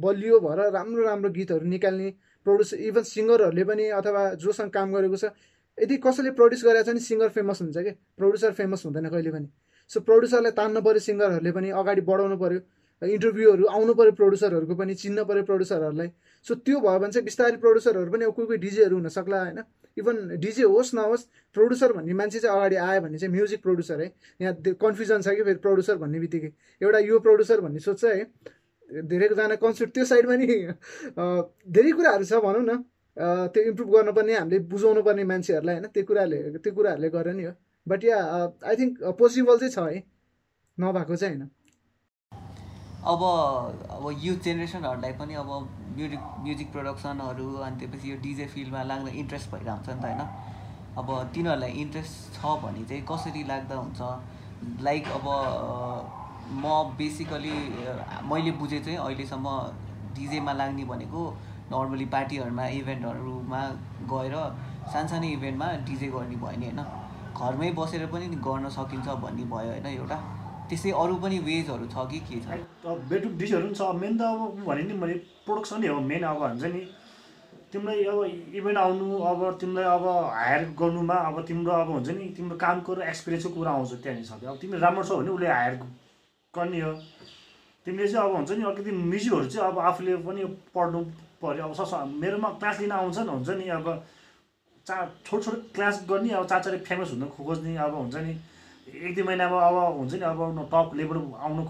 बलियो 0.00 0.40
भएर 0.40 0.60
राम्रो 0.72 1.04
राम्रो 1.04 1.30
गीतहरू 1.38 1.66
निकाल्ने 1.76 2.10
प्रड्युसर 2.46 2.76
इभन 2.88 3.02
सिङ्गरहरूले 3.14 3.64
पनि 3.70 3.88
अथवा 4.00 4.22
जोसँग 4.42 4.70
काम 4.74 4.92
गरेको 4.92 5.16
छ 5.16 5.24
यदि 5.78 5.96
कसैले 6.04 6.30
प्रड्युस 6.38 6.62
छ 6.62 6.88
भने 6.88 7.00
सिङ्गर 7.00 7.28
फेमस 7.36 7.62
हुन्छ 7.62 7.76
कि? 7.78 7.90
प्रड्युसर 8.18 8.52
फेमस 8.52 8.84
हुँदैन 8.86 9.08
कहिले 9.08 9.30
पनि। 9.30 9.48
सो 9.90 10.00
प्रड्युसरलाई 10.00 10.52
तान्नु 10.58 10.80
पऱ्यो 10.82 11.00
सिङ्गरहरूले 11.08 11.52
पनि 11.52 11.68
अगाडि 11.80 12.00
बढाउनु 12.08 12.36
पऱ्यो 12.38 12.60
इन्टरभ्यूहरू 13.02 13.64
आउनु 13.66 13.94
पऱ्यो 13.98 14.12
प्रड्युसरहरूको 14.18 14.74
पनि 14.78 14.94
चिन्न 14.94 15.24
पऱ्यो 15.26 15.42
प्रड्युसरहरूलाई 15.50 16.10
सो 16.46 16.54
त्यो 16.66 16.80
भयो 16.80 16.98
भने 17.02 17.12
चाहिँ 17.12 17.24
बिस्तारै 17.24 17.56
प्रड्युसरहरू 17.64 18.10
पनि 18.12 18.24
कोही 18.36 18.46
कोही 18.46 18.58
डिजेहरू 18.62 18.96
हुनसक्ला 18.96 19.38
होइन? 19.42 19.58
इभन 19.96 20.16
डिजे 20.40 20.64
होस् 20.64 20.94
नहोस् 20.94 21.24
प्रड्युसर 21.56 21.92
भन्ने 21.92 22.14
मान्छे 22.14 22.38
चाहिँ 22.38 22.56
अगाडि 22.56 22.76
आयो 22.76 23.00
भने 23.00 23.18
चाहिँ 23.18 23.32
म्युजिक 23.34 23.62
प्रड्युसर 23.62 24.00
है। 24.00 24.08
यहाँ 24.40 24.54
कन्फ्युजन 24.80 25.20
छ 25.22 25.34
कि 25.36 25.42
फेरि 25.42 25.58
प्रड्युसर 25.66 25.96
भन्ने 25.98 26.18
बित्तिकै। 26.20 26.50
एउटा 26.80 26.98
यो 27.10 27.18
प्रड्युसर 27.26 27.60
भन्ने 27.60 27.80
सोच्छ 27.80 28.04
है। 28.04 28.24
धेरैजना 29.10 29.56
कन्सेप्ट 29.56 29.92
त्यो 29.94 30.04
साइडमा 30.04 30.34
नि 30.36 30.46
धेरै 31.74 31.92
कुराहरू 31.92 32.24
छ 32.24 32.40
भनौँ 32.44 32.62
न। 32.62 32.84
त्यो 33.16 33.62
इम्प्रुभ 33.70 33.88
गर्नुपर्ने 33.94 34.34
हामीले 34.34 34.58
बुझाउनु 34.72 35.02
पर्ने 35.02 35.24
मान्छेहरूलाई 35.24 35.74
होइन 35.76 35.86
त्यो 35.94 36.04
कुराहरूले 36.08 36.58
त्यो 36.58 36.72
कुराहरूले 36.74 37.08
गरेर 37.10 37.34
नि 37.34 37.44
हो। 37.44 37.52
But 37.86 38.04
yeah 38.04 38.18
I 38.68 38.76
think 38.76 38.92
possible 39.18 39.58
चाहिँ 39.58 39.72
छ 39.72 39.78
है 39.88 40.02
नभएको 40.78 41.16
चाहिँ 41.16 41.36
होइन। 41.36 41.50
अब 43.12 43.22
अब 43.90 44.04
युथ 44.22 44.38
जेनेरेसनहरूलाई 44.44 45.12
पनि 45.20 45.34
अब 45.34 45.50
म्युजिक 45.96 46.22
म्युजिक 46.44 46.72
प्रडक्सनहरू 46.72 47.46
अनि 47.66 47.76
त्यसपछि 47.80 48.10
यो 48.10 48.16
डिजे 48.22 48.46
फिल्डमा 48.54 48.82
लाग्दा 48.90 49.10
इन्ट्रेस्ट 49.22 49.50
भइरहेको 49.52 49.76
हुन्छ 49.76 49.88
नि 49.88 50.00
त 50.00 50.04
होइन। 50.04 50.20
अब 51.00 51.08
तिनीहरूलाई 51.34 51.72
इन्ट्रेस्ट 51.82 52.14
छ 52.34 52.56
भने 52.64 52.84
चाहिँ 52.88 53.04
कसरी 53.10 53.42
लाग्दा 53.52 53.76
हुन्छ? 53.76 54.00
लाइक 54.88 55.04
अब 55.18 55.26
म 56.62 56.64
बेसिकली 56.98 57.56
मैले 58.30 58.50
बुझेँ 58.60 58.82
चाहिँ 58.84 58.98
अहिलेसम्म 58.98 59.46
डिजेमा 60.16 60.52
लाग्ने 60.52 60.84
भनेको 60.84 61.20
नर्मली 61.72 62.06
पार्टीहरूमा 62.14 62.66
इभेन्टहरूमा 62.78 63.62
गएर 64.12 64.34
सानसानो 64.92 65.26
इभेन्टमा 65.36 65.66
डिजे 65.88 66.08
गर्ने 66.14 66.36
भयो 66.44 66.58
नि 66.60 66.66
होइन? 66.66 66.80
घरमै 67.38 67.70
बसेर 67.78 68.06
पनि 68.12 68.26
गर्न 68.46 68.68
सकिन्छ 68.78 69.08
भन्ने 69.24 69.44
भयो 69.52 69.70
होइन? 69.72 69.86
एउटा 69.98 70.18
त्यसै 70.70 70.90
अरू 71.02 71.14
पनि 71.22 71.38
वेजहरू 71.46 71.86
छ 71.92 72.08
कि 72.10 72.18
के 72.28 72.40
छ? 72.40 72.58
बेडरुम 73.10 73.36
डिसहरू 73.38 73.66
पनि 73.66 73.74
छ। 73.74 73.82
मेन 74.02 74.18
त 74.18 74.22
अब 74.22 74.64
भने 74.66 74.82
नि 74.88 74.94
मैले 75.02 75.14
प्रोडक्सन 75.46 75.80
नै 75.80 75.88
हो 75.88 76.00
मेन 76.10 76.22
अब 76.32 76.42
हुन्छ 76.42 76.64
नि। 76.74 76.82
तिमीलाई 77.72 78.04
अब 78.04 78.20
इभेन्ट 78.58 78.78
आउनु 78.78 79.06
अब 79.30 79.40
तिमीलाई 79.60 79.84
अब 79.96 80.04
हायर 80.36 80.62
गर्नुमा 80.80 81.14
अब 81.28 81.36
तिम्रो 81.48 81.72
अब 81.72 81.90
हुन्छ 81.90 82.08
नि 82.20 82.26
तिम्रो 82.36 82.56
कामको 82.64 82.94
र 82.94 83.02
एक्सपिरियन्सको 83.12 83.50
कुरा 83.54 83.70
आउँछ 83.72 83.92
त्यहाँनिर 84.02 84.26
सधैँ 84.30 84.48
अब 84.50 84.56
तिमी 84.60 84.78
राम्रो 84.78 85.04
छ 85.04 85.10
भने 85.20 85.30
उसले 85.32 85.48
हायर 85.48 85.74
गर्ने 86.54 86.80
हो। 86.80 86.92
तिमीले 87.86 88.08
चाहिँ 88.12 88.28
अब 88.28 88.36
हुन्छ 88.36 88.50
नि 88.52 88.64
अलिकति 88.64 88.92
म्युजिकहरू 88.92 89.46
चाहिँ 89.48 89.68
अब 89.68 89.78
आफूले 89.88 90.16
पनि 90.28 90.44
पढ्नु 90.74 91.00
पऱ्यो 91.42 91.64
अब 91.64 91.74
सस 91.74 91.92
मेरोमा 92.16 92.48
क्लास 92.58 92.80
लिन 92.80 92.92
आउँछ 92.92 93.18
नि 93.18 93.30
हुन्छ 93.30 93.50
नि 93.50 93.68
अब 93.76 93.88
चा 94.86 95.04
छोटो 95.26 95.42
छोटो 95.42 95.60
क्लास 95.74 96.04
गर्ने 96.08 96.30
अब 96.30 96.46
चार 96.46 96.78
फेमस 96.88 97.10
हुन 97.10 97.24
खोज्ने 97.28 97.76
अब 97.76 97.94
हुन्छ 97.94 98.14
नि 98.16 98.36
एक 98.88 99.14
दुई 99.14 99.24
महिनामा 99.24 99.60
अब 99.68 99.96
हुन्छ 99.96 100.12
नि 100.14 100.20
अब 100.20 100.68
टप 100.72 100.94
लेभल 100.96 101.18
आउनु 101.40 101.64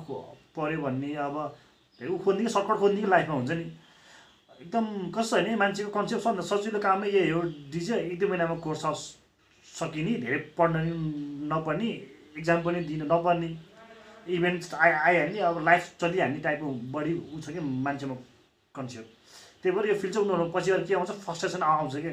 पऱ्यो 0.57 0.81
भन्ने 0.83 1.15
अब 1.27 1.37
ऊ 2.01 2.19
खोज्ने 2.19 2.43
कि 2.43 2.53
सर्टकट 2.53 2.79
खोज्ने 2.79 3.01
कि 3.01 3.09
लाइफमा 3.09 3.35
हुन्छ 3.35 3.51
नि। 3.51 3.65
एकदम 4.61 4.87
कस्तो 5.11 5.37
होइन 5.37 5.59
मान्छेको 5.59 5.91
कन्सेप्ट 5.91 6.23
छ 6.23 6.45
सजिलो 6.45 6.79
कामै 6.79 7.09
यही 7.09 7.31
हो 7.31 7.41
डिजे 7.73 7.99
एक 8.01 8.19
दुई 8.19 8.29
महिनामा 8.29 8.57
कोर्स 8.65 8.85
सकिने 9.67 10.15
धेरै 10.23 10.39
पढ्न 10.59 10.77
नपर्ने 11.53 11.91
इक्जाम 12.39 12.63
पनि 12.63 12.81
दिन 12.85 13.03
नपर्ने 13.13 13.49
इभेन्ट 14.29 14.75
आइ 14.75 14.93
आइहाल्ने 14.93 15.41
अब 15.49 15.65
लाइफ 15.65 15.91
चलिहाल्ने 16.01 16.39
टाइपको 16.41 16.71
बढी 16.93 17.15
ऊ 17.35 17.41
छ 17.41 17.51
कि 17.51 17.61
मान्छेमा 17.87 18.15
कन्सेप्ट 18.75 19.11
त्यही 19.63 19.77
भएर 19.77 19.89
यो 19.89 19.95
फिल्ड 19.95 20.15
चाहिँ 20.15 20.29
उनीहरू 20.29 20.51
पछि 20.51 20.71
गएर 20.71 20.83
के 20.85 20.95
आउँछ? 20.95 21.11
फर्स्टेसन 21.27 21.63
आउँछ 21.63 21.95
कि? 21.97 22.13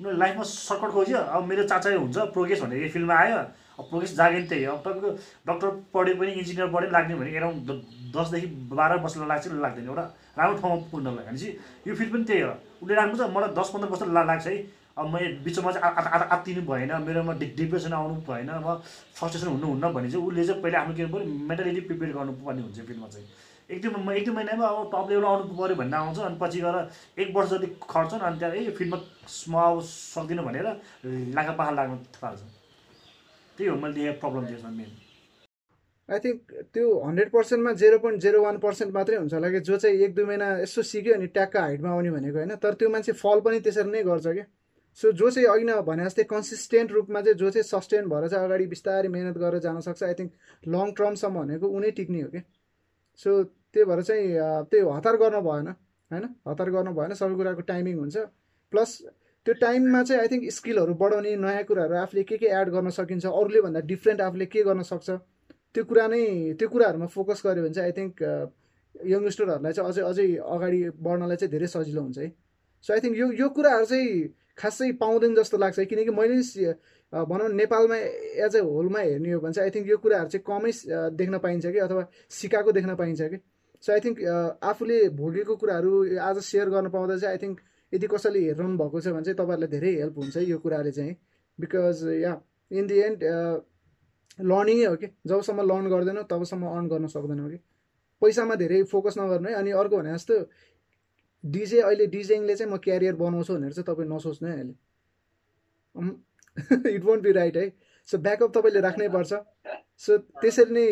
उनीहरू 0.00 0.18
लाइफमा 0.18 0.42
सर्टकट 0.42 0.90
खोज्यो 0.92 1.18
अब 1.18 1.44
मेरो 1.48 1.62
चाचा 1.70 1.90
हुन्छ 1.90 2.18
प्रोग्रेस 2.34 2.62
भनेर 2.62 2.82
यो 2.82 2.88
फिल्डमा 2.90 3.14
आयो। 3.14 3.36
अब 3.80 3.84
प्रोग्रेस 3.90 4.14
जागे 4.16 4.38
नि 4.40 4.46
त्यही 4.48 4.64
हो। 4.64 4.74
अब 4.74 4.80
तपाईँको 4.80 5.10
डक्टर 5.46 5.68
पढ्यो 5.94 6.14
पनि 6.20 6.32
इन्जिनियर 6.40 6.68
पढ्यो 6.74 6.90
लाग्ने 6.90 7.14
भने 7.14 7.30
एराउन्ड 7.36 7.70
दसदेखि 8.16 8.46
बाह्र 8.72 8.96
वर्ष 9.00 9.16
लाग्छ 9.30 9.46
लाग्दैन 9.64 9.86
एउटा 9.88 10.04
राम्रो 10.38 10.58
ठाउँमा 10.60 10.76
पुग्नलाई 10.90 11.24
भनेपछि 11.24 11.48
यो 11.86 11.94
फिल्ड 11.94 12.12
पनि 12.12 12.24
त्यही 12.24 12.40
हो। 12.42 12.52
उसले 12.82 12.94
राम्रो 12.94 13.16
छ 13.16 13.30
मलाई 13.36 13.54
दस 13.56 13.70
पन्ध्र 13.74 13.88
वर्ष 13.88 14.02
लाग्छ 14.10 14.46
है। 14.46 14.56
अब 14.98 15.06
मैले 15.14 15.28
बिचमा 15.44 15.70
चाहिँ 15.72 16.28
आत्तिनु 16.34 16.62
भएन 16.66 16.92
मेरोमा 17.06 17.32
डि 17.40 17.46
डिप्रेसन 17.56 17.92
आउनु 17.94 18.14
भएन 18.28 18.50
म 18.50 18.74
फ्रस्ट्रेसन 19.16 19.48
हुनुहुन्न 19.48 19.92
भने 19.94 20.10
चाहिँ 20.10 20.26
उसले 20.26 20.44
चाहिँ 20.44 20.62
पहिला 20.62 20.78
आफ्नो 20.80 20.94
के 20.96 21.06
पऱ्यो 21.12 21.24
मेन्टली 21.48 21.80
प्रिपेयर 21.88 22.12
गर्नुपर्ने 22.12 22.62
हुन्छ 22.62 22.78
फिल्डमा 22.80 23.08
चाहिँ। 23.08 23.26
एक 23.70 23.82
दुई 23.82 24.16
एक 24.16 24.24
दुई 24.24 24.34
महिनामा 24.34 24.66
अब 24.66 24.90
टप 24.92 25.10
लेभल 25.10 25.24
आउनु 25.24 25.56
पऱ्यो 25.58 25.76
भन्ने 25.76 25.96
आउँछ 25.96 26.18
अनि 26.28 26.36
पछि 26.40 26.60
गएर 26.60 26.76
एक 27.22 27.28
वर्ष 27.36 27.50
जति 27.50 27.66
खर्छ 27.90 28.12
अनि 28.14 28.38
त्यहाँ 28.38 28.54
ए 28.54 28.70
फिल्डमा 28.78 28.98
म 29.48 29.54
अब 29.66 29.80
सक्दिनँ 29.88 30.44
भनेर 30.44 30.66
लाखा 31.36 31.52
पाखा 31.60 31.70
लाग्नु 31.70 31.96
थाल्छ। 32.16 32.40
त्यही 33.56 33.70
हो 33.70 33.76
मैले 33.76 33.94
देखेँ 33.94 34.18
प्रब्लम 34.20 34.46
त्यसमा 34.46 34.70
मेन 34.70 34.90
आई 36.08 36.18
थिङ्क 36.18 36.40
त्यो 36.74 36.86
hundred 37.06 37.30
पर्सेन्टमा 37.32 37.72
zero 37.80 37.98
point 38.04 38.20
zero 38.22 38.42
one 38.42 38.56
percent 38.58 38.94
मात्रै 38.94 39.16
हुन्छ 39.16 39.34
होला 39.34 39.50
कि 39.50 39.60
जो 39.68 39.76
चाहिँ 39.76 39.96
एक 40.04 40.14
दुई 40.14 40.24
महिना 40.30 40.48
यसो 40.60 40.82
सिक्यो 40.90 41.14
अनि 41.14 41.26
ट्याक्क 41.36 41.56
हाइटमा 41.56 41.90
आउने 41.90 42.10
भनेको 42.10 42.38
होइन 42.38 42.54
तर 42.64 42.74
त्यो 42.80 42.88
मान्छे 42.90 43.12
फल 43.22 43.40
पनि 43.46 43.60
त्यसरी 43.66 43.90
नै 43.90 44.02
गर्छ 44.02 44.26
क्या। 44.26 44.46
सो 44.98 45.12
जो 45.12 45.30
चाहिँ 45.30 45.48
अघि 45.48 45.64
न 45.64 45.80
भने 45.86 46.04
जस्तै 46.04 46.22
कन्सिस्टेन्ट 46.32 46.92
रूपमा 46.92 47.20
चाहिँ 47.22 47.38
जो 47.38 47.50
चाहिँ 47.50 47.62
सस्टेन 47.64 48.08
भएर 48.10 48.28
चाहिँ 48.28 48.44
अगाडि 48.44 48.66
बिस्तारै 48.66 49.08
मिहिनेत 49.08 49.38
गरेर 49.38 49.60
जान 49.66 49.80
सक्छ 49.86 50.02
आई 50.02 50.14
थिङ्क 50.18 50.30
लङ 50.74 50.92
टर्मसम्म 50.98 51.40
भनेको 51.40 51.66
उनै 51.78 51.90
टिक्ने 51.98 52.22
हो 52.22 52.28
कि 52.34 52.42
सो 53.18 53.30
त्यही 53.74 53.84
भएर 53.90 54.02
चाहिँ 54.02 54.26
त्यही 54.70 54.82
हतार 54.96 55.16
गर्नु 55.22 55.40
भएन 55.48 55.66
होइन? 56.10 56.24
हतार 56.48 56.70
गर्नु 56.76 56.92
भएन 56.98 57.14
सबै 57.20 57.34
कुराको 57.40 57.62
टाइमिङ 57.72 57.96
हुन्छ। 57.98 58.16
प्लस 58.72 58.90
त्यो 59.46 59.54
टाइममा 59.60 60.02
चाहिँ 60.08 60.20
आई 60.22 60.28
थिङ्क 60.28 60.50
स्किलहरू 60.52 60.94
बढाउने 61.02 61.34
नयाँ 61.44 61.64
कुराहरू 61.68 61.94
आफूले 62.04 62.22
के 62.30 62.36
के 62.38 62.46
एड 62.60 62.68
गर्न 62.70 62.90
सकिन्छ 62.96 63.26
अरूले 63.26 63.60
भन्दा 63.66 63.80
डिफ्रेन्ट 63.92 64.20
आफूले 64.20 64.46
के 64.52 64.62
गर्न 64.68 64.82
सक्छ 64.90 65.08
त्यो 65.74 65.84
कुरा 65.90 66.06
नै 66.12 66.22
त्यो 66.58 66.68
कुराहरूमा 66.68 67.06
फोकस 67.14 67.42
गऱ्यो 67.46 67.62
भने 67.64 67.74
चाहिँ 67.74 67.90
आई 67.90 67.94
थिङ्क 67.98 68.14
यङ्गस्टरहरूलाई 69.12 69.72
चाहिँ 69.72 69.90
अझै 69.90 70.02
अझै 70.10 70.26
अगाडि 70.54 70.80
बढ्नलाई 71.06 71.36
चाहिँ 71.40 71.52
धेरै 71.52 71.66
सजिलो 71.74 72.00
हुन्छ 72.02 72.18
है। 72.18 72.28
सो 72.84 72.92
आई 72.94 73.00
थिङ्क 73.00 73.16
यो 73.16 73.26
यो 73.40 73.48
कुराहरू 73.56 73.86
चाहिँ 73.86 74.08
खासै 74.60 74.90
पाउँदैन 75.00 75.34
जस्तो 75.34 75.56
लाग्छ 75.58 75.86
किनकि 75.90 76.12
मैले 76.20 76.74
भनौँ 77.12 77.48
नेपालमा 77.54 77.96
एज 78.44 78.56
ए 78.56 78.60
होलमा 78.60 79.00
हेर्ने 79.00 79.32
हो 79.32 79.40
भने 79.40 79.52
चाहिँ 79.52 79.70
आई 79.70 79.72
थिङ्क 79.76 79.88
यो 79.88 79.96
कुराहरू 80.04 80.28
चाहिँ 80.28 80.44
कमै 80.50 80.72
देख्न 81.16 81.38
पाइन्छ 81.46 81.66
कि 81.66 81.78
अथवा 81.86 82.02
सिकाएको 82.40 82.72
देख्न 82.78 82.94
पाइन्छ 83.00 83.20
कि। 83.22 83.38
सो 83.82 83.92
आई 83.92 84.00
थिङ्क 84.04 84.16
आफूले 84.70 84.98
भोगेको 85.16 85.54
कुराहरू 85.56 85.90
आज 86.28 86.38
सेयर 86.44 86.68
गर्न 86.70 86.88
पाउँदा 86.94 87.16
चाहिँ 87.18 87.32
आई 87.34 87.38
थिङ्क 87.42 87.56
यदि 87.92 88.06
कसैले 88.12 88.40
हेरिरहनु 88.40 88.76
भएको 88.78 89.00
छ 89.00 89.06
भने 89.16 89.24
चाहिँ 89.24 89.38
तपाईँहरूलाई 89.38 89.70
धेरै 89.74 89.92
हेल्प 90.00 90.16
हुन्छ 90.18 90.36
यो 90.36 90.58
कुराले 90.64 90.92
चाहिँ। 90.92 91.14
Because 91.58 91.96
yeah 92.22 92.32
in 92.70 92.86
the 92.86 92.96
end 93.06 93.20
लर्निङै 94.50 94.84
हो 94.84 94.96
कि? 94.96 95.06
जबसम्म 95.26 95.60
लर्न 95.70 95.86
गर्दैनौ 95.92 96.22
तबसम्म 96.32 96.64
अर्न 96.74 96.86
गर्न 96.92 97.06
सक्दैनौ 97.14 97.48
कि 97.50 97.58
पैसामा 98.22 98.54
धेरै 98.62 98.82
फोकस 98.92 99.14
नगर्नु 99.18 99.48
है। 99.48 99.54
अनि 99.54 99.70
अर्को 99.80 99.96
भने 99.96 100.12
जस्तो 100.14 100.34
डिजे 101.44 101.80
अहिले 101.80 102.06
डिजेङले 102.14 102.54
चाहिँ 102.56 102.72
म 102.72 102.76
क्यारियर 102.84 103.14
बनाउँछु 103.16 103.52
भनेर 103.54 103.72
चाहिँ 103.72 103.86
तपाईँ 103.88 104.08
नसोच्नु 104.08 104.48
है 104.48 104.54
अहिले। 104.54 104.74
इट 106.94 107.02
वन्ट 107.04 107.22
बी 107.22 107.32
राइट 107.32 107.56
है? 107.56 107.66
सो 108.08 108.18
ब्याकअप 108.18 108.50
तपाईँले 108.56 108.80
राख्नै 108.80 109.08
पर्छ। 109.08 109.32
सो 110.04 110.18
त्यसरी 110.40 110.72
नै 110.72 110.86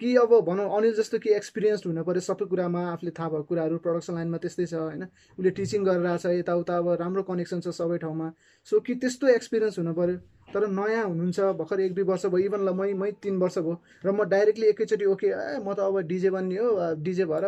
कि 0.00 0.14
अब 0.16 0.32
भनौँ 0.44 0.68
अनिल 0.76 0.94
जस्तो 0.96 1.18
कि 1.20 1.30
एक्सपिरियन्स 1.36 1.86
हुनु 1.86 2.02
पऱ्यो 2.04 2.20
सबै 2.24 2.44
कुरामा 2.48 2.80
आफूले 2.92 3.10
थाहा 3.12 3.28
भएको 3.28 3.44
कुराहरू 3.44 3.78
प्रडक्सन 3.84 4.14
लाइनमा 4.14 4.38
त्यस्तै 4.40 4.66
छ 4.66 4.74
होइन? 4.74 5.04
उसले 5.36 5.50
टिचिङ 5.52 5.84
गरेर 5.84 6.16
छ 6.16 6.26
यताउता 6.40 6.76
अब 6.80 6.88
राम्रो 7.00 7.22
कनेक्सन 7.28 7.60
छ 7.60 7.68
सबै 7.76 7.98
ठाउँमा। 8.00 8.28
सो 8.68 8.80
कि 8.80 8.94
त्यस्तो 8.96 9.28
एक्सपिरियन्स 9.28 9.78
हुनु 9.78 9.92
पऱ्यो। 9.92 10.16
तर 10.50 10.66
नयाँ 10.68 11.04
हुनुहुन्छ 11.04 11.40
भर्खर 11.58 11.80
एक 11.80 11.92
दुई 11.94 12.04
वर्ष 12.04 12.26
भयो 12.26 12.46
इभन 12.48 12.60
ल 12.64 12.72
मै 12.74 12.92
मै 12.96 13.10
तिन 13.22 13.36
वर्ष 13.38 13.58
भयो 13.58 13.76
र 14.04 14.08
म 14.10 14.24
डाइरेक्टली 14.26 14.66
एकैचोटि 14.68 15.04
ओके 15.04 15.26
ए 15.26 15.58
म 15.60 15.74
त 15.76 15.84
अब 15.84 16.00
डिजे 16.08 16.30
बन्ने 16.32 16.56
हो 16.56 16.68
डिजे 17.04 17.24
भएर 17.28 17.44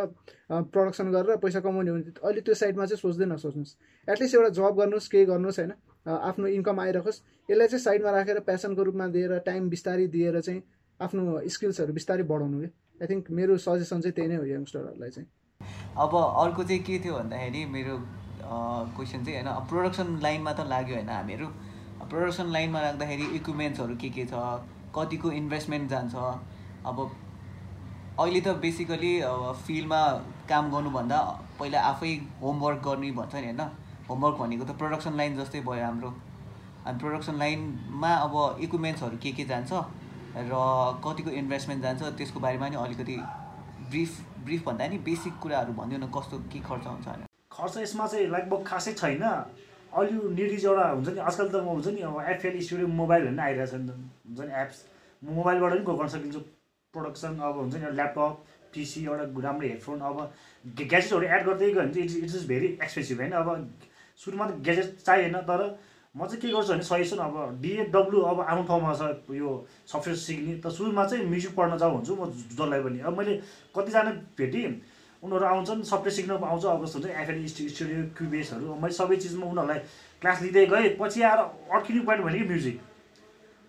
प्रडक्सन 0.53 1.11
गरेर 1.11 1.36
पैसा 1.40 1.61
कमाउने 1.64 1.90
हो। 1.90 1.96
अहिले 2.20 2.40
त्यो 2.46 2.55
साइडमा 2.55 2.84
चाहिँ 2.86 3.00
सोच्दै 3.00 3.26
नसोच्नुहोस्। 3.32 3.72
एटलिस्ट 4.09 4.34
एउटा 4.34 4.50
जब 4.61 4.76
गर्नुहोस् 4.78 5.09
केही 5.09 5.24
गर्नुहोस् 5.32 5.59
होइन? 5.59 5.72
आफ्नो 6.07 6.46
इन्कम 6.59 6.80
आइरहोस् 6.80 7.18
यसलाई 7.48 7.68
चाहिँ 7.72 7.82
साइडमा 7.82 8.11
राखेर 8.12 8.38
प्यासनको 8.46 8.82
रूपमा 8.82 9.07
दिएर 9.16 9.38
टाइम 9.48 9.68
बिस्तारै 9.70 10.07
दिएर 10.14 10.40
चाहिँ 10.40 10.62
आफ्नो 11.03 11.22
स्किल्सहरू 11.55 11.92
बिस्तारै 11.92 12.24
बढाउनु 12.32 12.59
कि? 12.62 12.68
आई 13.03 13.07
थिङ्क 13.11 13.30
मेरो 13.38 13.57
सजेसन 13.66 14.00
चाहिँ 14.00 14.14
त्यही 14.16 14.28
नै 14.28 14.36
हो 14.36 14.44
यङ्स्टरहरूलाई 14.46 15.11
चाहिँ। 15.11 15.28
अब 15.98 16.12
अर्को 16.16 16.62
चाहिँ 16.64 16.82
के 16.82 16.98
थियो 17.05 17.14
भन्दाखेरि 17.18 17.64
मेरो 17.76 17.94
क्वेसन 18.94 19.24
चाहिँ 19.24 19.42
होइन 19.42 19.66
प्रोडक्सन 19.70 20.18
लाइनमा 20.22 20.53
त 20.53 20.66
लाग्यो 20.72 20.94
होइन 20.96 21.09
हामीहरू। 21.09 21.46
प्रोडक्सन 22.11 22.46
लाइनमा 22.55 22.80
राख्दाखेरि 22.80 23.26
इक्विपमेन्ट्सहरू 23.38 23.96
के 24.03 24.09
के 24.16 24.24
छ? 24.30 24.34
कतिको 24.96 25.30
इन्भेस्टमेन्ट 25.40 25.90
जान्छ? 25.90 26.14
अब 26.86 26.96
अहिले 28.20 28.40
त 28.40 28.48
बेसिकली 28.62 29.12
फिल्डमा 29.66 30.00
काम 30.48 30.70
गर्नुभन्दा 30.72 31.18
पहिला 31.59 31.80
आफै 31.90 32.12
होमवर्क 32.42 32.78
गर्ने 32.86 33.11
भन्छ 33.18 33.34
नि 33.34 33.46
होइन? 33.46 33.61
होमवर्क 34.09 34.36
भनेको 34.42 34.64
त 34.64 34.76
प्रोडक्सन 34.82 35.16
लाइन 35.20 35.36
जस्तै 35.40 35.61
भयो 35.66 35.84
हाम्रो। 35.84 36.11
अनि 36.86 36.98
प्रोडक्सन 36.98 37.34
लाइनमा 37.42 38.12
अब 38.26 38.34
इक्विपमेन्ट्सहरू 38.61 39.16
के 39.22 39.32
के 39.32 39.44
जान्छ? 39.50 39.72
र 40.37 40.53
कतिको 41.05 41.30
इन्भेस्टमेन्ट 41.41 41.83
जान्छ 41.83 42.03
त्यसको 42.18 42.41
बारेमा 42.41 42.68
नि 42.68 42.76
अलिकति 42.76 43.16
ब्रिफ 43.91 44.12
ब्रिफ 44.45 44.64
भन्दा 44.66 44.87
नि 44.89 44.99
बेसिक 45.09 45.35
कुराहरू 45.43 45.72
भनिदिनु 45.74 46.07
न 46.07 46.11
कस्तो 46.11 46.39
के 46.53 46.61
खर्च 46.61 46.87
हुन्छ 46.87 47.07
भनेर। 47.07 47.26
खर्च 47.53 47.76
यसमा 47.78 48.07
चाहिँ 48.07 48.26
लगभग 48.28 48.64
खासै 48.66 48.93
छैन। 48.95 49.22
अल 49.93 50.09
यु 50.14 50.28
निड 50.30 50.51
इज 50.53 50.64
एउटा 50.64 50.89
हुन्छ 50.89 51.09
नि 51.09 51.20
आजकल 51.20 51.49
त 51.49 51.55
म 51.57 51.68
हुन्छ 51.76 51.89
नि 51.89 52.01
अब 52.09 52.16
एफएल 52.33 52.61
स्टुडियो 52.64 52.89
मोबाइल 53.01 53.22
भन्ने 53.26 53.43
आइरहेको 53.43 53.70
छ 53.70 53.80
नि 53.80 53.93
हुन्छ 53.93 54.41
नि 54.41 54.53
एप्स 54.62 54.78
मोबाइलबाट 55.22 55.72
पनि 55.72 55.85
गर्न 55.85 56.09
सकिन्छ। 56.16 56.37
प्रोडक्सन 56.95 57.39
अब 57.39 57.57
हुन्छ 57.59 57.74
नि 57.74 57.91
ल्यापटप 58.01 58.45
पिसी 58.72 59.05
एउटा 59.05 59.24
राम्रो 59.45 59.68
हेडफोन 59.68 60.01
अब 60.01 60.16
ग्याजेट्सहरू 60.64 61.26
एड 61.28 61.45
गर्दै 61.47 61.70
गयो 61.70 61.80
भने 61.80 61.93
चाहिँ 61.93 62.07
it's 62.09 62.16
it's 62.16 62.35
is 62.37 62.47
very 62.49 62.66
expensive 62.83 63.20
होइन? 63.20 63.33
अब 63.33 63.49
सुरुमा 64.20 64.47
त 64.47 64.53
ग्याजेट 64.66 64.89
चाहिएन 65.07 65.37
तर 65.51 65.61
म 66.15 66.27
चाहिँ 66.27 66.41
के 66.41 66.49
गर्छु 66.53 66.73
भने 66.73 66.83
सजेसन 66.85 67.19
अब 67.25 67.59
डिएडब्लु 67.63 68.21
अब 68.21 68.41
आफ्नो 68.41 68.63
ठाउँमा 68.69 68.93
छ 68.95 69.33
यो 69.33 69.51
सफ्टवेयर 69.89 70.17
सिक्ने 70.21 70.55
त 70.61 70.69
सुरुमा 70.69 71.05
चाहिँ 71.09 71.25
म्युजिक 71.25 71.55
पढ्न 71.57 71.79
जाउँ 71.81 71.95
भन्छु 71.97 72.15
म 72.17 72.29
जसलाई 72.53 72.81
पनि। 72.85 72.99
अब 73.01 73.19
मैले 73.19 73.35
कतिजना 73.73 74.11
भेटेँ 74.37 74.69
उनीहरू 75.25 75.45
आउँछन् 75.47 75.83
सफ्टवेयर 75.89 76.13
सिक्न 76.13 76.33
आउँछ 76.37 76.65
अब 76.69 76.85
जस्तो 76.85 76.99
हुन्छ 77.01 77.17
एफएन 77.17 77.47
स्टुडियो 77.49 78.03
क्युबेसहरू 78.13 78.75
मैले 78.77 78.93
सबै 78.93 79.17
चिजमा 79.17 79.47
उनीहरूलाई 79.47 79.79
क्लास 80.21 80.43
लिँदै 80.43 80.67
गएँ 80.69 80.89
पछि 81.01 81.23
आएर 81.23 81.41
अड्किने 81.73 82.01
पोइन्ट 82.05 82.23
भनेको 82.25 82.45
म्युजिक। 82.53 82.77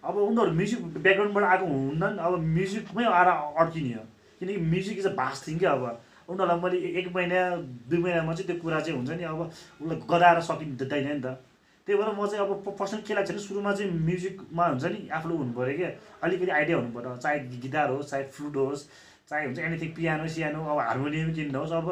अब 0.03 0.15
उनीहरू 0.17 0.51
म्युजिक 0.51 0.79
ब्याकग्राउन्डबाट 0.99 1.43
आएको 1.47 1.65
हुन्नन् 1.65 2.17
अब 2.19 2.33
म्युजिकमै 2.43 3.05
आएर 3.07 3.29
अड्किने 3.63 3.93
हो। 3.95 4.03
किनकि 4.39 4.57
music 4.67 4.97
is 4.99 5.07
a 5.07 5.15
vast 5.15 5.47
thing 5.47 5.57
क्या 5.63 5.71
अब। 5.71 5.83
उनीहरूलाई 6.27 6.59
मैले 6.59 6.77
एक 6.99 7.07
महिना 7.15 7.39
दुई 7.87 7.99
महिनामा 8.03 8.33
चाहिँ 8.35 8.47
त्यो 8.51 8.59
कुरा 8.59 8.79
चाहिँ 8.83 8.97
हुन्छ 8.99 9.11
नि 9.15 9.23
अब 9.31 9.39
उसलाई 9.39 9.97
गराएर 10.11 10.39
सकिँदैन 10.43 11.07
नि 11.07 11.21
त। 11.23 11.39
त्यही 11.87 11.97
भएर 11.99 12.09
म 12.15 12.27
चाहिँ 12.27 12.45
अब 12.45 12.75
पर्सनल 12.79 13.01
के 13.07 13.13
लाग्छ 13.13 13.29
भने 13.31 13.39
सुरुमा 13.39 13.71
चाहिँ 13.75 13.91
म्युजिकमा 13.91 14.65
हुन्छ 14.67 14.85
नि 14.85 15.07
आफूले 15.11 15.35
हुनु 15.35 15.53
पऱ्यो 15.53 15.77
क्या। 15.77 15.89
अलिकति 16.23 16.51
आइडिया 16.51 16.77
हुनु 16.77 16.91
पऱ्यो। 16.95 17.15
चाहे 17.23 17.39
गिटार 17.63 17.89
होस् 17.91 18.09
चाहे 18.11 18.23
फ्लुट 18.31 18.55
होस् 18.55 18.87
चाहे 19.29 19.45
हुन्छ 19.45 19.59
एनिथिङ 19.59 19.89
पियानो 19.97 20.27
सियानो 20.27 20.59
अब 20.63 20.79
हार्मोनियम 20.79 21.33
किन्नुहोस् 21.33 21.73
अब 21.73 21.87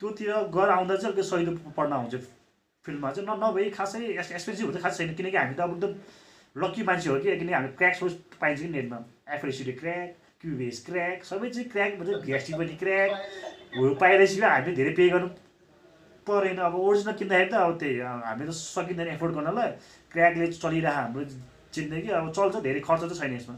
त्योतिर 0.00 0.30
गएर 0.54 0.68
आउँदा 0.70 0.96
चाहिँ 0.96 1.12
अलिकति 1.12 1.28
सहिलो 1.28 1.52
पढ्न 1.76 1.92
आउँछ 1.92 2.14
फिल्डमा 2.84 3.10
चाहिँ। 3.10 3.28
न 3.28 3.38
नभए 3.44 3.68
खासै 3.70 4.04
एक्सपेन्सिभ 4.14 4.66
हुन्छ 4.66 4.82
खासै 4.82 5.04
छैन। 5.04 5.14
किनकि 5.14 5.36
हामी 5.36 5.54
त 5.54 5.60
अब 5.60 5.74
एकदम 5.74 5.92
लक्की 6.56 6.82
मान्छे 6.82 7.10
हो 7.10 7.18
कि 7.20 7.36
किनकि 7.36 7.54
हामी 7.54 7.68
क्र्याक 7.78 7.94
सोच 7.94 8.12
पाइन्छ 8.40 8.60
कि 8.62 8.68
नेटमा। 8.68 8.98
एफएलसिडी 9.34 9.72
क्र्याक 9.82 10.08
क्युबेस 10.40 10.84
क्र्याक 10.86 11.24
सबै 11.24 11.48
चाहिँ 11.50 11.68
क्र्याक 11.70 11.98
भन्छ 12.00 12.24
भिएसटी 12.24 12.52
पनि 12.58 12.74
क्र्याक 12.80 13.10
हो 13.76 13.94
पाइरहेपछि 14.00 14.40
हामीले 14.40 14.74
धेरै 14.76 14.92
पे 14.96 15.08
गर्नु 15.08 15.28
परेन 16.26 16.58
अब 16.68 16.74
ओरिजिनल 16.74 17.14
किन्दाखेरि 17.20 17.50
त 17.50 17.54
अब 17.54 17.78
त्यही 17.80 17.96
हामी 18.26 18.44
त 18.46 18.50
सकिँदैन 18.58 19.08
एफोर्ड 19.16 19.34
गर्नलाई। 19.36 19.70
क्र्याकले 20.12 20.46
चलिरह 20.52 20.92
हाम्रो 20.98 21.24
जिन्दगी 21.74 22.08
अब 22.20 22.30
चल्छ 22.38 22.54
धेरै 22.66 22.80
खर्च 22.86 23.02
त 23.02 23.12
छैन 23.20 23.32
यसमा। 23.36 23.54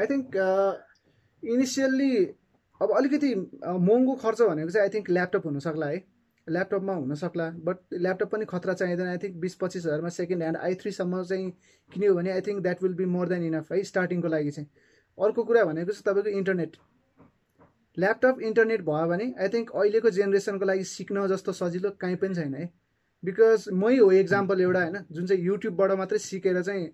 आई 0.00 0.06
थिङ्क 0.10 0.26
इनिसियल्ली 1.42 2.12
अब 2.80 2.88
अलिकति 2.98 3.30
महँगो 3.88 4.14
खर्च 4.22 4.40
भनेको 4.42 4.70
चाहिँ 4.70 4.84
आई 4.86 4.92
थिङ्क 4.94 5.10
ल्यापटप 5.10 5.46
हुनसक्ला 5.46 5.86
है। 5.86 5.98
ल्यापटपमा 6.46 6.94
हुनसक्ला 6.94 7.46
बट 7.66 7.76
ल्यापटप 8.04 8.28
पनि 8.32 8.44
खतरा 8.48 8.72
चाहिँदैन। 8.80 9.08
आई 9.08 9.18
थिङ्क 9.18 9.36
बिस 9.44 9.54
पच्चिस 9.60 9.84
हजारमा 9.86 10.08
सेकेन्ड 10.16 10.42
ह्यान्ड 10.42 10.58
आई 10.66 10.74
थ्रीसम्म 10.80 11.22
चाहिँ 11.30 11.50
किन्यो 11.90 12.14
भने 12.14 12.30
I 12.32 12.40
think 12.48 12.62
that 12.62 12.82
will 12.82 12.94
be 12.94 13.04
more 13.12 13.28
than 13.28 13.42
enough 13.44 13.72
है 13.72 13.82
स्टार्टिङको 13.90 14.28
लागि 14.28 14.50
चाहिँ। 14.56 14.68
अर्को 15.18 15.44
कुरा 15.44 15.64
भनेको 15.64 15.92
चाहिँ 15.92 16.04
तपाईँको 16.08 16.36
इन्टरनेट 16.38 16.76
ल्यापटप 17.96 18.40
इन्टरनेट 18.42 18.80
भयो 18.84 19.06
भने 19.08 19.26
आई 19.38 19.48
थिङ्क 19.48 19.70
अहिलेको 19.72 20.10
जेनेरेसनको 20.10 20.64
लागि 20.64 20.84
सिक्न 20.92 21.26
जस्तो 21.28 21.52
सजिलो 21.54 21.90
काहीँ 22.00 22.16
पनि 22.16 22.34
छैन 22.34 22.54
है। 22.54 22.66
बिकज 23.22 23.68
मै 23.72 23.96
हो 23.96 24.10
इक्जाम्पल 24.12 24.60
एउटा 24.60 24.80
होइन 24.80 24.98
जुन 25.12 25.26
चाहिँ 25.26 25.42
युट्युबबाट 25.44 25.90
मात्रै 25.98 26.18
सिकेर 26.20 26.62
चाहिँ 26.62 26.86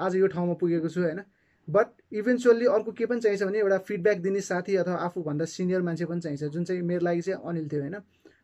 आज 0.00 0.16
यो 0.16 0.26
ठाउँमा 0.26 0.54
पुगेको 0.60 0.88
छु 0.88 1.00
होइन। 1.00 1.20
बट 1.68 1.86
इभेन्चुअल्ली 2.12 2.66
अर्को 2.68 2.92
के 2.92 3.06
पनि 3.06 3.20
चाहिन्छ 3.20 3.42
भने 3.42 3.58
एउटा 3.58 3.78
फिडब्याक 3.88 4.18
दिने 4.20 4.40
साथी 4.40 4.76
अथवा 4.76 4.96
आफूभन्दा 5.04 5.44
सिनियर 5.50 5.82
मान्छे 5.82 6.04
पनि 6.06 6.20
चाहिन्छ 6.20 6.44
जुन 6.56 6.64
चाहिँ 6.64 6.82
मेरो 6.82 7.04
लागि 7.04 7.22
चाहिँ 7.22 7.40
अनिल 7.44 7.68
थियो 7.68 7.80
होइन। 7.80 7.96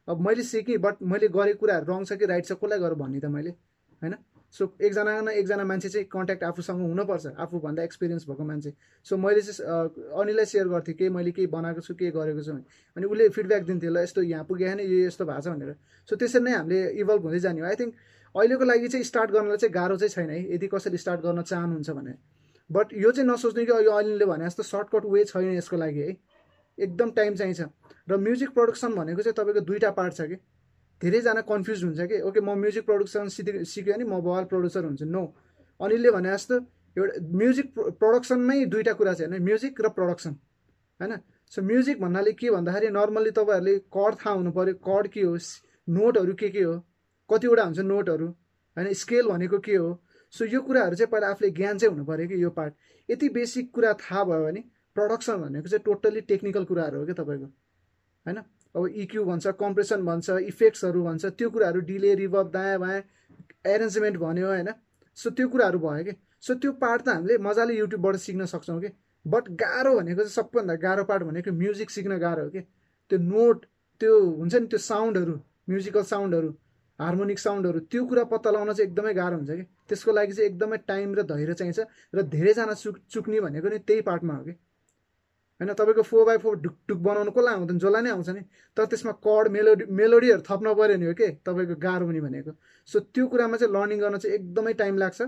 अब 0.08 0.20
मैले 0.26 0.42
सिकेँ 0.42 0.78
बट 0.78 1.02
मैले 1.04 1.28
गरेको 1.30 1.60
कुराहरू 1.60 1.92
रङ 1.92 2.04
छ 2.04 2.12
कि 2.20 2.26
राइट 2.26 2.44
छ 2.46 2.52
कसलाई 2.60 2.78
गरेर 2.78 2.94
भन्ने 2.96 3.20
त 3.20 3.32
मैले 3.34 3.50
होइन? 4.02 4.14
सो 4.54 4.66
एकजना 4.82 5.20
न 5.20 5.28
एकजना 5.30 5.64
मान्छे 5.64 5.88
चाहिँ 5.88 6.06
कन्ट्याक्ट 6.12 6.42
आफूसँग 6.44 6.80
हुनुपर्छ 6.82 7.26
आफूभन्दा 7.38 7.82
एक्सपिरियन्स 7.82 8.26
भएको 8.28 8.44
मान्छे। 8.44 8.72
सो 9.06 9.16
मैले 9.16 9.42
चाहिँ 9.42 10.10
अनिललाई 10.20 10.44
सेयर 10.44 10.68
गर्थेँ 10.68 10.94
के 10.94 11.08
मैले 11.08 11.30
केही 11.32 11.46
बनाएको 11.46 11.80
छु 11.80 11.94
के 11.94 12.10
गरेको 12.10 12.42
छु 12.42 12.52
अनि 12.96 13.06
उसले 13.06 13.28
फिडब्याक 13.30 13.62
दिन्थ्यो 13.64 13.90
ल 13.90 13.98
यस्तो 14.02 14.22
यहाँ 14.22 14.44
पुगेन 14.44 14.80
यो 14.80 15.06
यस्तो 15.06 15.24
भएको 15.24 15.40
छ 15.40 15.48
भनेर। 15.54 15.76
सो 16.08 16.16
त्यसरी 16.16 16.42
नै 16.42 16.52
हामीले 16.52 16.80
इभल्भ 16.98 17.22
हुँदै 17.22 17.38
जाने 17.46 17.60
हो। 17.60 17.66
आई 17.66 17.76
थिङ्क 17.78 17.94
अहिलेको 18.34 18.64
लागि 18.64 18.88
चाहिँ 18.88 19.04
स्टार्ट 19.04 19.30
गर्नलाई 19.30 19.56
चाहिँ 19.56 19.72
गाह्रो 19.74 19.96
चाहिँ 19.96 20.10
छैन 20.10 20.30
है। 20.30 20.40
यदि 20.54 20.66
कसैले 20.66 20.98
स्टार्ट 20.98 21.20
गर्न 21.20 21.42
चाहनुहुन्छ 21.42 21.90
भने। 21.90 22.14
बट 22.70 22.86
यो 22.94 23.10
चाहिँ 23.10 23.28
नसोच्नु 23.30 23.64
कि 23.66 23.72
यो 23.86 23.90
अनिलले 23.90 24.26
भने 24.26 24.44
जस्तो 24.46 24.62
सर्टकट 24.62 25.04
वे 25.06 25.24
छैन 25.30 25.54
यसको 25.56 25.76
लागि 25.76 26.00
है। 26.00 26.16
एकदम 26.78 27.10
टाइम 27.14 27.34
चाहिन्छ। 27.34 27.60
र 28.10 28.16
म्युजिक 28.18 28.50
प्रडक्सन 28.50 28.94
भनेको 28.94 29.22
चाहिँ 29.22 29.34
तपाईँको 29.34 29.60
दुईवटा 29.62 29.90
पार्ट 29.94 30.14
छ 30.14 30.20
कि। 30.30 30.36
धेरैजना 31.00 31.40
कन्फ्युज 31.48 31.84
हुन्छ 31.84 32.00
कि 32.10 32.20
ओके 32.28 32.40
म 32.40 32.54
म्युजिक 32.60 32.84
प्रडक्सन 32.86 33.28
सिधै 33.34 33.64
सिक्यो 33.64 33.94
भने 33.94 34.04
म 34.04 34.20
बवाल 34.20 34.44
प्रड्युसर 34.52 34.84
हुन्छ। 34.84 35.02
नो 35.02 35.22
अनिलले 35.80 36.10
भने 36.10 36.30
जस्तो 36.30 36.56
एउटा 36.96 37.14
म्युजिक 37.40 37.66
प्रडक्सनमै 38.02 38.58
दुईवटा 38.72 38.92
कुरा 39.00 39.12
छ 39.14 39.20
होइन 39.26 39.42
म्युजिक 39.42 39.80
र 39.80 39.88
प्रडक्सन 39.96 40.32
होइन? 41.00 41.12
सो 41.52 41.62
म्युजिक 41.62 42.00
भन्नाले 42.00 42.32
के 42.36 42.50
भन्दाखेरि 42.50 42.88
नर्मल्ली 42.90 43.30
तपाईँहरूले 43.38 43.74
कड 43.96 44.12
थाहा 44.20 44.34
हुनु 44.36 44.50
पऱ्यो 44.52 44.74
कड 44.88 45.08
के 45.14 45.22
हो 45.22 45.34
नोटहरू 45.88 46.34
के 46.40 46.48
के 46.50 46.62
हो 46.62 46.74
कतिवटा 47.30 47.64
हुन्छ 47.64 47.80
नोटहरू 47.80 48.26
होइन? 48.26 48.92
स्केल 48.94 49.24
भनेको 49.28 49.58
के 49.58 49.74
हो? 49.74 49.88
सो 50.34 50.44
यो 50.46 50.60
कुराहरू 50.62 50.94
चाहिँ 50.94 51.10
पहिला 51.10 51.28
आफूले 51.28 51.50
ज्ञान 51.50 51.78
चाहिँ 51.78 51.92
हुनु 51.94 52.04
पऱ्यो 52.06 52.28
कि 52.28 52.42
यो 52.42 52.50
पार्ट 52.54 52.74
यति 53.08 53.28
बेसिक 53.34 53.72
कुरा 53.74 53.92
थाहा 54.02 54.24
भयो 54.24 54.44
भने 54.44 54.60
प्रडक्सन 54.96 55.36
भनेको 55.42 55.68
चाहिँ 55.68 55.82
टोटल्ली 55.84 56.20
टेक्निकल 56.28 56.64
कुराहरू 56.70 56.98
हो 56.98 57.04
क्या 57.06 57.14
तपाईँको 57.18 57.46
होइन? 58.26 58.38
अब 58.74 58.86
इक्यु 58.86 59.24
भन्छ 59.24 59.46
कम्प्रेसन 59.60 60.04
भन्छ 60.04 60.30
इफेक्ट्सहरू 60.46 61.02
भन्छ 61.04 61.26
त्यो 61.38 61.50
कुराहरू 61.50 61.80
डिले 61.90 62.14
रिभर्ब 62.14 62.50
दायाँ 62.50 62.78
बायाँ 62.80 63.02
एरेन्जमेन्ट 63.66 64.16
भन्यो 64.18 64.46
होइन? 64.46 64.68
सो 65.16 65.30
त्यो 65.30 65.48
कुराहरू 65.48 65.78
भयो 65.78 66.04
कि? 66.04 66.12
सो 66.40 66.54
त्यो 66.54 66.72
पार्ट 66.82 67.02
त 67.02 67.08
हामीले 67.08 67.38
मजाले 67.38 67.74
युट्युबबाट 67.78 68.16
सिक्न 68.16 68.46
सक्छौँ 68.54 68.80
कि? 68.80 68.88
बट 69.26 69.48
गाह्रो 69.62 69.94
भनेको 69.98 70.22
चाहिँ 70.22 70.34
सबभन्दा 70.34 70.74
गाह्रो 70.86 71.04
पार्ट 71.04 71.22
भनेको 71.22 71.52
म्युजिक 71.52 71.90
सिक्न 71.90 72.18
गाह्रो 72.18 72.44
हो 72.44 72.50
कि? 72.50 72.60
त्यो 73.10 73.18
नोट 73.18 73.66
त्यो 74.00 74.12
हुन्छ 74.38 74.54
नि 74.54 74.66
त्यो 74.66 74.78
साउन्डहरू 74.78 75.34
म्युजिकल 75.68 76.02
साउन्डहरू 76.12 76.54
हार्मोनिक 76.98 77.38
साउन्डहरू 77.38 77.80
त्यो 77.90 78.04
कुरा 78.06 78.24
पत्ता 78.32 78.50
लगाउन 78.50 78.72
चाहिँ 78.72 78.90
एकदमै 78.90 79.14
गाह्रो 79.14 79.36
हुन्छ 79.36 79.50
कि? 79.50 79.64
त्यसको 79.88 80.12
लागि 80.12 80.32
चाहिँ 80.32 80.50
एकदमै 80.50 80.76
टाइम 80.86 81.14
र 81.14 81.22
धैर्य 81.32 81.54
चाहिन्छ 81.60 81.86
र 82.14 82.22
धेरैजना 82.34 82.74
चुक 82.74 82.98
चुक्ने 83.10 83.40
भनेको 83.40 83.68
नि 83.68 83.78
त्यही 83.90 84.00
पार्टमा 84.08 84.34
हो 84.34 84.44
कि? 84.44 84.52
होइन 85.60 85.72
तपाईँको 85.76 86.02
फोर 86.02 86.24
बाई 86.24 86.38
फोर 86.38 86.56
ढुकढुक 86.56 86.98
बनाउनु 86.98 87.30
कसलाई 87.30 87.54
आउँदैन? 87.54 87.78
जसलाई 87.78 88.02
नै 88.02 88.10
आउँछ 88.10 88.28
नि। 88.30 88.42
तर 88.76 88.84
त्यसमा 88.88 89.12
कड 89.20 89.48
मेलोडी 89.52 89.84
मेलोडीहरू 89.92 90.42
थप्न 90.48 90.72
पऱ्यो 90.74 90.96
नि 90.96 91.06
हो 91.06 91.14
कि? 91.14 91.28
तपाईँको 91.44 91.74
गाह्रो 91.76 92.06
हुने 92.06 92.20
भनेको। 92.20 92.52
सो 92.88 93.00
त्यो 93.12 93.26
कुरामा 93.28 93.56
चाहिँ 93.60 93.72
लर्निङ 93.74 93.98
गर्न 94.00 94.16
चाहिँ 94.18 94.34
एकदमै 94.36 94.72
टाइम 94.80 94.96
लाग्छ। 94.98 95.20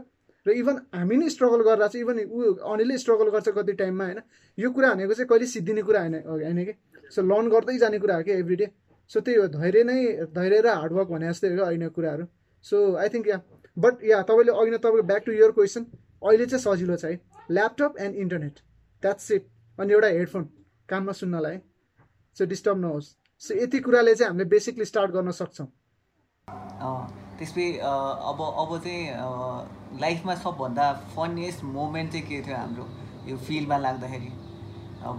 र 0.46 0.50
इभन 0.50 0.76
हामी 0.90 1.16
नै 1.16 1.28
स्ट्रगल 1.28 1.60
गरेर 1.62 1.86
चाहिँ 1.86 2.02
इभन 2.02 2.16
ऊ 2.26 2.54
अनिलै 2.72 2.96
स्ट्रगल 2.98 3.28
गर्छ 3.30 3.48
कति 3.54 3.72
टाइममा 3.78 4.04
होइन? 4.04 4.20
यो 4.58 4.70
कुरा 4.72 4.88
भनेको 4.94 5.14
चाहिँ 5.14 5.28
कहिले 5.28 5.46
सिद्धिने 5.46 5.82
कुरा 5.86 6.00
होइन 6.00 6.14
होइन 6.26 6.64
कि? 6.64 6.74
सो 7.12 7.22
लर्न 7.22 7.46
गर्दै 7.52 7.76
जाने 7.78 7.98
कुरा 7.98 8.16
हो 8.16 8.22
कि 8.22 8.32
एभ्री 8.32 8.56
डे 8.56 8.66
सो 9.10 9.20
त्यही 9.20 9.38
हो 9.38 9.46
धैर्य 9.54 9.82
नै 9.84 9.98
धैर्य 10.34 10.60
र 10.60 10.66
हार्डवर्क 10.66 11.08
भने 11.08 11.28
जस्तै 11.30 11.54
हो 11.54 11.64
अहिले 11.64 11.88
कुराहरू। 11.94 12.24
So 12.64 12.76
I 12.96 13.08
think 13.14 13.28
yeah 13.28 13.38
but 13.76 14.04
yeah 14.04 14.22
तपाईँले 14.24 14.52
अघि 14.52 14.70
नै 14.70 14.78
तपाईँको 14.78 15.06
ब्याक 15.12 15.22
टु 15.26 15.32
यर 15.32 15.50
क्वेसन 15.52 15.82
अहिले 16.22 16.46
चाहिँ 16.46 16.62
सजिलो 16.64 16.96
छ 16.96 17.04
है। 17.04 17.20
Laptop 17.50 17.92
and 18.00 18.16
internet 18.16 18.56
that's 19.02 19.30
it 19.30 19.44
अनि 19.78 19.92
एउटा 19.92 20.08
हेडफोन 20.08 20.44
काममा 20.88 21.12
सुन्नलाई 21.20 21.56
सो 22.36 22.44
डिस्टर्ब 22.46 22.78
नहोस्। 22.80 23.06
सो 23.42 23.54
यति 23.54 23.78
कुराले 23.80 24.14
चाहिँ 24.14 24.28
हामीले 24.30 24.48
बेसिकली 24.48 24.84
स्टार्ट 24.84 25.10
गर्न 25.12 25.30
सक्छौँ। 25.32 25.66
त्यसपछि 27.38 27.66
अब 27.78 28.38
अब 28.62 28.70
चाहिँ 28.84 30.00
लाइफमा 30.00 30.34
सबभन्दा 30.34 30.92
फनिएस्ट 31.16 31.64
मोमेन्ट 31.64 32.12
चाहिँ 32.12 32.26
के 32.26 32.40
थियो 32.46 32.56
हाम्रो 32.56 32.84
यो 33.30 33.36
फिल्डमा 33.46 33.76
लाग्दाखेरि? 33.78 34.30
अब 35.10 35.18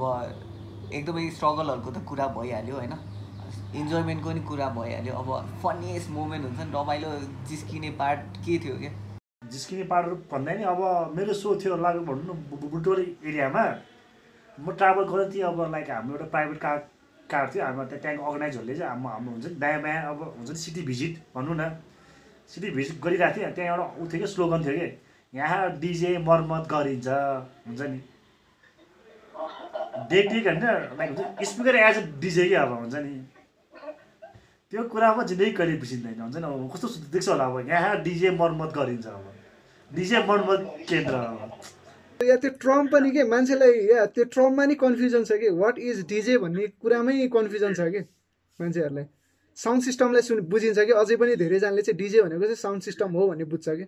एकदमै 0.93 1.29
स्ट्रगलहरूको 1.35 1.91
त 1.91 2.05
कुरा 2.09 2.27
भइहाल्यो 2.37 2.75
होइन? 2.75 2.93
इन्जोयमेन्टको 3.75 4.31
नि 4.31 4.41
कुरा 4.49 4.67
भइहाल्यो। 4.77 5.13
अब 5.13 5.29
फनिएस्ट 5.63 6.09
मोमेन्ट 6.11 6.45
हुन्छ 6.45 6.59
नि 6.59 6.71
रमाइलो 6.75 7.09
जिस्किने 7.49 7.89
पार्ट 8.01 8.37
के 8.45 8.57
थियो 8.65 8.75
क्या? 8.77 8.91
जिस्किने 9.51 9.83
पार्टहरू 9.89 10.15
भन्दा 10.31 10.53
नि 10.53 10.63
अब 10.73 10.79
मेरो 11.17 11.33
सो 11.33 11.55
थियो 11.63 11.77
लाग्यो 11.77 12.01
भनौँ 12.07 12.35
न 12.35 12.69
बुटोल 12.69 13.01
एरियामा। 13.01 13.63
म 14.59 14.71
ट्राभल 14.77 15.03
गरेँ 15.09 15.29
थिएँ 15.33 15.43
अब 15.43 15.61
लाइक 15.71 15.89
हाम्रो 15.89 16.13
एउटा 16.15 16.25
प्राइभेट 16.29 16.57
कार 16.61 16.77
कार 17.29 17.49
थियो 17.53 17.63
हाम्रो 17.65 17.85
त्यहाँ 17.85 18.01
त्यहाँको 18.01 18.23
अर्गनाइजरले 18.31 18.75
चाहिँ 18.75 18.89
हाम्रो 18.89 19.09
हाम्रो 19.09 19.31
हुन्छ 19.31 19.45
नि 19.45 19.55
दायाँ 19.57 19.81
बायाँ 19.81 20.03
अब 20.09 20.21
हुन्छ 20.37 20.49
नि 20.49 20.57
सिटी 20.63 20.81
भिजिट 20.85 21.13
भनौँ 21.35 21.55
न। 21.57 21.69
सिटी 22.53 22.69
भिजिट 22.69 23.01
गरिरहेको 23.01 23.37
थिएँ 23.37 23.51
त्यहाँ 23.55 23.69
एउटा 23.73 23.85
उ 23.97 24.07
थियो 24.13 24.19
कि 24.21 24.27
स्लोगन 24.33 24.63
थियो 24.65 24.73
कि 24.77 24.87
यहाँ 25.33 25.61
डिजे 25.79 26.17
मर्मत 26.27 26.63
गरिन्छ 26.69 27.07
हुन्छ 27.67 27.81
नि। 27.81 27.99
डेटिक 30.09 30.47
होइन 30.47 30.63
लाइक 30.97 31.09
हुन्छ 31.09 31.49
स्पिकर 31.49 31.75
एज 31.75 31.97
अ 31.97 32.05
डिजे 32.21 32.47
कि 32.49 32.53
अब 32.53 32.71
हुन्छ 32.77 32.95
नि। 32.95 33.13
त्यो 34.73 34.83
कुरामा 34.89 35.23
जिन्दगी 35.29 35.51
कहिले 35.57 35.73
बिर्सिँदैन 35.81 36.21
हुन्छ 36.21 36.37
नि 36.37 36.45
अब 36.45 36.69
कस्तो 36.73 36.87
देख्छ 37.09 37.27
होला 37.29 37.45
अब 37.45 37.69
यहाँ 37.69 38.01
डिजे 38.03 38.29
मर्मत 38.37 38.69
गरिन्छ 38.77 39.05
अब। 39.07 39.25
डिजे 39.91 40.19
मर्मत 40.29 40.61
केन्द्र 40.89 41.13
अब। 41.13 41.51
या 42.21 42.35
त्यो 42.35 42.51
ट्रम 42.61 42.87
पनि 42.87 43.11
के 43.11 43.23
मान्छेलाई 43.29 43.79
या 43.87 44.05
त्यो 44.15 44.23
ट्रममा 44.33 44.65
नि 44.65 44.75
कन्फ्युजन 44.75 45.23
छ 45.23 45.39
कि 45.39 45.49
वाट 45.55 45.79
इज 45.79 46.05
डिजे 46.07 46.37
भन्ने 46.37 46.67
कुरामै 46.81 47.27
कन्फ्युजन 47.33 47.73
छ 47.73 47.87
कि 47.93 48.01
मान्छेहरूलाई। 48.59 49.05
साउन्ड 49.57 49.83
सिस्टमलाई 49.83 50.21
सुन 50.21 50.39
बुझिन्छ 50.49 50.79
कि 50.79 50.93
अझै 51.01 51.15
पनि 51.15 51.35
धेरैजनाले 51.35 51.81
चाहिँ 51.81 51.97
डिजे 51.97 52.21
भनेको 52.21 52.43
चाहिँ 52.43 52.55
साउन्ड 52.57 52.81
सिस्टम 52.83 53.11
हो 53.13 53.27
भन्ने 53.27 53.45
बुझ्छ 53.53 53.69
कि। 53.69 53.85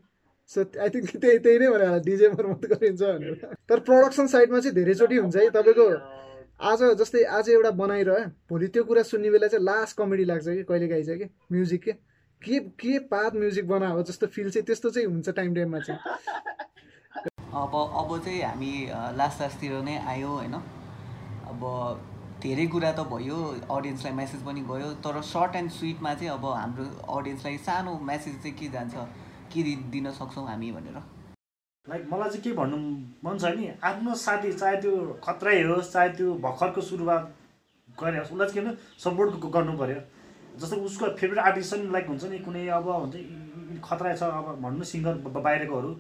सो 0.52 0.66
आई 0.82 0.90
थिङ्क 0.90 1.16
त्यही 1.18 1.38
त्यही 1.46 1.60
नै 1.60 1.70
भनेर 1.70 2.00
डिजे 2.06 2.30
मर्मत 2.30 2.66
गरिन्छ 2.74 3.02
भनेर। 3.02 3.56
तर 3.70 3.80
प्रडक्सन 3.88 4.28
साइडमा 4.34 4.60
चाहिँ 4.60 4.76
धेरैचोटि 4.76 5.16
हुन्छ 5.18 5.36
है 5.36 5.50
तपाईँको 5.56 5.88
आज 6.72 6.84
जस्तै 7.00 7.24
आज 7.38 7.50
एउटा 7.50 7.72
बनाइरह्यो 7.80 8.28
भोलि 8.50 8.68
त्यो 8.74 8.84
कुरा 8.84 9.04
सुन्ने 9.04 9.30
बेला 9.32 9.48
चाहिँ 9.48 9.66
लास्ट 9.66 9.98
कमेडी 9.98 10.26
लाग्छ 10.26 10.48
कि 10.48 10.64
कहिले 10.64 10.88
काहीँ 10.88 11.04
चाहिँ 11.06 11.20
कि 11.20 11.28
म्युजिक 11.52 11.82
के? 11.84 11.92
के 12.42 12.60
के 12.80 13.00
पात 13.10 13.36
म्युजिक 13.36 13.68
बनाएको 13.68 14.04
जस्तो 14.04 14.28
फिल 14.28 14.50
चाहिँ 14.50 14.66
त्यस्तो 14.66 14.90
चाहिँ 14.90 15.08
हुन्छ 15.08 15.30
टाइम 15.30 15.56
टाइममा 15.56 15.80
चाहिँ। 15.80 16.00
अब 17.56 17.76
अब 17.76 18.10
चाहिँ 18.24 18.42
हामी 18.42 18.72
लास्ट 19.18 19.42
लास्टतिर 19.42 19.82
नै 19.84 19.96
आयो 20.12 20.28
होइन? 20.30 20.56
अब 21.52 21.62
धेरै 22.44 22.66
कुरा 22.68 22.92
त 22.92 23.08
भयो 23.12 23.38
अडियन्सलाई 23.72 24.14
मेसेज 24.14 24.42
पनि 24.46 24.62
गयो 24.72 24.88
तर 25.04 25.22
सर्ट 25.24 25.56
एन्ड 25.56 25.72
स्विटमा 25.72 26.14
चाहिँ 26.14 26.32
अब 26.32 26.46
हाम्रो 26.46 26.86
अडियन्सलाई 27.18 27.58
सानो 27.68 27.94
मेसेज 28.10 28.36
चाहिँ 28.44 28.56
के 28.60 28.68
जान्छ 28.74 28.96
के 29.54 29.64
दिन 29.94 30.12
सक्छौँ 30.12 30.48
हामी 30.48 30.72
भनेर? 30.72 30.98
लाइक 31.88 32.08
मलाई 32.12 32.30
चाहिँ 32.30 32.44
के 32.44 32.52
भन्नु 32.60 32.78
मन 33.24 33.38
छ 33.38 33.52
नि 33.56 33.70
आफ्नो 33.90 34.16
साथी 34.26 34.52
चाहे 34.54 34.82
त्यो 34.82 34.92
खत्रै 35.24 35.62
होस् 35.64 35.92
चाहे 35.94 36.10
त्यो 36.18 36.34
भर्खरको 36.46 36.82
सुरुवात 36.82 37.24
गरे 37.90 38.18
होस् 38.18 38.32
उसलाई 38.34 38.50
चाहिँ 38.50 38.68
के 38.68 38.76
सपोर्ट 39.04 39.32
गर्नु 39.56 39.78
पऱ्यो? 39.80 40.02
जस्तो 40.60 40.76
उसको 40.90 41.06
फेभरेट 41.22 41.40
आर्टिस्ट 41.46 41.88
लाइक 41.96 42.08
हुन्छ 42.08 42.24
नि 42.34 42.40
कुनै 42.50 42.68
अब 42.80 42.90
हुन्छ 42.90 43.16
खतरा 43.88 44.14
छ 44.16 44.24
अब 44.42 44.60
भन्नु 44.66 44.84
सिङ्गर 44.92 45.40
बाहिरकोहरू 45.40 45.92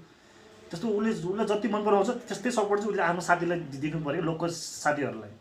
त्यस्तो 0.70 0.88
उसले 0.89 1.11
उसलाई 1.11 1.45
जति 1.45 1.68
मन 1.74 1.82
पराउँछ 1.86 2.09
त्यस्तै 2.30 2.51
सपोर्ट 2.51 2.80
चाहिँ 2.82 2.91
उसले 2.91 3.03
आफ्नो 3.03 3.22
साथीलाई 3.22 3.59
दिनु 3.82 3.99
पऱ्यो 4.05 4.22
लोकल 4.22 4.49
साथीहरूलाई। 4.49 5.34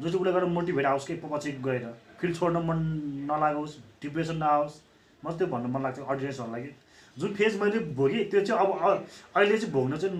जो 0.00 0.08
चाहिँ 0.08 0.20
उसले 0.20 0.32
गएर 0.32 0.44
मोटिभेट 0.56 0.86
आओस् 0.86 1.06
कि 1.06 1.14
पछि 1.24 1.52
गएर। 1.64 1.84
फिल्ड 2.20 2.36
छोड्न 2.36 2.56
मन 2.68 2.78
नलागोस् 3.30 3.76
डिप्रेसन 4.02 4.36
नआओस् 4.36 4.74
म 5.22 5.32
त्यो 5.36 5.46
भन्नु 5.46 5.68
मन 5.68 5.82
लाग्छ 5.82 5.98
अडियन्सहरूलाई 6.00 6.62
कि। 6.62 6.72
जुन 7.16 7.32
फेज 7.34 7.60
मैले 7.60 7.78
भोगेँ 7.96 8.24
त्यो 8.30 8.40
चाहिँ 8.44 8.60
अब 8.60 9.04
अहिले 9.36 9.58
चाहिँ 9.58 9.72
भोग्न 9.72 9.96
चाहिँ 9.96 10.14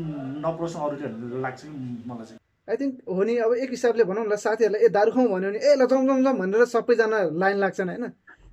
नपरोस् 0.45 0.76
अरूले 0.76 1.41
लाग्छ 1.41 1.61
कि 1.62 1.68
मलाई 2.09 2.26
चाहिँ। 2.26 2.41
आई 2.68 2.76
थिङ्क 2.76 2.95
हो 3.09 3.22
नि 3.24 3.37
अब 3.37 3.53
एक 3.55 3.70
हिसाबले 3.70 4.05
भनौँ 4.05 4.24
न 4.26 4.37
साथीहरूलाई 4.37 4.84
ए 4.84 4.89
दारु 4.91 5.11
खाउँ 5.12 5.28
भन्यो 5.28 5.51
भने 5.51 5.59
ए 5.61 5.74
ल 5.76 5.87
जम 5.87 6.24
जम 6.24 6.39
भनेर 6.39 6.64
सबैजना 6.66 7.18
लाइन 7.37 7.57
लाग्छन् 7.64 7.89
होइन? 7.89 8.05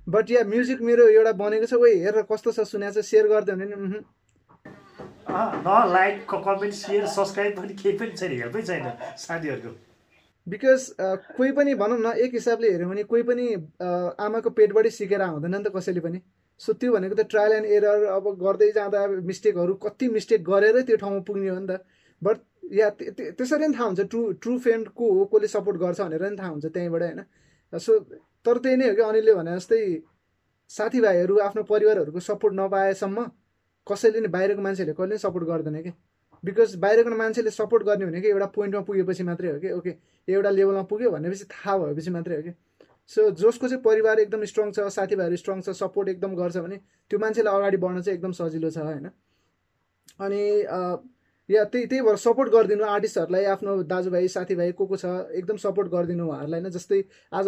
बट 0.06 0.30
या 0.30 0.44
म्युजिक 0.44 0.80
मेरो 0.80 1.08
एउटा 1.08 1.32
बनेको 1.40 1.66
छ 1.66 1.74
ओ 1.74 1.84
हेरेर 1.84 2.28
कस्तो 2.28 2.52
छ 2.52 2.68
सुनेको 2.68 3.00
छ 3.00 3.04
सेयर 3.04 3.26
गरिदियो 3.32 3.56
भने 3.56 4.00
न 5.34 5.90
लाइक 5.92 6.26
कमेन्ट 6.30 6.74
सेयर 6.74 7.06
सब्सक्राइब 7.08 7.56
पनि 7.56 7.74
केही 7.74 7.96
पनि 7.98 8.16
छैन 8.18 8.32
हेल्पै 8.40 8.62
छैन 8.62 8.86
साथीहरूको। 9.18 9.70
बिकज 10.46 10.80
कोही 11.36 11.52
पनि 11.58 11.74
भनौँ 11.74 11.98
न 11.98 12.12
एक 12.24 12.34
हिसाबले 12.34 12.70
हेऱ्यो 12.70 12.88
भने 12.88 13.02
कोही 13.12 13.22
पनि 13.30 13.46
आमाको 14.26 14.50
पेटबाटै 14.58 14.90
सिकेर 14.98 15.22
आउँदैन 15.26 15.54
नि 15.56 15.62
त 15.64 15.74
कसैले 15.76 16.00
पनि। 16.06 16.20
सो 16.60 16.72
त्यो 16.78 16.92
भनेको 16.92 17.14
त 17.14 17.26
ट्रायल 17.30 17.52
एन्ड 17.52 17.66
एरर 17.76 18.04
अब 18.14 18.24
गर्दै 18.42 18.70
जाँदा 18.72 19.06
मिस्टेकहरू 19.30 19.74
कति 19.84 20.08
मिस्टेक 20.16 20.44
गरेरै 20.44 20.82
त्यो 20.86 20.96
ठाउँमा 21.02 21.20
पुग्ने 21.26 21.48
हो 21.48 21.58
नि 21.58 21.66
त। 21.66 21.82
बट 22.22 22.36
या 22.72 22.88
त्यसरी 22.98 23.66
नै 23.66 23.74
थाहा 23.74 23.86
हुन्छ 23.86 24.00
ट्रु 24.12 24.20
ट्रु 24.42 24.58
फ्रेन्ड 24.58 24.88
को 24.98 25.12
हो 25.12 25.24
कसले 25.32 25.48
सपोर्ट 25.50 25.76
गर्छ 25.82 26.00
भनेर 26.00 26.22
नि 26.30 26.36
थाहा 26.38 26.50
हुन्छ 26.50 26.66
त्यहीँबाट 26.66 27.02
होइन। 27.02 27.20
सो 27.72 27.92
तर 28.46 28.58
त्यही 28.62 28.76
नै 28.76 28.88
हो 28.88 28.94
कि 28.94 29.02
अनिलले 29.02 29.34
भने 29.34 29.56
जस्तै 29.56 29.80
साथीभाइहरू 30.70 31.34
आफ्नो 31.46 31.62
परिवारहरूको 31.72 32.20
सपोर्ट 32.28 32.54
नपाएसम्म 32.54 33.24
कसैले 33.86 34.20
नि 34.20 34.28
बाहिरको 34.34 34.62
मान्छेहरूले 34.62 34.96
कहिले 34.98 35.18
सपोर्ट 35.18 35.44
गर्दैन 35.48 35.82
कि? 35.82 35.92
बिकज 36.42 36.74
बाहिरको 36.84 37.16
मान्छेले 37.16 37.50
सपोर्ट 37.50 37.82
गर्ने 37.84 38.06
भनेको 38.06 38.28
एउटा 38.28 38.46
पोइन्टमा 38.56 38.82
पुगेपछि 38.88 39.22
मात्रै 39.30 39.50
हो 39.50 39.58
कि? 39.60 39.70
ओके 39.78 39.92
एउटा 40.28 40.50
लेभलमा 40.50 40.82
पुग्यो 40.92 41.10
भनेपछि 41.10 41.44
थाहा 41.52 41.76
भएपछि 41.78 42.10
मात्रै 42.16 42.36
हो 42.36 42.42
कि? 42.42 42.52
सो 43.08 43.30
जसको 43.40 43.68
चाहिँ 43.68 43.82
परिवार 43.82 44.20
एकदम 44.20 44.44
स्ट्रङ 44.50 44.70
छ 44.72 44.88
साथीभाइहरू 44.96 45.36
स्ट्रङ 45.36 45.60
छ 45.60 45.76
सपोर्ट 45.80 46.08
एकदम 46.08 46.34
गर्छ 46.36 46.56
भने 46.56 46.76
त्यो 47.10 47.18
मान्छेलाई 47.20 47.54
अगाडि 47.54 47.76
बढ्न 47.84 48.00
चाहिँ 48.02 48.16
एकदम 48.18 48.32
सजिलो 48.40 48.70
छ 48.70 48.78
होइन? 48.88 49.10
अनि 50.20 50.42
या 51.48 51.64
त्यही 51.64 51.86
त्यही 51.86 52.02
भएर 52.02 52.16
सपोर्ट 52.16 52.50
गरिदिनु 52.52 52.84
आर्टिस्टहरूलाई 52.88 53.44
आफ्नो 53.54 53.72
दाजुभाइ 53.88 54.28
साथीभाइ 54.34 54.72
को 54.72 54.86
को 54.86 54.96
छ 54.96 55.04
एकदम 55.40 55.56
सपोर्ट 55.64 55.88
गरिदिनु 55.94 56.28
उहाँहरूलाई 56.28 56.60
नै 56.60 56.70
जस्तै 56.76 57.00
आज 57.40 57.46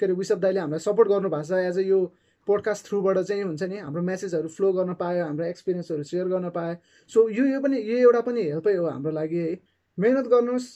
के 0.00 0.06
अरे 0.06 0.14
विशप 0.18 0.38
दाईले 0.44 0.60
हामीलाई 0.60 0.84
सपोर्ट 0.86 1.08
गर्नुभएको 1.08 1.48
छ 1.48 1.60
एज 1.68 1.78
अ 1.78 1.84
यो 1.88 2.00
पोडकास्ट 2.48 2.86
थ्रुबाट 2.86 3.18
चाहिँ 3.18 3.42
हुन्छ 3.42 3.62
नि 3.62 3.76
हाम्रो 3.78 4.02
मेसेजहरू 4.02 4.48
फ्लो 4.48 4.72
गर्न 4.72 4.94
पायो 5.00 5.24
हाम्रो 5.24 5.44
एक्सपिरियन्सहरू 5.46 6.02
सेयर 6.02 6.28
गर्न 6.28 6.48
पायो। 6.50 6.74
सो 7.12 7.28
यो 7.30 7.44
यो 7.46 7.60
पनि 7.60 7.76
यो 7.80 7.96
एउटा 7.98 8.20
पनि 8.28 8.42
हेल्पै 8.42 8.74
हो 8.76 8.86
हाम्रो 8.86 9.12
लागि 9.12 9.38
है। 9.38 9.58
मिहिनेत 9.98 10.26
गर्नुहोस् 10.32 10.68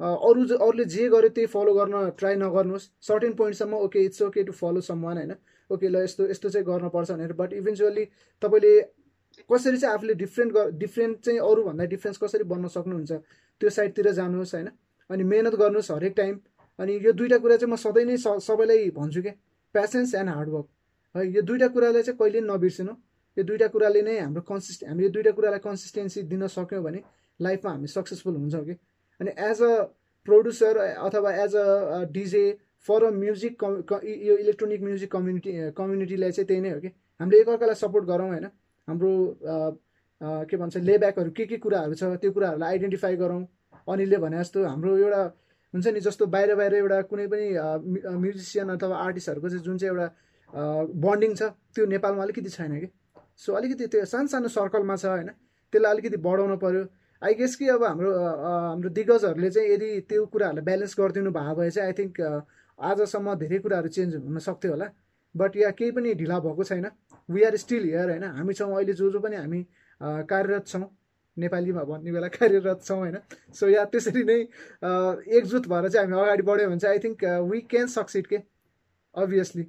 अरू 0.00 0.42
अरूले 0.56 0.84
जे 0.86 1.08
गर्यो 1.08 1.30
त्यही 1.36 1.46
फलो 1.54 1.74
गर्न 1.74 2.10
ट्राई 2.18 2.34
नगर्नुहोस्। 2.38 2.84
Certain 3.08 3.32
पोइन्टसम्म 3.40 3.74
okay 3.86 4.04
it's 4.04 4.22
okay 4.22 4.42
to 4.44 4.52
follow 4.52 4.80
someone 5.04 5.16
होइन। 5.18 5.34
ओके 5.70 5.88
ल 5.88 6.04
यस्तो 6.04 6.28
यस्तो 6.30 6.48
चाहिँ 6.50 6.66
गर्नुपर्छ 6.66 7.10
भनेर। 7.10 7.32
बट 7.34 7.52
इभेन्चुअली 7.52 8.04
तपाईँले 8.42 8.72
कसरी 9.50 9.76
चाहिँ 9.76 9.94
आफूले 9.94 10.14
डिफ्रेन्ट 10.14 10.56
डिफ्रेन्ट 10.78 11.18
चाहिँ 11.20 11.40
अरूभन्दा 11.40 11.84
डिफ्रेन्स 11.94 12.18
कसरी 12.22 12.44
बन्न 12.52 12.68
सक्नुहुन्छ 12.68 13.12
त्यो 13.60 13.70
साइडतिर 13.70 14.10
जानुहोस् 14.20 14.54
होइन। 14.54 14.68
अनि 15.10 15.24
मिहिनेत 15.24 15.54
गर्नुहोस् 15.56 15.90
हरेक 15.90 16.14
टाइम 16.16 16.38
अनि 16.78 16.98
यो 17.04 17.12
दुइटा 17.12 17.38
कुरा 17.42 17.56
चाहिँ 17.56 17.72
म 17.72 17.76
सधैँ 17.76 18.04
नै 18.06 18.16
सबैलाई 18.40 18.90
भन्छु 18.96 19.22
क्या 19.22 19.32
पेसेन्स 19.74 20.14
एन्ड 20.14 20.30
हार्डवर्क 20.30 20.66
है 21.14 21.26
यो 21.34 21.42
दुइटा 21.42 21.68
कुरालाई 21.74 22.02
चाहिँ 22.02 22.18
कहिले 22.18 22.40
नबिर्सिनु। 22.44 22.92
यो 23.36 23.42
दुइटा 23.44 23.66
कुराले 23.74 24.02
नै 24.02 24.18
हाम्रो 24.18 24.42
कन्सिस्ट 24.50 24.84
हामी 24.88 25.02
यो 25.04 25.10
दुइटा 25.16 25.30
कुरालाई 25.38 25.60
कन्सिस्टेन्सी 25.64 26.22
दिन 26.28 26.46
सक्यौँ 26.46 26.82
भने 26.84 27.00
लाइफमा 27.40 27.70
हामी 27.70 27.86
सक्सेसफुल 27.88 28.36
हुन्छौँ 28.36 28.64
कि। 28.64 28.74
अनि 29.20 29.30
एज 29.48 29.62
अ 29.62 29.72
प्रड्युसर 30.28 30.76
अथवा 30.78 31.30
as 31.44 31.54
a 31.56 32.04
DJ 32.12 32.44
for 32.86 33.04
a 33.04 33.10
music 33.10 33.64
यो 34.28 34.36
इलेक्ट्रोनिक 34.36 34.80
म्युजिक 34.82 35.10
कम्युनिटी 35.12 35.52
कम्युनिटीलाई 35.76 36.30
चाहिँ 36.30 36.46
त्यही 36.46 36.60
नै 36.60 36.70
हो 36.70 36.80
कि। 36.80 36.88
हामीले 37.20 37.40
एकअर्कालाई 37.40 37.74
सपोर्ट 37.74 38.04
गरौँ 38.06 38.28
होइन। 38.28 38.44
हाम्रो 38.88 39.12
के 40.50 40.56
भन्छ 40.56 40.76
लेब्याकहरू 40.76 41.30
के 41.30 41.44
के 41.46 41.56
कुराहरू 41.64 41.94
छ 41.94 42.04
त्यो 42.22 42.30
कुराहरूलाई 42.32 42.68
आइडेन्टिफाई 42.68 43.16
गरौँ। 43.16 43.42
अनिलले 43.88 44.18
भने 44.18 44.38
जस्तो 44.38 44.64
हाम्रो 44.66 44.96
एउटा 44.98 45.22
हुन्छ 45.74 45.86
नि 45.88 46.00
जस्तो 46.00 46.26
बाहिर 46.26 46.54
बाहिर 46.54 46.74
एउटा 46.74 47.00
कुनै 47.10 47.26
पनि 47.32 47.46
म्युजिसियन 48.22 48.68
अथवा 48.76 48.96
आर्टिस्टहरूको 48.98 49.48
चाहिँ 49.48 49.64
जुन 49.64 49.78
चाहिँ 49.78 49.92
एउटा 49.94 50.06
बन्डिङ 50.52 51.34
छ 51.34 51.42
त्यो 51.74 51.86
नेपालमा 51.86 52.22
अलिकति 52.22 52.50
छैन 52.50 52.78
कि? 52.80 52.88
सो 53.36 53.52
अलिकति 53.54 53.86
त्यो 53.86 54.04
सानो 54.04 54.26
सानो 54.28 54.48
सर्कलमा 54.48 54.96
छ 54.96 55.04
होइन? 55.06 55.28
त्यसलाई 55.72 55.92
अलिकति 55.92 56.16
बढाउनु 56.26 56.56
पऱ्यो 56.62 56.82
आई 57.22 57.34
गेस 57.34 57.56
कि 57.56 57.68
अब 57.68 57.84
हाम्रो 57.84 58.10
हाम्रो 58.14 58.88
दिग्गजहरूले 58.96 59.50
चाहिँ 59.50 59.68
यदि 59.70 59.88
त्यो 60.08 60.24
कुराहरूलाई 60.32 60.64
ब्यालेन्स 60.64 60.94
गरिदिनु 61.00 61.30
भएको 61.36 61.54
भए 61.60 61.70
चाहिँ 61.70 61.86
आई 61.90 61.94
थिङ्क 61.98 62.20
आजसम्म 62.78 63.34
धेरै 63.42 63.58
कुराहरू 63.58 63.88
चेन्ज 63.96 64.14
हुन 64.16 64.38
सक्थ्यो 64.38 64.70
होला। 64.72 64.86
बट 65.34 65.56
या 65.56 65.70
केही 65.78 65.90
पनि 65.92 66.14
ढिला 66.14 66.38
भएको 66.40 66.64
छैन। 66.64 66.86
वी 67.28 67.42
आर 67.44 67.56
स्टिल 67.56 67.84
हियर 67.84 68.10
होइन? 68.10 68.24
हामी 68.38 68.54
छौँ 68.54 68.74
अहिले 68.74 68.92
जो 69.00 69.10
जो 69.10 69.20
पनि 69.20 69.36
हामी 69.36 69.60
कार्यरत 70.30 70.66
छौँ। 70.66 70.86
नेपालीमा 71.36 71.82
भन्ने 71.90 72.12
बेला 72.12 72.28
कार्यरत 72.38 72.82
छौँ 72.82 72.98
होइन? 72.98 73.16
सो 73.54 73.68
या 73.68 73.84
त्यसरी 73.92 74.22
नै 74.24 74.38
एकजुट 75.38 75.66
भएर 75.68 75.88
चाहिँ 75.88 76.06
हामी 76.06 76.22
अगाडि 76.22 76.42
बढ्यो 76.42 76.68
भने 76.68 76.78
चाहिँ 76.78 76.96
I 76.96 77.02
think 77.04 77.24
we 77.50 77.60
can 77.70 77.86
succeed 77.98 78.26
के? 78.26 78.38
अभियसली 79.14 79.64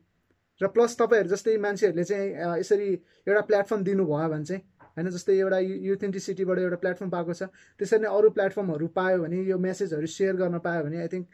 र 0.62 0.68
प्लस 0.70 0.97
तपाईँहरू 0.97 1.30
जस्तै 1.30 1.57
मान्छेहरूले 1.60 2.03
चाहिँ 2.03 2.60
यसरी 2.60 2.88
एउटा 3.28 3.41
प्लेटफर्म 3.43 3.84
दिनुभयो 3.84 4.28
भने 4.30 4.45
चाहिँ 4.45 4.62
होइन 4.97 5.10
जस्तै 5.10 5.38
एउटा 5.38 5.60
युथेन्टिसिटीबाट 5.88 6.60
एउटा 6.60 6.78
प्लेटफर्म 6.78 7.10
पाएको 7.10 7.34
छ 7.34 7.43
त्यसरी 7.80 7.99
नै 7.99 8.10
अरू 8.12 8.30
प्लेटफर्महरू 8.32 8.88
पायो 8.95 9.22
भने 9.22 9.43
यो 9.43 9.57
मेसेजहरू 9.60 10.07
सेयर 10.07 10.36
गर्न 10.36 10.60
पायो 10.60 10.84
भने 10.84 11.01
I 11.01 11.07
think 11.07 11.28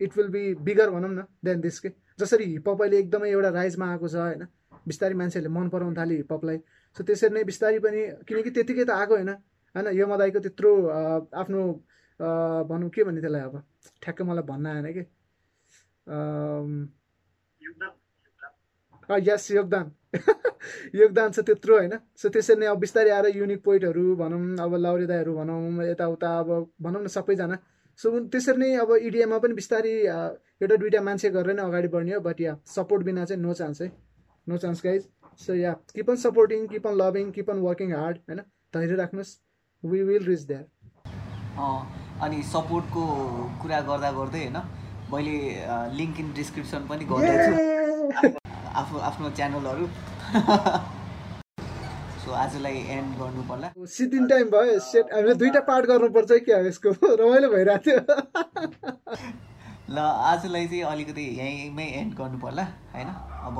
it 0.00 0.16
will 0.16 0.28
be 0.28 0.44
bigger 0.62 0.90
भनौँ 0.90 1.10
न 1.10 1.26
देन 1.44 1.60
दिस 1.60 1.78
के। 1.80 1.90
जसरी 2.18 2.44
हिपहप 2.46 2.82
अहिले 2.82 2.98
एकदमै 2.98 3.30
एउटा 3.30 3.50
राइजमा 3.52 3.90
आएको 3.90 4.08
छ 4.08 4.16
होइन 4.16 4.46
बिस्तारै 4.86 5.14
मान्छेहरूले 5.14 5.54
मन 5.54 5.68
पराउन 5.68 5.94
थाल्यो 5.96 6.16
हिपहपलाई 6.16 6.58
सो 6.96 7.04
त्यसरी 7.04 7.34
नै 7.34 7.44
बिस्तारै 7.44 7.78
पनि 7.78 8.00
किनकि 8.24 8.50
त्यतिकै 8.50 8.84
त 8.84 8.90
आएको 8.96 9.14
होइन 9.14 9.30
होइन 9.74 9.86
यो 9.98 10.06
मदाईको 10.06 10.40
त्यत्रो 10.40 10.74
आफ्नो 11.36 11.62
भनौँ 12.68 12.90
के 12.90 13.04
भन्ने 13.04 13.20
त्यसलाई 13.20 13.42
अब 13.42 13.62
ठ्याक्क 14.02 14.22
मलाई 14.22 14.44
भन्न 14.46 14.66
आएन 14.66 14.92
कि। 14.92 15.04
यस 19.28 19.50
योगदान। 19.50 19.90
योगदान 21.00 21.32
छ 21.32 21.40
त्यत्रो 21.48 21.76
होइन? 21.76 21.94
सो 22.16 22.28
त्यसरी 22.28 22.60
नै 22.60 22.66
अब 22.66 22.78
बिस्तारै 22.80 23.10
आएर 23.10 23.26
युनिक 23.36 23.62
पोइन्टहरू 23.64 24.04
भनौँ 24.16 24.40
अब 24.64 24.74
लाउरे 24.84 25.06
दाईहरू 25.06 25.34
भनौँ 25.36 25.86
यताउता 25.86 26.28
अब 26.38 26.48
भनौँ 26.82 27.02
न 27.02 27.06
सबैजना। 27.16 27.56
सो 27.98 28.06
त्यसरी 28.32 28.58
नै 28.58 28.68
अब 28.84 28.90
इडिएममा 28.96 29.38
पनि 29.38 29.54
बिस्तारै 29.54 29.92
एउटा 30.62 30.76
दुइटा 30.76 31.00
मान्छे 31.08 31.30
गरेर 31.36 31.54
नै 31.56 31.62
अगाडि 31.62 31.88
बढ्ने 31.94 32.14
हो 32.14 32.20
बट 32.20 32.40
या 32.40 32.56
सपोर्ट 32.74 33.02
बिना 33.04 33.24
चाहिँ 33.24 33.42
नो 33.42 33.52
चान्स 33.54 33.82
है? 33.82 33.88
No 34.46 34.56
chance 34.56 34.80
guys 34.84 35.02
so 35.40 35.54
yeah 35.54 35.72
keep 35.94 36.10
on 36.10 36.16
supporting 36.24 36.66
keep 36.72 36.86
on 36.86 36.94
loving 36.96 37.30
keep 37.32 37.50
on 37.50 37.58
working 37.66 37.92
hard 37.94 38.16
होइन? 38.28 38.40
धैर्य 38.74 38.96
राख्नुहोस्। 38.96 39.32
वी 39.82 40.02
विल 40.02 40.24
रिच 40.26 40.46
द्याट 40.46 40.66
अँ, 41.58 41.80
अनि 42.22 42.42
सपोर्टको 42.52 43.02
कुरा 43.62 43.80
गर्दा 43.90 44.10
गर्दै 44.12 44.40
होइन? 44.44 44.83
मैले 45.14 45.36
लिङ्क 45.98 46.20
इन 46.20 46.32
डिस्क्रिप्सन 46.40 46.86
पनि 46.90 47.04
गर्दैछु। 47.12 47.52
आफ्नो 48.82 48.98
आफ्नो 49.08 49.30
च्यानलहरू 49.38 49.86
सो 52.24 52.30
आजलाई 52.42 52.78
एन्ड 52.96 53.10
गर्नु 53.18 53.42
पर्ला 53.48 53.68
सिद्धिन 53.96 54.26
टाइम 54.28 54.46
भयो 54.54 54.78
सेट 54.86 55.12
हामीले 55.14 55.34
दुइटा 55.42 55.60
पार्ट 55.68 55.86
गर्नुपर्छ 55.86 56.30
क्या 56.46 56.58
यसको। 56.66 56.90
रमाइलो 57.22 57.48
भइरहेको 57.54 57.82
थियो। 57.86 58.00
ल 59.90 59.98
आजलाई 60.30 60.66
चाहिँ 60.66 60.82
अलिकति 60.92 61.24
यहीँमै 61.40 61.86
एन्ड 62.00 62.14
गर्नु 62.20 62.38
पर्ला 62.44 62.64
होइन? 62.94 63.08
अब 63.48 63.56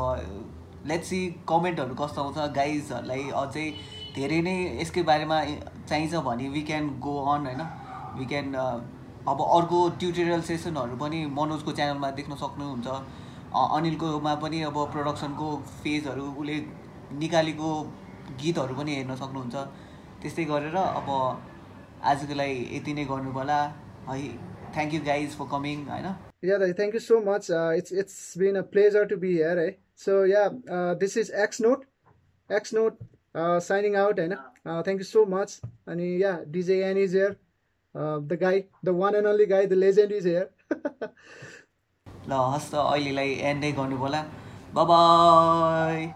लेट्स 0.90 1.08
सी 1.08 1.20
कमेन्टहरू 1.48 1.94
कस्तो 2.00 2.22
आउँछ। 2.22 2.38
गाइजहरूलाई 2.56 3.22
अझै 3.42 3.66
धेरै 4.16 4.40
नै 4.48 4.56
यसकै 4.80 5.02
बारेमा 5.10 5.38
चाहिन्छ 5.88 6.14
भने 6.28 6.48
वी 6.56 6.62
क्यान 6.70 6.88
गो 7.06 7.14
अन 7.34 7.46
होइन? 7.46 7.62
वी 8.18 8.24
क्यान 8.32 8.46
अब 9.32 9.40
अर्को 9.58 9.78
ट्युटोरियल 10.00 10.42
सेसनहरू 10.48 10.96
पनि 11.02 11.24
मनोजको 11.38 11.72
च्यानलमा 11.80 12.10
देख्न 12.20 12.36
सक्नुहुन्छ 12.42 12.86
अ- 13.60 13.68
अनिलकोमा 13.78 14.34
पनि 14.44 14.60
अब 14.70 14.76
प्रडक्सनको 14.96 15.48
फेजहरू 15.84 16.26
उसले 16.42 16.56
निकालेको 17.22 17.70
गीतहरू 18.42 18.74
पनि 18.80 18.94
हेर्न 18.96 19.16
सक्नुहुन्छ 19.22 19.64
त्यस्तै 20.22 20.44
गरेर 20.52 20.76
अब 20.82 21.08
आजको 22.12 22.34
लागि 22.42 22.58
यति 22.76 22.94
नै 23.00 23.04
गर्नु 23.12 23.32
पर्ला 23.38 23.58
है 24.10 24.20
thank 24.76 24.94
you 24.94 25.00
guys 25.10 25.36
for 25.40 25.50
coming 25.56 25.88
होइन 25.94 26.14
Yeah, 26.46 26.58
Dai, 26.58 26.72
thank 26.78 26.92
you 26.96 27.00
so 27.00 27.18
much. 27.26 27.46
Uh, 27.58 27.70
it's 27.80 27.92
it's 28.00 28.16
been 28.40 28.56
a 28.56 28.62
pleasure 28.72 29.04
to 29.12 29.16
be 29.20 29.28
here. 29.36 29.52
Eh? 29.60 29.70
So 29.96 30.16
yeah, 30.30 30.50
uh, 30.78 30.92
this 31.02 31.14
is 31.16 31.30
X 31.44 31.60
Note, 31.66 31.86
X 32.50 32.74
Note 32.78 32.98
uh, 33.34 33.60
signing 33.60 33.96
out. 33.96 34.18
Eh? 34.18 34.26
Uh, 34.66 34.82
thank 34.82 34.98
you 34.98 35.08
so 35.10 35.24
much. 35.26 35.54
And 35.86 36.04
yeah, 36.18 36.42
Uh, 37.94 38.18
the 38.26 38.36
guy, 38.36 38.66
the 38.82 38.92
one 38.92 39.14
and 39.14 39.26
only 39.26 39.46
guy, 39.46 39.66
the 39.66 39.76
legend 39.76 40.12
is 40.12 40.24
here. 40.24 40.50
ल 42.28 42.32
हस् 42.52 42.68
त 42.72 42.74
अहिलेलाई 42.80 43.32
एन्डै 43.48 43.70
गर्नु 43.78 43.96
पर्ला 44.02 44.20
by 44.76 46.06